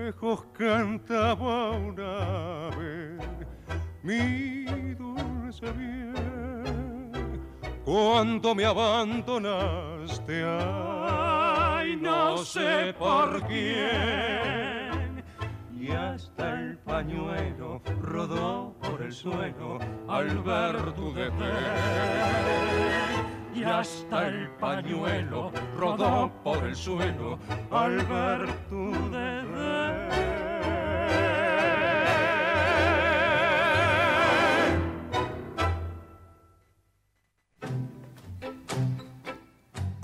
Lejos 0.04 0.46
cantaba 0.56 1.70
una 1.72 2.68
ave 2.68 3.18
mi 4.02 4.94
dulce 4.94 5.72
bien 5.72 6.24
cuando 7.84 8.54
me 8.54 8.64
abandonaste. 8.64 10.44
Ay, 10.44 11.96
no 11.96 12.38
sé 12.38 12.94
por 12.98 13.46
quién. 13.46 15.22
Y 15.78 15.90
hasta 15.90 16.60
el 16.60 16.78
pañuelo 16.78 17.82
rodó 18.00 18.74
por 18.80 19.02
el 19.02 19.12
suelo 19.12 19.78
al 20.08 20.38
ver 20.42 20.92
tu 20.92 21.12
desdén 21.12 21.34
y 23.54 23.62
hasta 23.62 24.28
el 24.28 24.48
pañuelo 24.58 25.52
rodó 25.76 26.30
por 26.42 26.64
el 26.64 26.74
suelo 26.74 27.38
al 27.70 27.96
ver 28.06 28.52
tu 28.68 28.92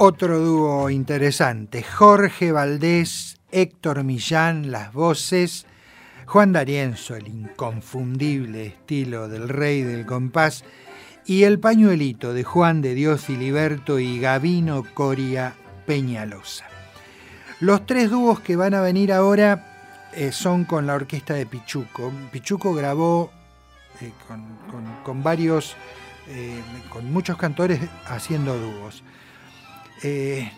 Otro 0.02 0.38
dúo 0.38 0.88
interesante, 0.88 1.82
Jorge 1.82 2.52
Valdés, 2.52 3.38
Héctor 3.50 4.02
Millán, 4.02 4.70
las 4.70 4.94
voces, 4.94 5.66
Juan 6.24 6.54
D'Arienzo, 6.54 7.16
el 7.16 7.28
inconfundible 7.28 8.64
estilo 8.64 9.28
del 9.28 9.50
rey 9.50 9.82
del 9.82 10.06
compás, 10.06 10.64
y 11.30 11.44
El 11.44 11.60
pañuelito 11.60 12.34
de 12.34 12.42
Juan 12.42 12.82
de 12.82 12.92
Dios 12.92 13.24
Filiberto 13.24 14.00
y 14.00 14.18
Gavino 14.18 14.82
Coria 14.94 15.54
Peñalosa. 15.86 16.64
Los 17.60 17.86
tres 17.86 18.10
dúos 18.10 18.40
que 18.40 18.56
van 18.56 18.74
a 18.74 18.80
venir 18.80 19.12
ahora 19.12 20.08
eh, 20.12 20.32
son 20.32 20.64
con 20.64 20.88
la 20.88 20.94
orquesta 20.94 21.34
de 21.34 21.46
Pichuco. 21.46 22.10
Pichuco 22.32 22.74
grabó 22.74 23.30
eh, 24.00 24.10
con, 24.26 24.44
con- 25.04 25.22
varios, 25.22 25.76
eh, 26.30 26.60
con 26.88 27.12
muchos 27.12 27.36
cantores 27.36 27.78
haciendo 28.06 28.58
dúos. 28.58 29.04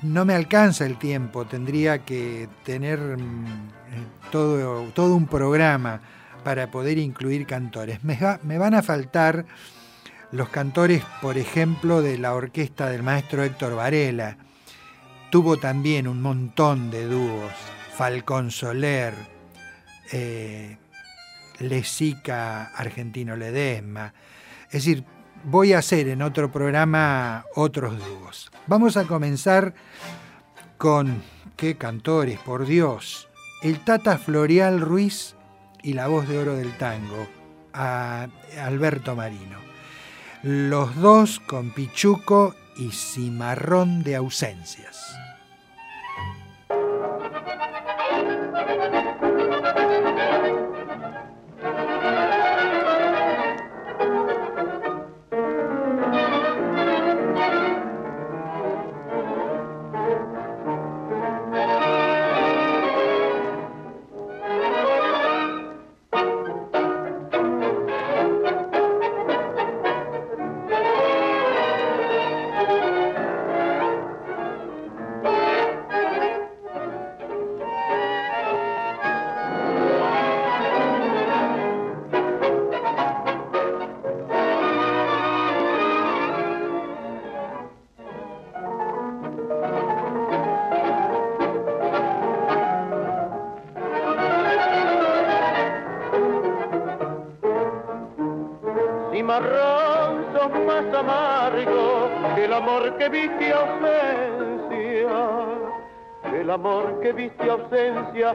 No 0.02 0.24
me 0.24 0.32
alcanza 0.32 0.86
el 0.86 0.96
tiempo, 0.96 1.44
tendría 1.44 1.98
que 1.98 2.48
tener 2.64 2.98
mm, 3.18 4.30
todo, 4.30 4.84
todo 4.94 5.16
un 5.16 5.26
programa 5.26 6.00
para 6.42 6.70
poder 6.70 6.96
incluir 6.96 7.46
cantores. 7.46 8.02
Me, 8.04 8.18
me 8.42 8.56
van 8.56 8.72
a 8.72 8.80
faltar 8.82 9.44
los 10.32 10.48
cantores, 10.48 11.04
por 11.20 11.38
ejemplo, 11.38 12.02
de 12.02 12.18
la 12.18 12.34
orquesta 12.34 12.88
del 12.88 13.02
maestro 13.02 13.44
Héctor 13.44 13.76
Varela. 13.76 14.38
Tuvo 15.30 15.58
también 15.58 16.08
un 16.08 16.20
montón 16.20 16.90
de 16.90 17.06
dúos. 17.06 17.52
Falcón 17.94 18.50
Soler, 18.50 19.14
eh, 20.10 20.78
Lesica 21.58 22.64
Argentino 22.74 23.36
Ledesma. 23.36 24.14
Es 24.66 24.84
decir, 24.84 25.04
voy 25.44 25.74
a 25.74 25.78
hacer 25.78 26.08
en 26.08 26.22
otro 26.22 26.50
programa 26.50 27.44
otros 27.54 27.98
dúos. 27.98 28.50
Vamos 28.66 28.96
a 28.96 29.04
comenzar 29.04 29.74
con, 30.78 31.22
qué 31.56 31.76
cantores, 31.76 32.38
por 32.40 32.66
Dios, 32.66 33.28
el 33.62 33.80
Tata 33.84 34.18
Florial 34.18 34.80
Ruiz 34.80 35.36
y 35.82 35.92
la 35.92 36.08
voz 36.08 36.26
de 36.26 36.38
oro 36.38 36.54
del 36.54 36.76
tango, 36.78 37.28
a 37.74 38.28
Alberto 38.58 39.14
Marino. 39.14 39.61
Los 40.42 40.96
dos 40.96 41.38
con 41.38 41.70
Pichuco 41.70 42.56
y 42.76 42.90
Cimarrón 42.90 44.02
de 44.02 44.16
ausencias. 44.16 45.16
Amor 102.72 102.96
que 102.96 103.08
viste 103.10 103.52
ausencia. 103.52 105.10
El 106.40 106.50
amor 106.50 107.00
que 107.00 107.12
viste 107.12 107.50
ausencia 107.50 108.34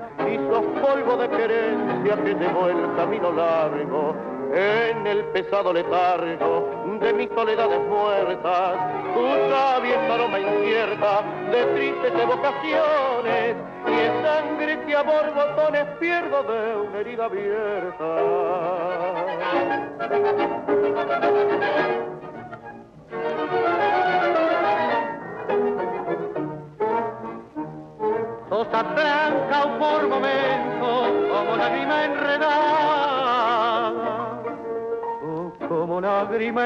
sos 0.50 0.66
polvo 0.82 1.18
de 1.18 1.28
querencia 1.30 2.24
que 2.24 2.36
llevó 2.36 2.70
el 2.70 2.96
camino 2.96 3.32
largo 3.32 4.16
en 4.54 5.08
el 5.08 5.24
pesado 5.34 5.74
letargo 5.74 6.70
de 7.02 7.14
mis 7.14 7.30
soledades 7.30 7.82
muertas. 7.90 8.76
Tu 9.16 9.26
sabia 9.50 10.14
aroma 10.14 10.40
incierta 10.40 11.24
de 11.52 11.66
tristes 11.74 12.14
evocaciones 12.22 13.56
y 13.88 14.00
en 14.00 14.24
sangre 14.24 14.80
que 14.86 14.96
a 14.96 15.02
borbotones 15.02 15.86
pierdo 16.00 16.44
de 16.44 16.76
una 16.78 17.00
herida 17.00 17.26
abierta. 17.26 18.06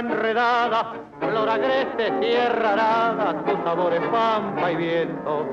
Enredada, 0.01 0.93
flor 1.19 1.49
agreste, 1.49 2.11
tierra 2.19 2.73
arada, 2.73 3.43
tu 3.45 3.55
sabor 3.63 3.93
es 3.93 4.01
pampa 4.07 4.71
y 4.71 4.75
viento. 4.75 5.47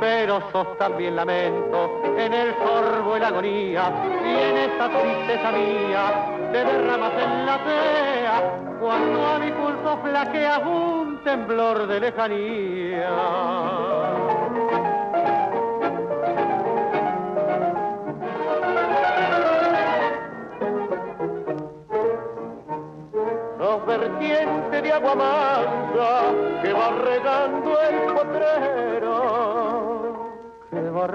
Pero 0.00 0.42
sos 0.50 0.76
también 0.78 1.16
lamento 1.16 2.02
en 2.18 2.32
el 2.32 2.54
sorbo 2.56 3.16
y 3.16 3.20
la 3.20 3.28
agonía, 3.28 3.92
y 4.24 4.28
en 4.28 4.56
esta 4.56 4.88
tristeza 4.88 5.52
mía 5.52 6.50
te 6.52 6.64
derramas 6.64 7.12
en 7.22 7.46
la 7.46 7.58
tea, 7.64 8.42
cuando 8.80 9.26
a 9.26 9.38
mi 9.38 9.50
pulso 9.52 9.98
flaquea 10.02 10.58
un 10.58 11.22
temblor 11.22 11.86
de 11.86 12.00
lejanía. 12.00 13.51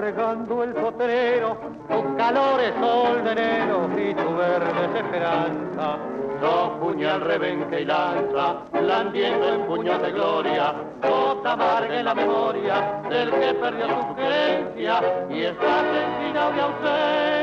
Regando 0.08 0.64
el 0.64 0.72
potrero, 0.72 1.58
con 1.86 2.16
calores 2.16 2.72
sol 2.80 3.22
de 3.24 3.32
enero 3.32 3.90
y 3.94 4.14
tu 4.14 4.36
verde 4.36 4.98
esperanza. 5.00 5.98
Dos 6.40 6.70
puñal 6.80 7.20
rebenque 7.20 7.82
y 7.82 7.84
lanza, 7.84 8.54
blandiendo 8.72 9.52
en 9.52 9.66
puños 9.66 10.00
de 10.00 10.12
gloria, 10.12 10.74
gota 11.02 11.52
amarga 11.52 11.98
en 11.98 12.06
la 12.06 12.14
memoria 12.14 13.02
del 13.10 13.30
que 13.32 13.52
perdió 13.52 13.86
su 13.86 14.14
creencia 14.14 15.26
y 15.28 15.42
está 15.42 15.82
sensible 15.82 16.54
de 16.54 16.60
ausencia 16.62 17.37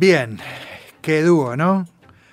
Bien, 0.00 0.38
qué 1.02 1.20
dúo, 1.20 1.58
¿no? 1.58 1.86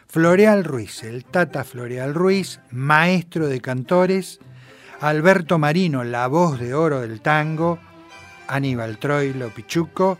Floreal 0.07 0.63
Ruiz, 0.63 1.03
el 1.03 1.25
Tata 1.25 1.65
Floreal 1.65 2.13
Ruiz, 2.13 2.61
maestro 2.71 3.49
de 3.49 3.59
cantores, 3.59 4.39
Alberto 5.01 5.59
Marino, 5.59 6.05
la 6.05 6.27
voz 6.27 6.61
de 6.61 6.73
oro 6.73 7.01
del 7.01 7.19
tango, 7.19 7.77
Aníbal 8.47 8.99
Troilo 8.99 9.49
Pichuco 9.53 10.17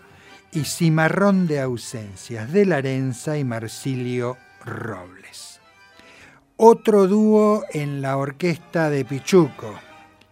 y 0.51 0.65
Cimarrón 0.65 1.47
de 1.47 1.61
Ausencias 1.61 2.51
de 2.51 2.65
Larenza 2.65 3.37
y 3.37 3.45
Marsilio 3.45 4.35
Robles. 4.65 5.61
Otro 6.57 7.07
dúo 7.07 7.63
en 7.71 8.01
la 8.01 8.17
orquesta 8.17 8.89
de 8.89 9.05
Pichuco. 9.05 9.73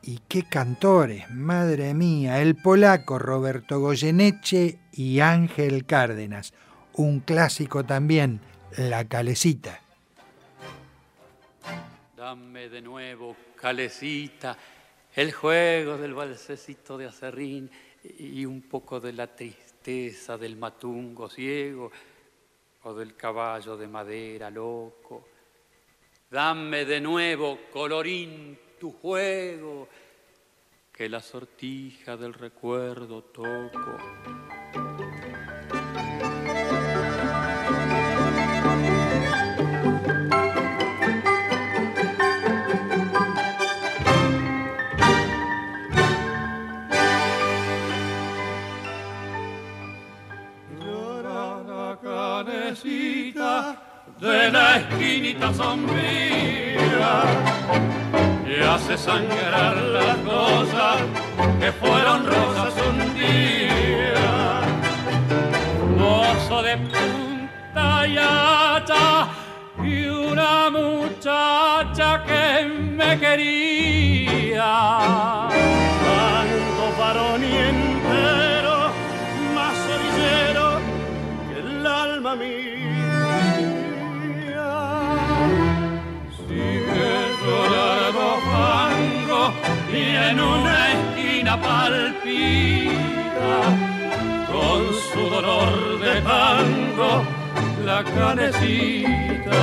Y 0.03 0.19
qué 0.27 0.43
cantores, 0.43 1.31
madre 1.31 1.93
mía, 1.93 2.41
el 2.41 2.55
polaco 2.55 3.19
Roberto 3.19 3.79
Goyeneche 3.79 4.79
y 4.91 5.21
Ángel 5.21 5.85
Cárdenas. 5.85 6.53
Un 6.97 7.19
clásico 7.19 7.83
también, 7.83 8.39
La 8.77 9.05
Calecita. 9.05 9.81
Dame 12.15 12.69
de 12.69 12.81
nuevo, 12.81 13.35
calecita, 13.55 14.57
el 15.13 15.33
juego 15.33 15.97
del 15.97 16.13
balsecito 16.13 16.97
de 16.97 17.07
acerrín 17.07 17.69
y 18.01 18.45
un 18.45 18.61
poco 18.61 19.01
de 19.01 19.11
la 19.11 19.27
tristeza 19.27 20.37
del 20.37 20.55
matungo 20.55 21.29
ciego 21.29 21.91
o 22.83 22.93
del 22.93 23.15
caballo 23.17 23.75
de 23.75 23.87
madera 23.87 24.49
loco. 24.49 25.27
Dame 26.31 26.85
de 26.85 27.01
nuevo, 27.01 27.59
colorín, 27.73 28.57
tu 28.79 28.93
juego, 28.93 29.89
que 30.93 31.09
la 31.09 31.19
sortija 31.19 32.15
del 32.15 32.33
recuerdo 32.33 33.21
toco. 33.21 33.97
De 54.19 54.51
la 54.51 54.77
esquinita 54.77 55.53
sombría 55.53 57.23
y 58.47 58.61
hace 58.63 58.97
sangrar 58.97 59.75
las 59.75 60.17
cosas 60.17 61.01
que 61.59 61.71
fueron 61.73 62.25
rosas 62.25 62.73
un 62.87 63.13
día. 63.13 64.61
Mozo 65.97 66.61
de 66.63 66.77
punta 66.77 68.07
y 68.07 68.17
hacha 68.17 69.27
y 69.83 70.05
una 70.07 70.69
muchacha 70.69 72.23
que 72.25 72.65
me 72.65 73.19
quería. 73.19 74.65
En 90.15 90.39
una 90.39 90.91
esquina 90.93 91.61
palpita 91.61 92.95
con 94.51 94.93
su 95.11 95.29
dolor 95.29 95.99
de 95.99 96.21
tango 96.21 97.23
la 97.85 98.03
canecita. 98.03 99.61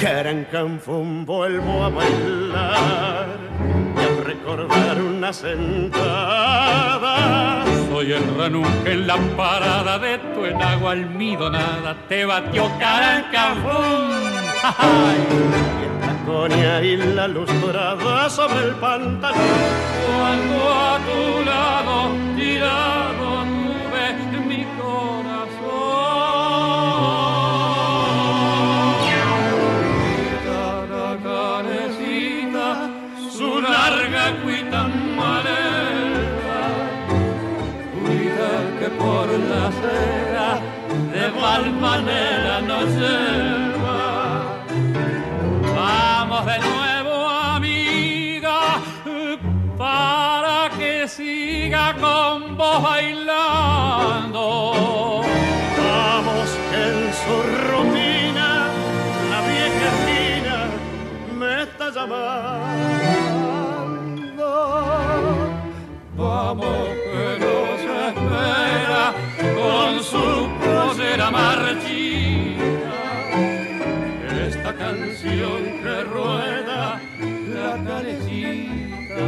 Carancanfón 0.00 1.24
vuelvo 1.24 1.84
a 1.84 1.88
bailar 1.88 3.43
recordar 4.56 5.02
una 5.02 5.32
sentada. 5.32 5.64
Soy 7.90 8.12
el 8.12 8.36
ranunque 8.36 8.92
en 8.92 9.06
la 9.06 9.16
parada 9.36 9.98
de 9.98 10.18
tu 10.18 10.44
enagua 10.44 10.92
almidonada. 10.92 11.96
Te 12.08 12.24
batió 12.24 12.70
el 12.78 13.30
taconia 16.00 16.82
y 16.82 16.96
la 16.96 17.28
luz 17.28 17.50
dorada 17.60 18.30
sobre 18.30 18.68
el 18.68 18.74
pantalón. 18.76 19.42
Cuando 20.06 20.72
a 20.72 20.98
tu 20.98 21.44
lado 21.44 22.10
mal 41.44 41.64
manera 41.86 42.54
nos 42.70 42.86
lleva. 43.00 44.00
Vamos 45.76 46.42
de 46.50 46.58
nuevo, 46.70 47.14
amiga, 47.56 48.60
para 49.76 50.58
que 50.78 50.92
siga 51.06 51.84
con 52.04 52.56
vos 52.56 52.78
bailando. 52.90 54.46
Vamos 55.86 56.48
que 56.68 56.80
en 56.92 57.00
su 57.22 57.36
rutina 57.68 58.50
la 59.30 59.40
vieja 59.50 59.86
esquina 59.94 60.56
me 61.40 61.52
está 61.66 61.86
llamando. 61.96 63.24
Vamos 66.16 66.86
que 67.04 67.24
nos 67.44 67.80
espera 68.08 69.04
con 69.60 69.90
su 70.12 70.53
posera 71.14 71.30
marchita 71.30 72.64
esta 74.48 74.74
canción 74.74 75.62
que 75.82 76.04
rueda 76.04 77.00
la 77.54 77.84
carecita. 77.84 79.24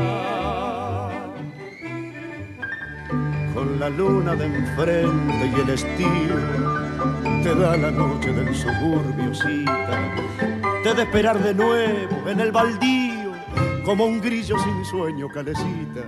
Con 3.55 3.79
la 3.79 3.89
luna 3.89 4.35
de 4.35 4.47
enfrente 4.47 5.47
y 5.47 5.61
el 5.61 5.71
estío, 5.71 6.37
te 7.45 7.55
da 7.55 7.77
la 7.77 7.93
noche 7.93 8.33
del 8.33 8.53
suburbio 8.55 9.33
cita. 9.33 10.13
Te 10.83 10.93
de 10.93 11.03
esperar 11.03 11.39
de 11.39 11.55
nuevo 11.55 12.29
en 12.29 12.41
el 12.41 12.51
baldío, 12.51 13.33
como 13.85 14.07
un 14.07 14.21
grillo 14.21 14.59
sin 14.59 14.85
sueño, 14.85 15.29
calecita, 15.29 16.03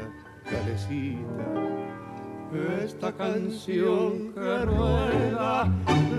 calecita. 0.51 1.88
Esta 2.51 3.12
canción 3.12 4.33
que 4.33 4.65
rueda 4.65 5.69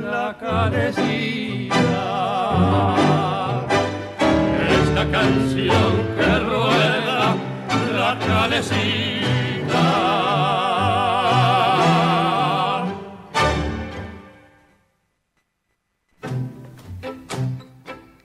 la 0.03 0.37
carecita. 0.39 1.75
Esta 4.69 5.09
canción 5.09 5.91
que 6.15 6.39
rueda 6.39 7.35
la 7.93 8.19
calecita. 8.19 10.08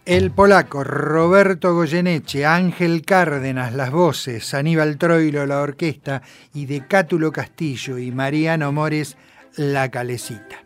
El 0.07 0.33
polaco 0.33 0.85
Roberto 0.85 1.73
Goyeneche, 1.73 2.45
Ángel 2.45 3.07
Cárdenas, 3.07 3.73
las 3.73 3.91
voces, 3.91 4.53
Aníbal 4.53 4.99
Troilo, 4.99 5.47
la 5.47 5.63
orquesta, 5.63 6.21
y 6.53 6.67
de 6.67 6.87
Cátulo 6.87 7.33
Castillo 7.33 7.97
y 7.97 8.13
Mariano 8.13 8.71
Mores, 8.71 9.17
la 9.57 9.91
calecita. 9.91 10.63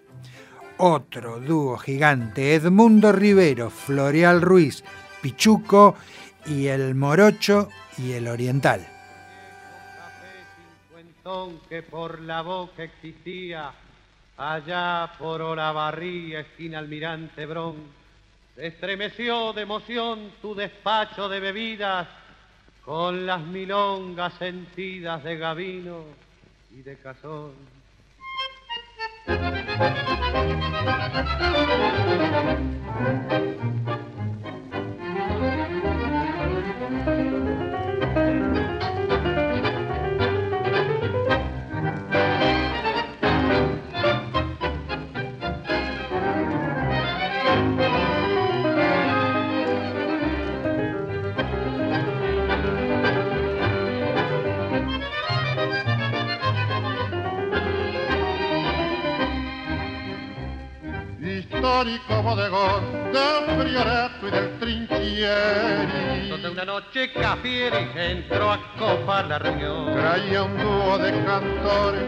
Otro 0.79 1.39
dúo 1.39 1.79
gigante, 1.79 2.57
Edmundo 2.57 3.13
Rivero, 3.13 3.71
Floreal 3.71 4.43
Ruiz, 4.43 4.83
Pichuco 5.23 5.95
y 6.45 6.67
el 6.67 6.97
Morocho 6.97 7.69
y 7.97 8.15
el 8.15 8.27
Oriental. 8.27 8.85
que 11.69 11.83
por 11.85 12.21
la 12.23 12.43
boca 12.43 12.83
existía, 12.83 13.71
allá 14.37 15.13
por 15.17 15.43
esquina 16.41 16.79
Almirante 16.81 17.47
estremeció 18.59 19.53
de 19.53 19.63
emoción 19.63 20.33
tu 20.43 20.55
despacho 20.55 21.29
de 21.29 21.41
bebidas 21.41 22.09
con 22.85 23.25
las 23.25 23.41
milongas 23.41 24.35
sentidas 24.35 25.23
de 25.23 25.37
Gavino 25.37 26.05
y 26.73 26.83
de 26.83 26.97
Cazón. 26.97 27.53
Histórico 61.79 62.23
bodegón 62.23 63.13
del 63.13 63.57
Priorato 63.57 64.27
y 64.27 64.31
del 64.33 64.59
Trinchieri. 64.59 66.29
Donde 66.29 66.49
una 66.51 66.65
noche 66.65 67.13
Cafieri 67.13 67.89
entró 67.95 68.51
a 68.51 68.59
copar 68.77 69.27
la 69.27 69.39
reunión. 69.39 69.95
Traía 69.95 70.43
un 70.43 70.59
dúo 70.59 70.99
de 70.99 71.13
cantores 71.25 72.03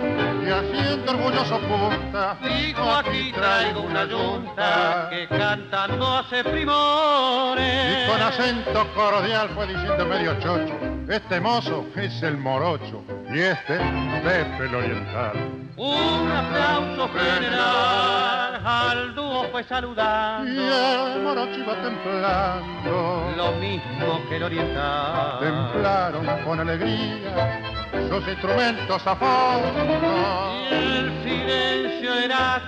y 0.44 0.50
haciendo 0.50 1.12
orgulloso 1.12 1.60
punta. 1.60 2.36
Dijo 2.42 2.90
aquí 2.90 3.32
traigo 3.32 3.82
una 3.82 4.06
yunta 4.06 5.08
que 5.08 5.28
cantando 5.28 6.16
hace 6.16 6.42
primores. 6.42 8.08
Y 8.08 8.10
con 8.10 8.22
acento 8.22 8.86
cordial 8.94 9.50
fue 9.54 9.68
diciendo 9.68 10.04
medio 10.06 10.34
chocho, 10.40 10.74
este 11.10 11.40
mozo 11.40 11.86
es 11.96 12.22
el 12.22 12.38
morocho 12.38 13.02
y 13.32 13.40
este 13.40 13.78
Pepe 14.22 14.64
el 14.64 14.74
oriental. 14.74 15.32
Un 15.76 16.30
aplauso 16.30 17.08
general 17.08 18.60
al 18.64 19.14
dúo 19.14 19.44
fue 19.50 19.64
saludando. 19.64 20.50
Y 20.50 20.56
el 20.56 21.22
morocho 21.22 21.58
iba 21.58 21.74
templando. 21.82 23.32
Lo 23.36 23.52
mismo 23.52 24.20
que 24.28 24.36
el 24.36 24.42
oriental. 24.44 25.40
Templaron 25.40 26.26
con 26.44 26.60
alegría 26.60 27.60
sus 28.08 28.28
instrumentos 28.28 29.06
a 29.06 29.16
fondo. 29.16 30.68
Y 30.70 30.74
el 30.74 31.22
silencio 31.24 32.14
era 32.14 32.62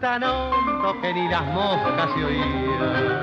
tan 0.00 0.22
hondo 0.22 1.00
que 1.02 1.12
ni 1.12 1.28
las 1.28 1.44
moscas 1.46 2.08
se 2.14 2.24
oían. 2.24 3.13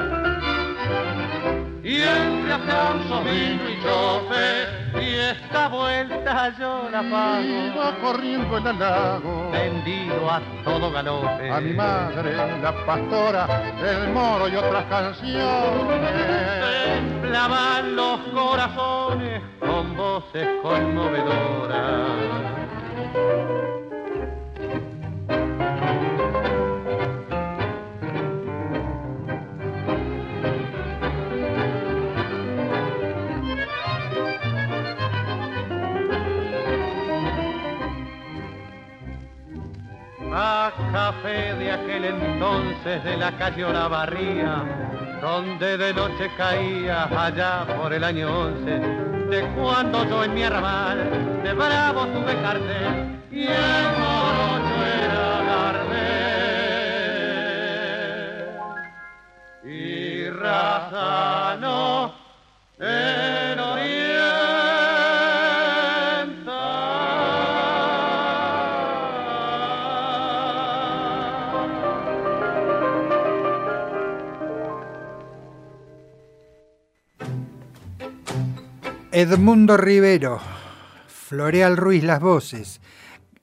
Y 1.83 1.99
entre 1.99 2.53
aplausos 2.53 3.25
vino 3.25 3.67
y 3.67 3.81
chofe, 3.81 4.67
y 5.01 5.15
esta 5.15 5.67
vuelta 5.67 6.53
yo 6.59 6.87
la 6.91 7.01
pago. 7.01 7.41
Iba 7.41 7.97
corriendo 8.01 8.55
en 8.59 8.67
el 8.67 8.77
lago, 8.79 9.49
vendido 9.51 10.29
a 10.29 10.39
todo 10.63 10.91
galope. 10.91 11.49
A 11.49 11.59
mi 11.59 11.73
madre, 11.73 12.35
la 12.61 12.85
pastora, 12.85 13.63
el 13.83 14.09
moro 14.13 14.47
y 14.47 14.57
otras 14.57 14.85
canciones. 14.85 16.11
Templaban 16.85 17.95
los 17.95 18.19
corazones 18.31 19.41
con 19.59 19.97
voces 19.97 20.47
conmovedoras. 20.61 22.60
A 40.33 40.71
café 40.91 41.53
de 41.55 41.71
aquel 41.71 42.05
entonces 42.05 43.03
de 43.03 43.17
la 43.17 43.31
calle 43.37 43.65
Olavarría, 43.65 44.63
donde 45.21 45.77
de 45.77 45.93
noche 45.93 46.31
caía 46.37 47.03
allá 47.03 47.65
por 47.77 47.93
el 47.93 48.03
año 48.03 48.29
once, 48.29 48.71
de 48.71 49.41
cuando 49.55 50.05
yo 50.05 50.23
en 50.23 50.33
mi 50.33 50.43
arrabal 50.43 51.41
de 51.43 51.53
bravo 51.53 52.07
tuve 52.07 52.41
cartel 52.41 53.19
y 53.31 53.43
el 53.43 53.85
morocho 53.99 54.85
era 55.03 55.41
Gardel 55.47 56.11
y 59.65 60.29
raza 60.29 61.57
no 61.59 62.13
Edmundo 79.13 79.75
Rivero, 79.75 80.39
Floreal 81.07 81.75
Ruiz 81.75 82.01
las 82.01 82.21
voces, 82.21 82.79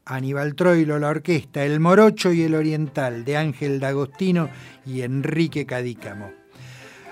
Aníbal 0.06 0.54
Troilo 0.54 0.98
la 0.98 1.08
orquesta, 1.08 1.62
El 1.62 1.78
Morocho 1.78 2.32
y 2.32 2.42
el 2.42 2.54
Oriental 2.54 3.26
de 3.26 3.36
Ángel 3.36 3.78
D'Agostino 3.78 4.48
y 4.86 5.02
Enrique 5.02 5.66
Cadícamo. 5.66 6.30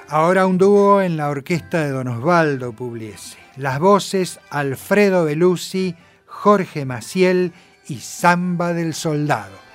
Ahora 0.09 0.47
un 0.47 0.57
dúo 0.57 1.03
en 1.03 1.19
la 1.19 1.29
orquesta 1.29 1.85
de 1.85 1.91
Don 1.91 2.09
Osvaldo 2.09 2.73
Pugliese. 2.73 3.37
Las 3.57 3.79
voces 3.79 4.41
Alfredo 4.49 5.27
Belusi, 5.27 5.95
Jorge 6.25 6.87
Maciel 6.87 7.53
y 7.89 7.97
Samba 7.97 8.73
del 8.73 8.95
Soldado. 8.95 9.66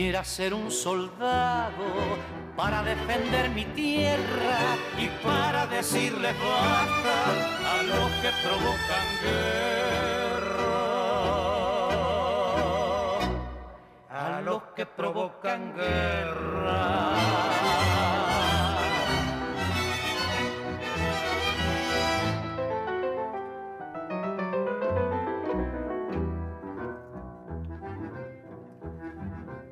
Quisiera 0.00 0.24
ser 0.24 0.54
un 0.54 0.70
soldado 0.70 1.84
para 2.56 2.82
defender 2.82 3.50
mi 3.50 3.66
tierra 3.66 4.58
y 4.96 5.08
para 5.22 5.66
decirles 5.66 6.34
basta 6.40 7.26
a 7.70 7.82
los 7.82 8.10
que 8.22 8.30
provocan 8.42 9.06
guerra. 9.22 10.56
A 14.08 14.40
los 14.40 14.62
que 14.74 14.86
provocan 14.86 15.74
guerra. 15.76 17.10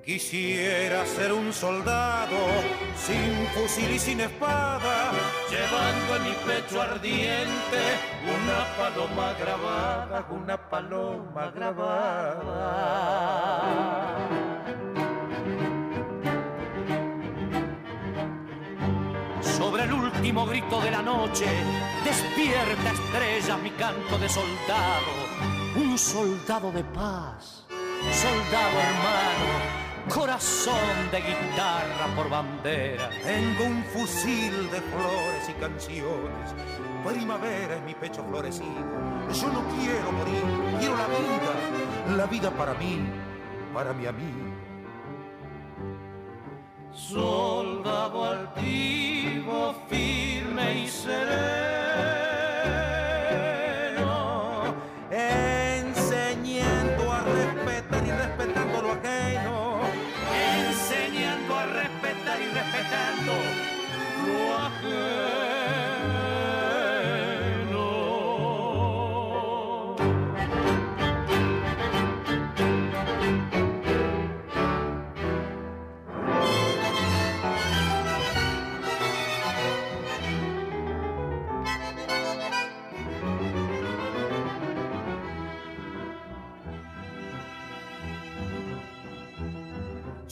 Quisiera 0.08 1.04
ser 1.04 1.34
un 1.34 1.52
soldado 1.52 2.38
sin 2.96 3.46
fusil 3.48 3.90
y 3.90 3.98
sin 3.98 4.20
espada, 4.20 5.12
llevando 5.50 6.16
en 6.16 6.22
mi 6.24 6.32
pecho 6.46 6.80
ardiente 6.80 7.82
una 8.24 8.64
paloma 8.78 9.34
grabada, 9.38 10.26
una 10.30 10.56
paloma 10.56 11.52
grabada. 11.54 12.96
Sobre 19.42 19.82
el 19.84 19.92
último 19.92 20.46
grito 20.46 20.80
de 20.80 20.90
la 20.90 21.02
noche, 21.02 21.44
despierta 22.02 22.92
estrella 22.92 23.58
mi 23.58 23.72
canto 23.72 24.16
de 24.16 24.28
soldado, 24.30 25.12
un 25.76 25.98
soldado 25.98 26.72
de 26.72 26.82
paz, 26.84 27.66
soldado 28.10 28.80
hermano 28.80 29.87
corazón 30.08 31.10
de 31.10 31.18
guitarra 31.18 32.06
por 32.16 32.28
bandera. 32.28 33.10
Tengo 33.22 33.64
un 33.64 33.82
fusil 33.84 34.70
de 34.70 34.80
flores 34.80 35.48
y 35.48 35.52
canciones. 35.54 36.54
Primavera 37.06 37.76
es 37.76 37.82
mi 37.82 37.94
pecho 37.94 38.24
florecido. 38.24 38.66
Yo 39.32 39.48
no 39.52 39.62
quiero 39.76 40.12
morir, 40.12 40.42
quiero 40.78 40.96
la 40.96 41.06
vida. 41.06 42.16
La 42.16 42.26
vida 42.26 42.50
para 42.50 42.74
mí, 42.74 43.00
para 43.72 43.92
mi 43.92 44.06
amigo. 44.06 44.48
Soldado 46.92 48.24
altivo, 48.24 49.74
firme 49.88 50.80
y 50.80 50.88
sereno, 50.88 51.77
lo 64.98 65.47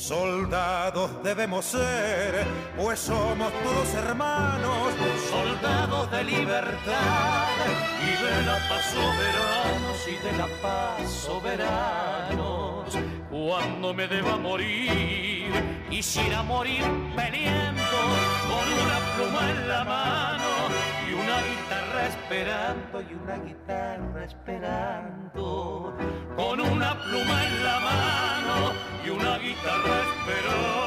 Soldados 0.06 1.10
debemos 1.24 1.64
ser, 1.64 2.46
pues 2.76 3.00
somos 3.00 3.52
todos 3.64 3.92
hermanos. 3.94 4.94
soldados 5.28 6.08
de 6.12 6.22
libertad 6.22 7.48
y 8.00 8.12
de 8.24 8.42
la 8.46 8.56
paz 8.68 8.84
soberanos 8.94 10.06
y 10.06 10.16
de 10.24 10.32
la 10.38 10.46
paz 10.62 11.10
soberanos. 11.10 12.96
Cuando 13.28 13.92
me 13.94 14.06
deba 14.06 14.36
morir, 14.36 15.50
quisiera 15.90 16.44
morir 16.44 16.84
peleando 17.16 17.82
con 18.46 18.64
una 18.84 18.98
pluma 19.16 19.50
en 19.50 19.68
la 19.68 19.84
mano 19.84 20.68
y 21.08 21.14
una 21.14 21.40
esperando 22.04 23.00
y 23.00 23.14
una 23.14 23.36
guitarra 23.38 24.24
esperando 24.24 25.96
con 26.36 26.60
una 26.60 26.94
pluma 27.02 27.46
en 27.46 27.64
la 27.64 27.80
mano 27.80 28.72
y 29.04 29.10
una 29.10 29.38
guitarra 29.38 30.00
esperando 30.08 30.86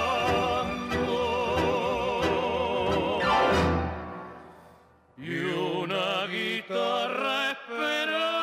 y 5.18 5.40
una 5.82 6.28
guitarra 6.28 7.52
esperando. 7.52 8.39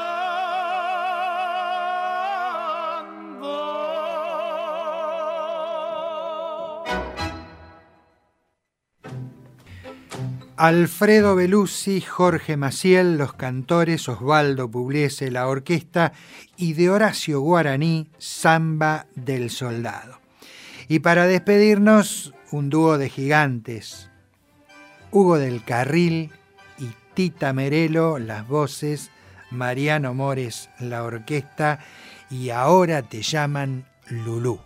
Alfredo 10.57 11.37
Belusi, 11.37 12.01
Jorge 12.01 12.57
Maciel, 12.57 13.19
los 13.19 13.35
cantores, 13.35 14.09
Osvaldo 14.09 14.71
Pugliese, 14.71 15.31
la 15.31 15.49
orquesta 15.49 16.15
y 16.57 16.73
de 16.73 16.89
Horacio 16.89 17.41
Guaraní, 17.41 18.09
Samba 18.17 19.07
del 19.15 19.51
Soldado. 19.51 20.19
Y 20.89 21.01
para 21.01 21.27
despedirnos, 21.27 22.33
un 22.53 22.71
dúo 22.71 22.97
de 22.97 23.11
gigantes, 23.11 24.09
Hugo 25.11 25.39
del 25.39 25.63
Carril 25.63 26.31
y 26.79 26.89
Tita 27.13 27.53
Merelo, 27.53 28.19
las 28.19 28.49
voces, 28.49 29.11
Mariano 29.51 30.15
Mores, 30.15 30.71
la 30.81 31.03
orquesta, 31.03 31.81
y 32.31 32.49
ahora 32.49 33.03
te 33.03 33.21
llaman 33.21 33.85
Lulú. 34.09 34.66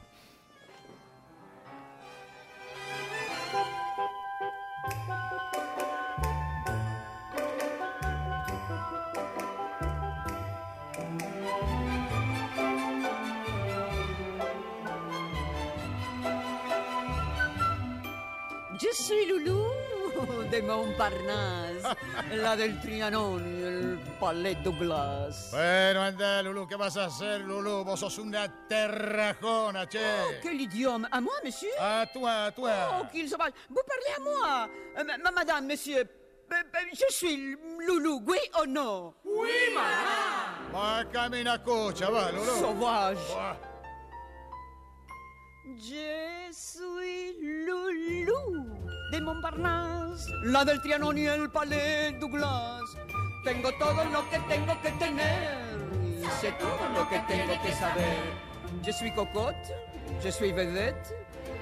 Je 18.90 18.96
suis 18.96 19.26
Loulou 19.26 19.66
de 20.50 20.60
Montparnasse, 20.62 21.96
la 22.42 22.56
del 22.56 22.80
Trianon 22.80 23.38
y 23.38 23.62
el 23.62 23.98
Palais 24.18 24.56
Douglas. 24.64 25.50
Bueno, 25.52 26.02
anda, 26.02 26.42
Lulú, 26.42 26.66
¿qué 26.66 26.74
vas 26.76 26.96
a 26.96 27.04
hacer, 27.04 27.40
Lulú? 27.42 27.84
Vos 27.84 28.00
sos 28.00 28.18
una 28.18 28.48
terrajona, 28.68 29.86
che. 29.86 29.98
Oh, 30.00 30.32
quel 30.42 30.60
idiome 30.60 31.06
À 31.12 31.20
moi, 31.20 31.34
monsieur? 31.44 31.70
À 31.78 32.04
toi, 32.12 32.46
à 32.46 32.50
toi. 32.52 32.72
Oh, 33.00 33.04
qu'il 33.12 33.28
sauvage 33.28 33.52
Vous 33.68 33.82
parlez 33.86 34.12
à 34.16 34.20
moi 34.20 34.68
Euh, 34.98 35.04
ma- 35.04 35.18
ma- 35.18 35.30
Madame, 35.30 35.66
monsieur, 35.66 35.98
euh, 36.00 36.04
euh, 36.52 36.78
je 36.92 37.14
suis 37.14 37.56
Loulou, 37.86 38.20
oui 38.26 38.38
ou 38.60 38.66
non? 38.66 39.14
Oui, 39.24 39.48
madame 39.72 40.72
Va, 40.72 41.04
camina 41.12 41.58
cucha, 41.58 42.10
va, 42.10 42.32
Lulú. 42.32 42.44
Sauvage 42.60 43.18
Va. 43.36 43.56
Je 45.78 46.50
suis 46.52 47.36
Loulou 47.64 48.66
de 49.10 49.20
Montparnasse, 49.20 50.30
la 50.42 50.64
del 50.64 50.80
Trianon 50.80 51.18
y 51.18 51.26
el 51.26 51.50
Palais 51.50 52.18
Douglas. 52.20 52.96
Tengo 53.44 53.70
todo 53.78 54.04
lo 54.04 54.28
que 54.30 54.38
tengo 54.48 54.80
que 54.82 54.90
tener 54.92 55.58
y 56.04 56.24
sé 56.40 56.52
todo 56.52 56.88
lo 56.94 57.08
que 57.08 57.18
tengo 57.20 57.60
que 57.62 57.72
saber. 57.72 58.50
Je 58.82 58.92
suis 58.92 59.12
cocotte, 59.12 59.74
je 60.22 60.30
suis 60.30 60.52
vedette, 60.52 61.12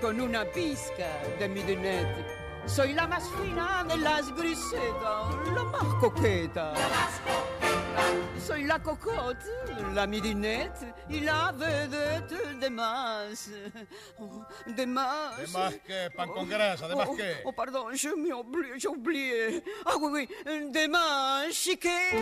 con 0.01 0.21
una 0.21 0.45
pizca 0.45 1.09
de 1.39 1.49
midinette. 1.49 2.27
Soy 2.67 2.93
la 2.93 3.07
más 3.07 3.25
fina 3.41 3.85
de 3.85 3.97
las 3.97 4.31
grisetas, 4.35 5.35
la 5.55 5.65
más 5.65 5.95
coqueta. 6.01 6.75
Soy 8.39 8.65
la 8.65 8.79
cocotte, 8.79 9.45
la 9.95 10.07
midinette 10.07 10.95
y 11.09 11.21
la 11.21 11.53
vedette 11.53 12.59
de 12.59 12.71
más. 12.71 13.51
Oh, 14.19 14.45
De 14.67 14.87
más. 14.87 15.39
¿De 15.39 15.47
más 15.49 15.75
qué? 15.87 16.09
¿Pan 16.17 16.29
con 16.31 16.49
grasa? 16.49 16.89
¿De 16.89 16.97
más 16.97 17.09
oh, 17.11 17.17
qué? 17.17 17.37
Oh, 17.45 17.53
pardon, 17.53 17.93
je 17.93 18.09
m'ai 18.17 18.33
oublié, 18.33 18.79
j'ai 18.79 18.89
oublié. 18.89 19.63
Ah 19.85 19.97
oui, 20.01 20.29
oui, 20.47 20.71
des 20.71 20.89
mains 20.89 21.51
chiquées. 21.51 22.13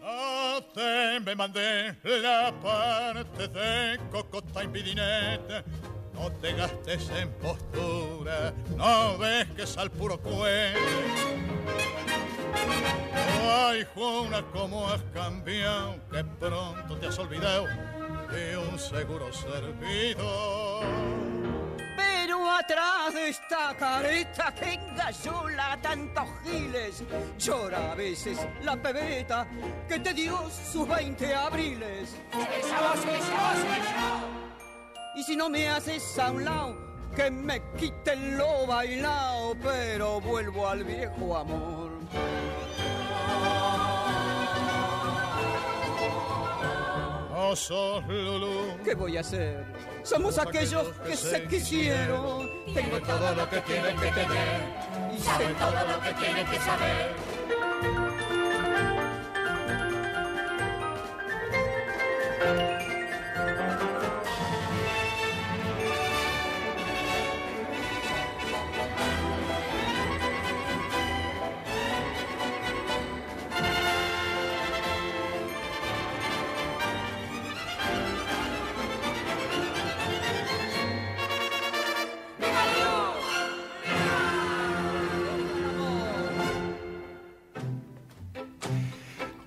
No 0.00 0.60
te 0.72 1.20
me 1.20 1.34
mandé 1.34 1.92
la 2.04 2.52
parte 2.62 3.48
de 3.48 3.98
cocota 4.10 4.64
y 4.64 4.68
pidinete. 4.68 5.64
No 6.16 6.32
te 6.32 6.52
gastes 6.54 7.10
en 7.10 7.30
postura, 7.34 8.52
no 8.76 9.18
ves 9.18 9.46
que 9.54 9.62
es 9.62 9.76
al 9.76 9.90
puro 9.90 10.18
cuento. 10.18 10.80
Ay, 13.48 13.86
Juana, 13.94 14.42
cómo 14.52 14.88
has 14.88 15.02
cambiado, 15.14 15.96
que 16.10 16.24
pronto 16.24 16.96
te 16.96 17.06
has 17.06 17.18
olvidado 17.18 17.66
de 18.32 18.56
un 18.56 18.78
seguro 18.78 19.32
servidor. 19.32 20.84
Pero 21.96 22.50
atrás 22.50 23.14
de 23.14 23.28
esta 23.28 23.76
careta 23.76 24.54
que 24.54 24.74
engañola 24.74 25.72
a 25.72 25.80
tantos 25.80 26.28
giles, 26.44 27.04
llora 27.38 27.92
a 27.92 27.94
veces 27.94 28.38
la 28.62 28.76
pebeta 28.76 29.46
que 29.88 29.98
te 29.98 30.14
dio 30.14 30.48
sus 30.72 30.88
20 30.88 31.34
abriles. 31.34 32.16
Y 35.16 35.22
si 35.22 35.34
no 35.34 35.48
me 35.48 35.66
haces 35.66 36.18
a 36.18 36.30
un 36.30 36.44
lado, 36.44 36.76
que 37.16 37.30
me 37.30 37.62
quiten 37.78 38.36
lo 38.36 38.66
bailao, 38.66 39.56
pero 39.62 40.20
vuelvo 40.20 40.68
al 40.68 40.84
viejo 40.84 41.38
amor. 41.38 41.90
No 47.30 47.56
sos 47.56 48.06
Lulú. 48.06 48.76
¿Qué 48.84 48.94
voy 48.94 49.16
a 49.16 49.20
hacer? 49.20 49.64
Somos 50.02 50.38
aquellos 50.38 50.88
que 51.06 51.16
se 51.16 51.44
quisieron. 51.44 52.50
Tengo 52.74 53.00
todo 53.00 53.34
lo 53.34 53.48
que 53.48 53.60
tienen 53.62 53.96
que 53.96 54.10
tener 54.10 54.60
y 55.16 55.18
sé 55.18 55.54
todo 55.58 55.96
lo 55.96 56.00
que 56.02 56.12
tienen 56.12 56.46
que 56.46 56.58
saber. 56.58 57.16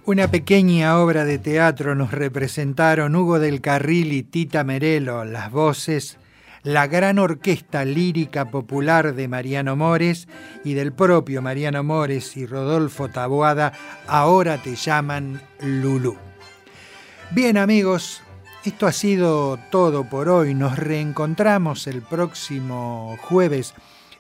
Una 0.09 0.27
pequeña 0.27 0.97
obra 0.97 1.23
de 1.23 1.37
teatro 1.37 1.93
nos 1.93 2.09
representaron 2.09 3.15
Hugo 3.15 3.37
del 3.37 3.61
Carril 3.61 4.11
y 4.11 4.23
Tita 4.23 4.63
Merelo, 4.63 5.23
las 5.23 5.51
voces, 5.51 6.17
la 6.63 6.87
gran 6.87 7.19
orquesta 7.19 7.85
lírica 7.85 8.45
popular 8.45 9.13
de 9.13 9.27
Mariano 9.27 9.75
Mores 9.75 10.27
y 10.63 10.73
del 10.73 10.93
propio 10.93 11.43
Mariano 11.43 11.83
Mores 11.83 12.35
y 12.37 12.47
Rodolfo 12.47 13.09
Taboada, 13.09 13.71
ahora 14.07 14.57
te 14.57 14.75
llaman 14.75 15.43
Lulú. 15.61 16.17
Bien 17.29 17.55
amigos, 17.55 18.23
esto 18.65 18.87
ha 18.87 18.91
sido 18.91 19.59
todo 19.69 20.05
por 20.05 20.27
hoy. 20.27 20.55
Nos 20.55 20.79
reencontramos 20.79 21.85
el 21.85 22.01
próximo 22.01 23.15
jueves 23.21 23.75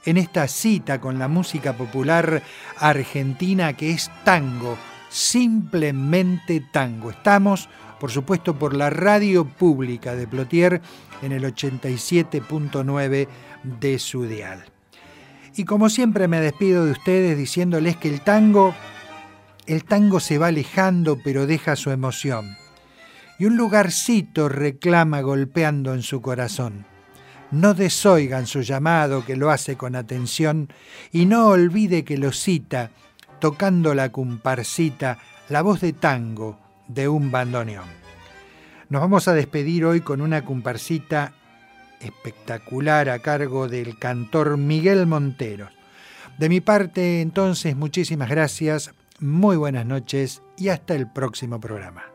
en 0.05 0.17
esta 0.17 0.47
cita 0.47 1.01
con 1.01 1.17
la 1.17 1.27
música 1.27 1.73
popular 1.73 2.43
argentina 2.77 3.73
que 3.73 3.89
es 3.89 4.11
tango 4.23 4.77
simplemente 5.09 6.63
tango. 6.71 7.09
Estamos, 7.11 7.69
por 7.99 8.11
supuesto, 8.11 8.57
por 8.57 8.75
la 8.75 8.89
radio 8.89 9.45
pública 9.45 10.15
de 10.15 10.27
Plotier 10.27 10.81
en 11.21 11.31
el 11.31 11.43
87.9 11.43 13.27
de 13.63 13.99
su 13.99 14.23
dial. 14.25 14.63
Y 15.55 15.65
como 15.65 15.89
siempre 15.89 16.27
me 16.27 16.39
despido 16.39 16.85
de 16.85 16.91
ustedes 16.91 17.37
diciéndoles 17.37 17.97
que 17.97 18.09
el 18.09 18.21
tango, 18.21 18.73
el 19.65 19.83
tango 19.83 20.19
se 20.19 20.37
va 20.37 20.47
alejando 20.47 21.19
pero 21.23 21.47
deja 21.47 21.75
su 21.75 21.91
emoción. 21.91 22.55
Y 23.39 23.45
un 23.45 23.57
lugarcito 23.57 24.49
reclama 24.49 25.21
golpeando 25.21 25.93
en 25.93 26.03
su 26.03 26.21
corazón. 26.21 26.85
No 27.51 27.73
desoigan 27.73 28.45
su 28.45 28.61
llamado 28.61 29.25
que 29.25 29.35
lo 29.35 29.49
hace 29.49 29.75
con 29.75 29.95
atención 29.95 30.69
y 31.11 31.25
no 31.25 31.47
olvide 31.47 32.03
que 32.03 32.17
lo 32.17 32.31
cita 32.31 32.91
tocando 33.39 33.93
la 33.93 34.11
comparsita, 34.11 35.19
la 35.49 35.61
voz 35.61 35.81
de 35.81 35.93
tango 35.93 36.59
de 36.87 37.07
un 37.07 37.31
bandoneón. 37.31 37.87
Nos 38.89 39.01
vamos 39.01 39.27
a 39.27 39.33
despedir 39.33 39.85
hoy 39.85 40.01
con 40.01 40.21
una 40.21 40.43
comparsita 40.43 41.33
espectacular 41.99 43.09
a 43.09 43.19
cargo 43.19 43.67
del 43.67 43.97
cantor 43.99 44.57
Miguel 44.57 45.05
Monteros. 45.05 45.71
De 46.37 46.49
mi 46.49 46.61
parte, 46.61 47.21
entonces, 47.21 47.75
muchísimas 47.75 48.29
gracias, 48.29 48.93
muy 49.19 49.57
buenas 49.57 49.85
noches 49.85 50.41
y 50.57 50.69
hasta 50.69 50.95
el 50.95 51.11
próximo 51.11 51.59
programa. 51.59 52.08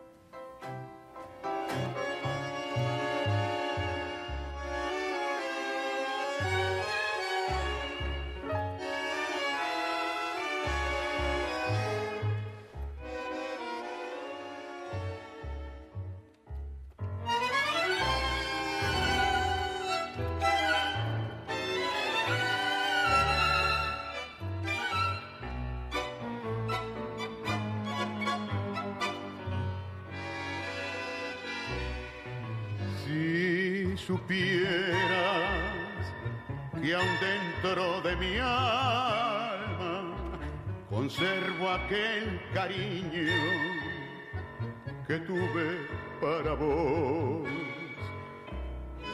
Que 45.06 45.18
tuve 45.18 45.86
para 46.20 46.54
vos. 46.54 47.48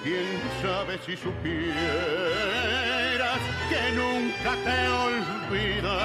Quién 0.02 0.40
sabe 0.62 0.98
si 1.05 1.16
supieras 1.16 1.74
que 3.68 3.93
nunca 3.94 4.55
te 4.64 4.70
he 4.70 4.89
olvidado, 5.68 6.05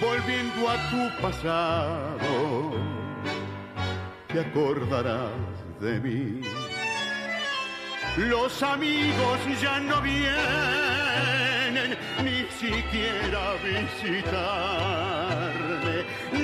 volviendo 0.00 0.68
a 0.68 0.76
tu 0.90 1.10
pasado, 1.20 2.72
te 4.28 4.40
acordarás 4.40 5.32
de 5.80 6.00
mí. 6.00 6.40
Los 8.16 8.62
amigos 8.62 9.38
ya 9.60 9.80
no 9.80 10.00
vienen 10.02 10.30
siquiera 12.60 13.56
visitarme 13.64 14.30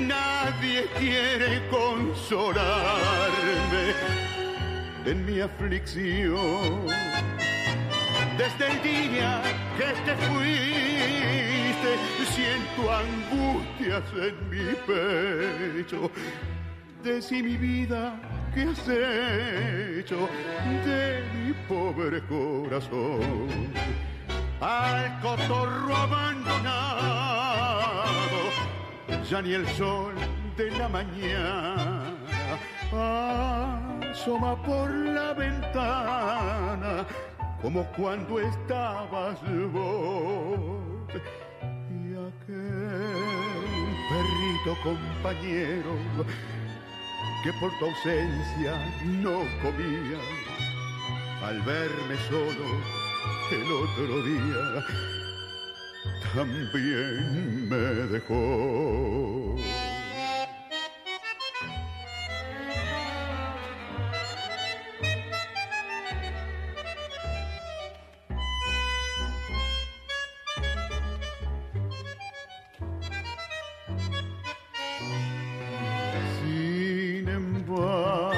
nadie 0.08 0.80
quiere 0.98 1.50
consolarme 1.68 2.64
en 5.04 5.26
mi 5.26 5.40
aflicción. 5.40 6.86
Desde 8.38 8.64
el 8.72 8.82
día 8.82 9.42
que 9.76 9.88
te 10.06 10.14
fuiste, 10.26 11.90
siento 12.34 12.82
angustias 13.04 14.06
en 14.26 14.34
mi 14.48 14.68
pecho. 14.88 16.00
Decí 17.04 17.42
mi 17.42 17.56
vida, 17.58 18.02
¿qué 18.54 18.62
has 18.62 18.88
hecho 18.88 20.28
de 20.86 21.22
mi 21.34 21.52
pobre 21.68 22.22
corazón? 22.22 23.48
Al 24.60 25.20
cotorro 25.20 25.94
abandonado. 25.94 27.06
Ya 29.28 29.42
ni 29.42 29.52
el 29.54 29.68
sol 29.68 30.14
de 30.56 30.70
la 30.78 30.88
mañana 30.88 32.04
asoma 34.10 34.56
por 34.62 34.90
la 34.90 35.34
ventana 35.34 37.06
como 37.60 37.84
cuando 37.92 38.40
estabas 38.40 39.38
vos 39.72 41.10
y 41.90 42.14
aquel 42.14 43.16
perrito 44.08 44.76
compañero 44.82 45.92
que 47.42 47.52
por 47.60 47.70
tu 47.78 47.86
ausencia 47.86 48.72
no 49.04 49.40
comía. 49.62 50.20
Al 51.44 51.60
verme 51.62 52.16
solo 52.28 53.05
el 53.52 53.70
otro 53.70 54.22
día 54.22 54.84
también 56.34 57.68
me 57.68 57.76
dejó. 57.76 59.56
Sin 76.42 77.28
embargo, 77.28 78.36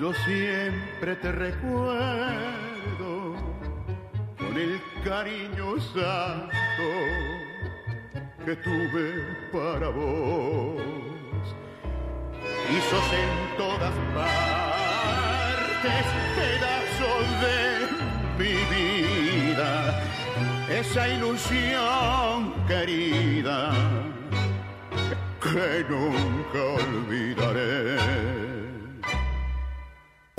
yo 0.00 0.14
siempre 0.14 1.16
te 1.16 1.32
recuerdo 1.32 2.61
el 4.62 4.80
cariño 5.04 5.80
santo 5.80 6.88
que 8.44 8.54
tuve 8.56 9.06
para 9.52 9.88
vos. 9.88 10.80
Y 12.70 12.76
sos 12.90 13.12
en 13.12 13.56
todas 13.56 13.94
partes 14.14 16.04
pedazos 16.36 17.24
de 17.44 17.62
mi 18.38 18.54
vida, 18.74 19.70
esa 20.70 21.08
ilusión 21.08 22.54
querida 22.66 23.72
que 25.40 25.84
nunca 25.88 26.60
olvidaré 26.84 28.61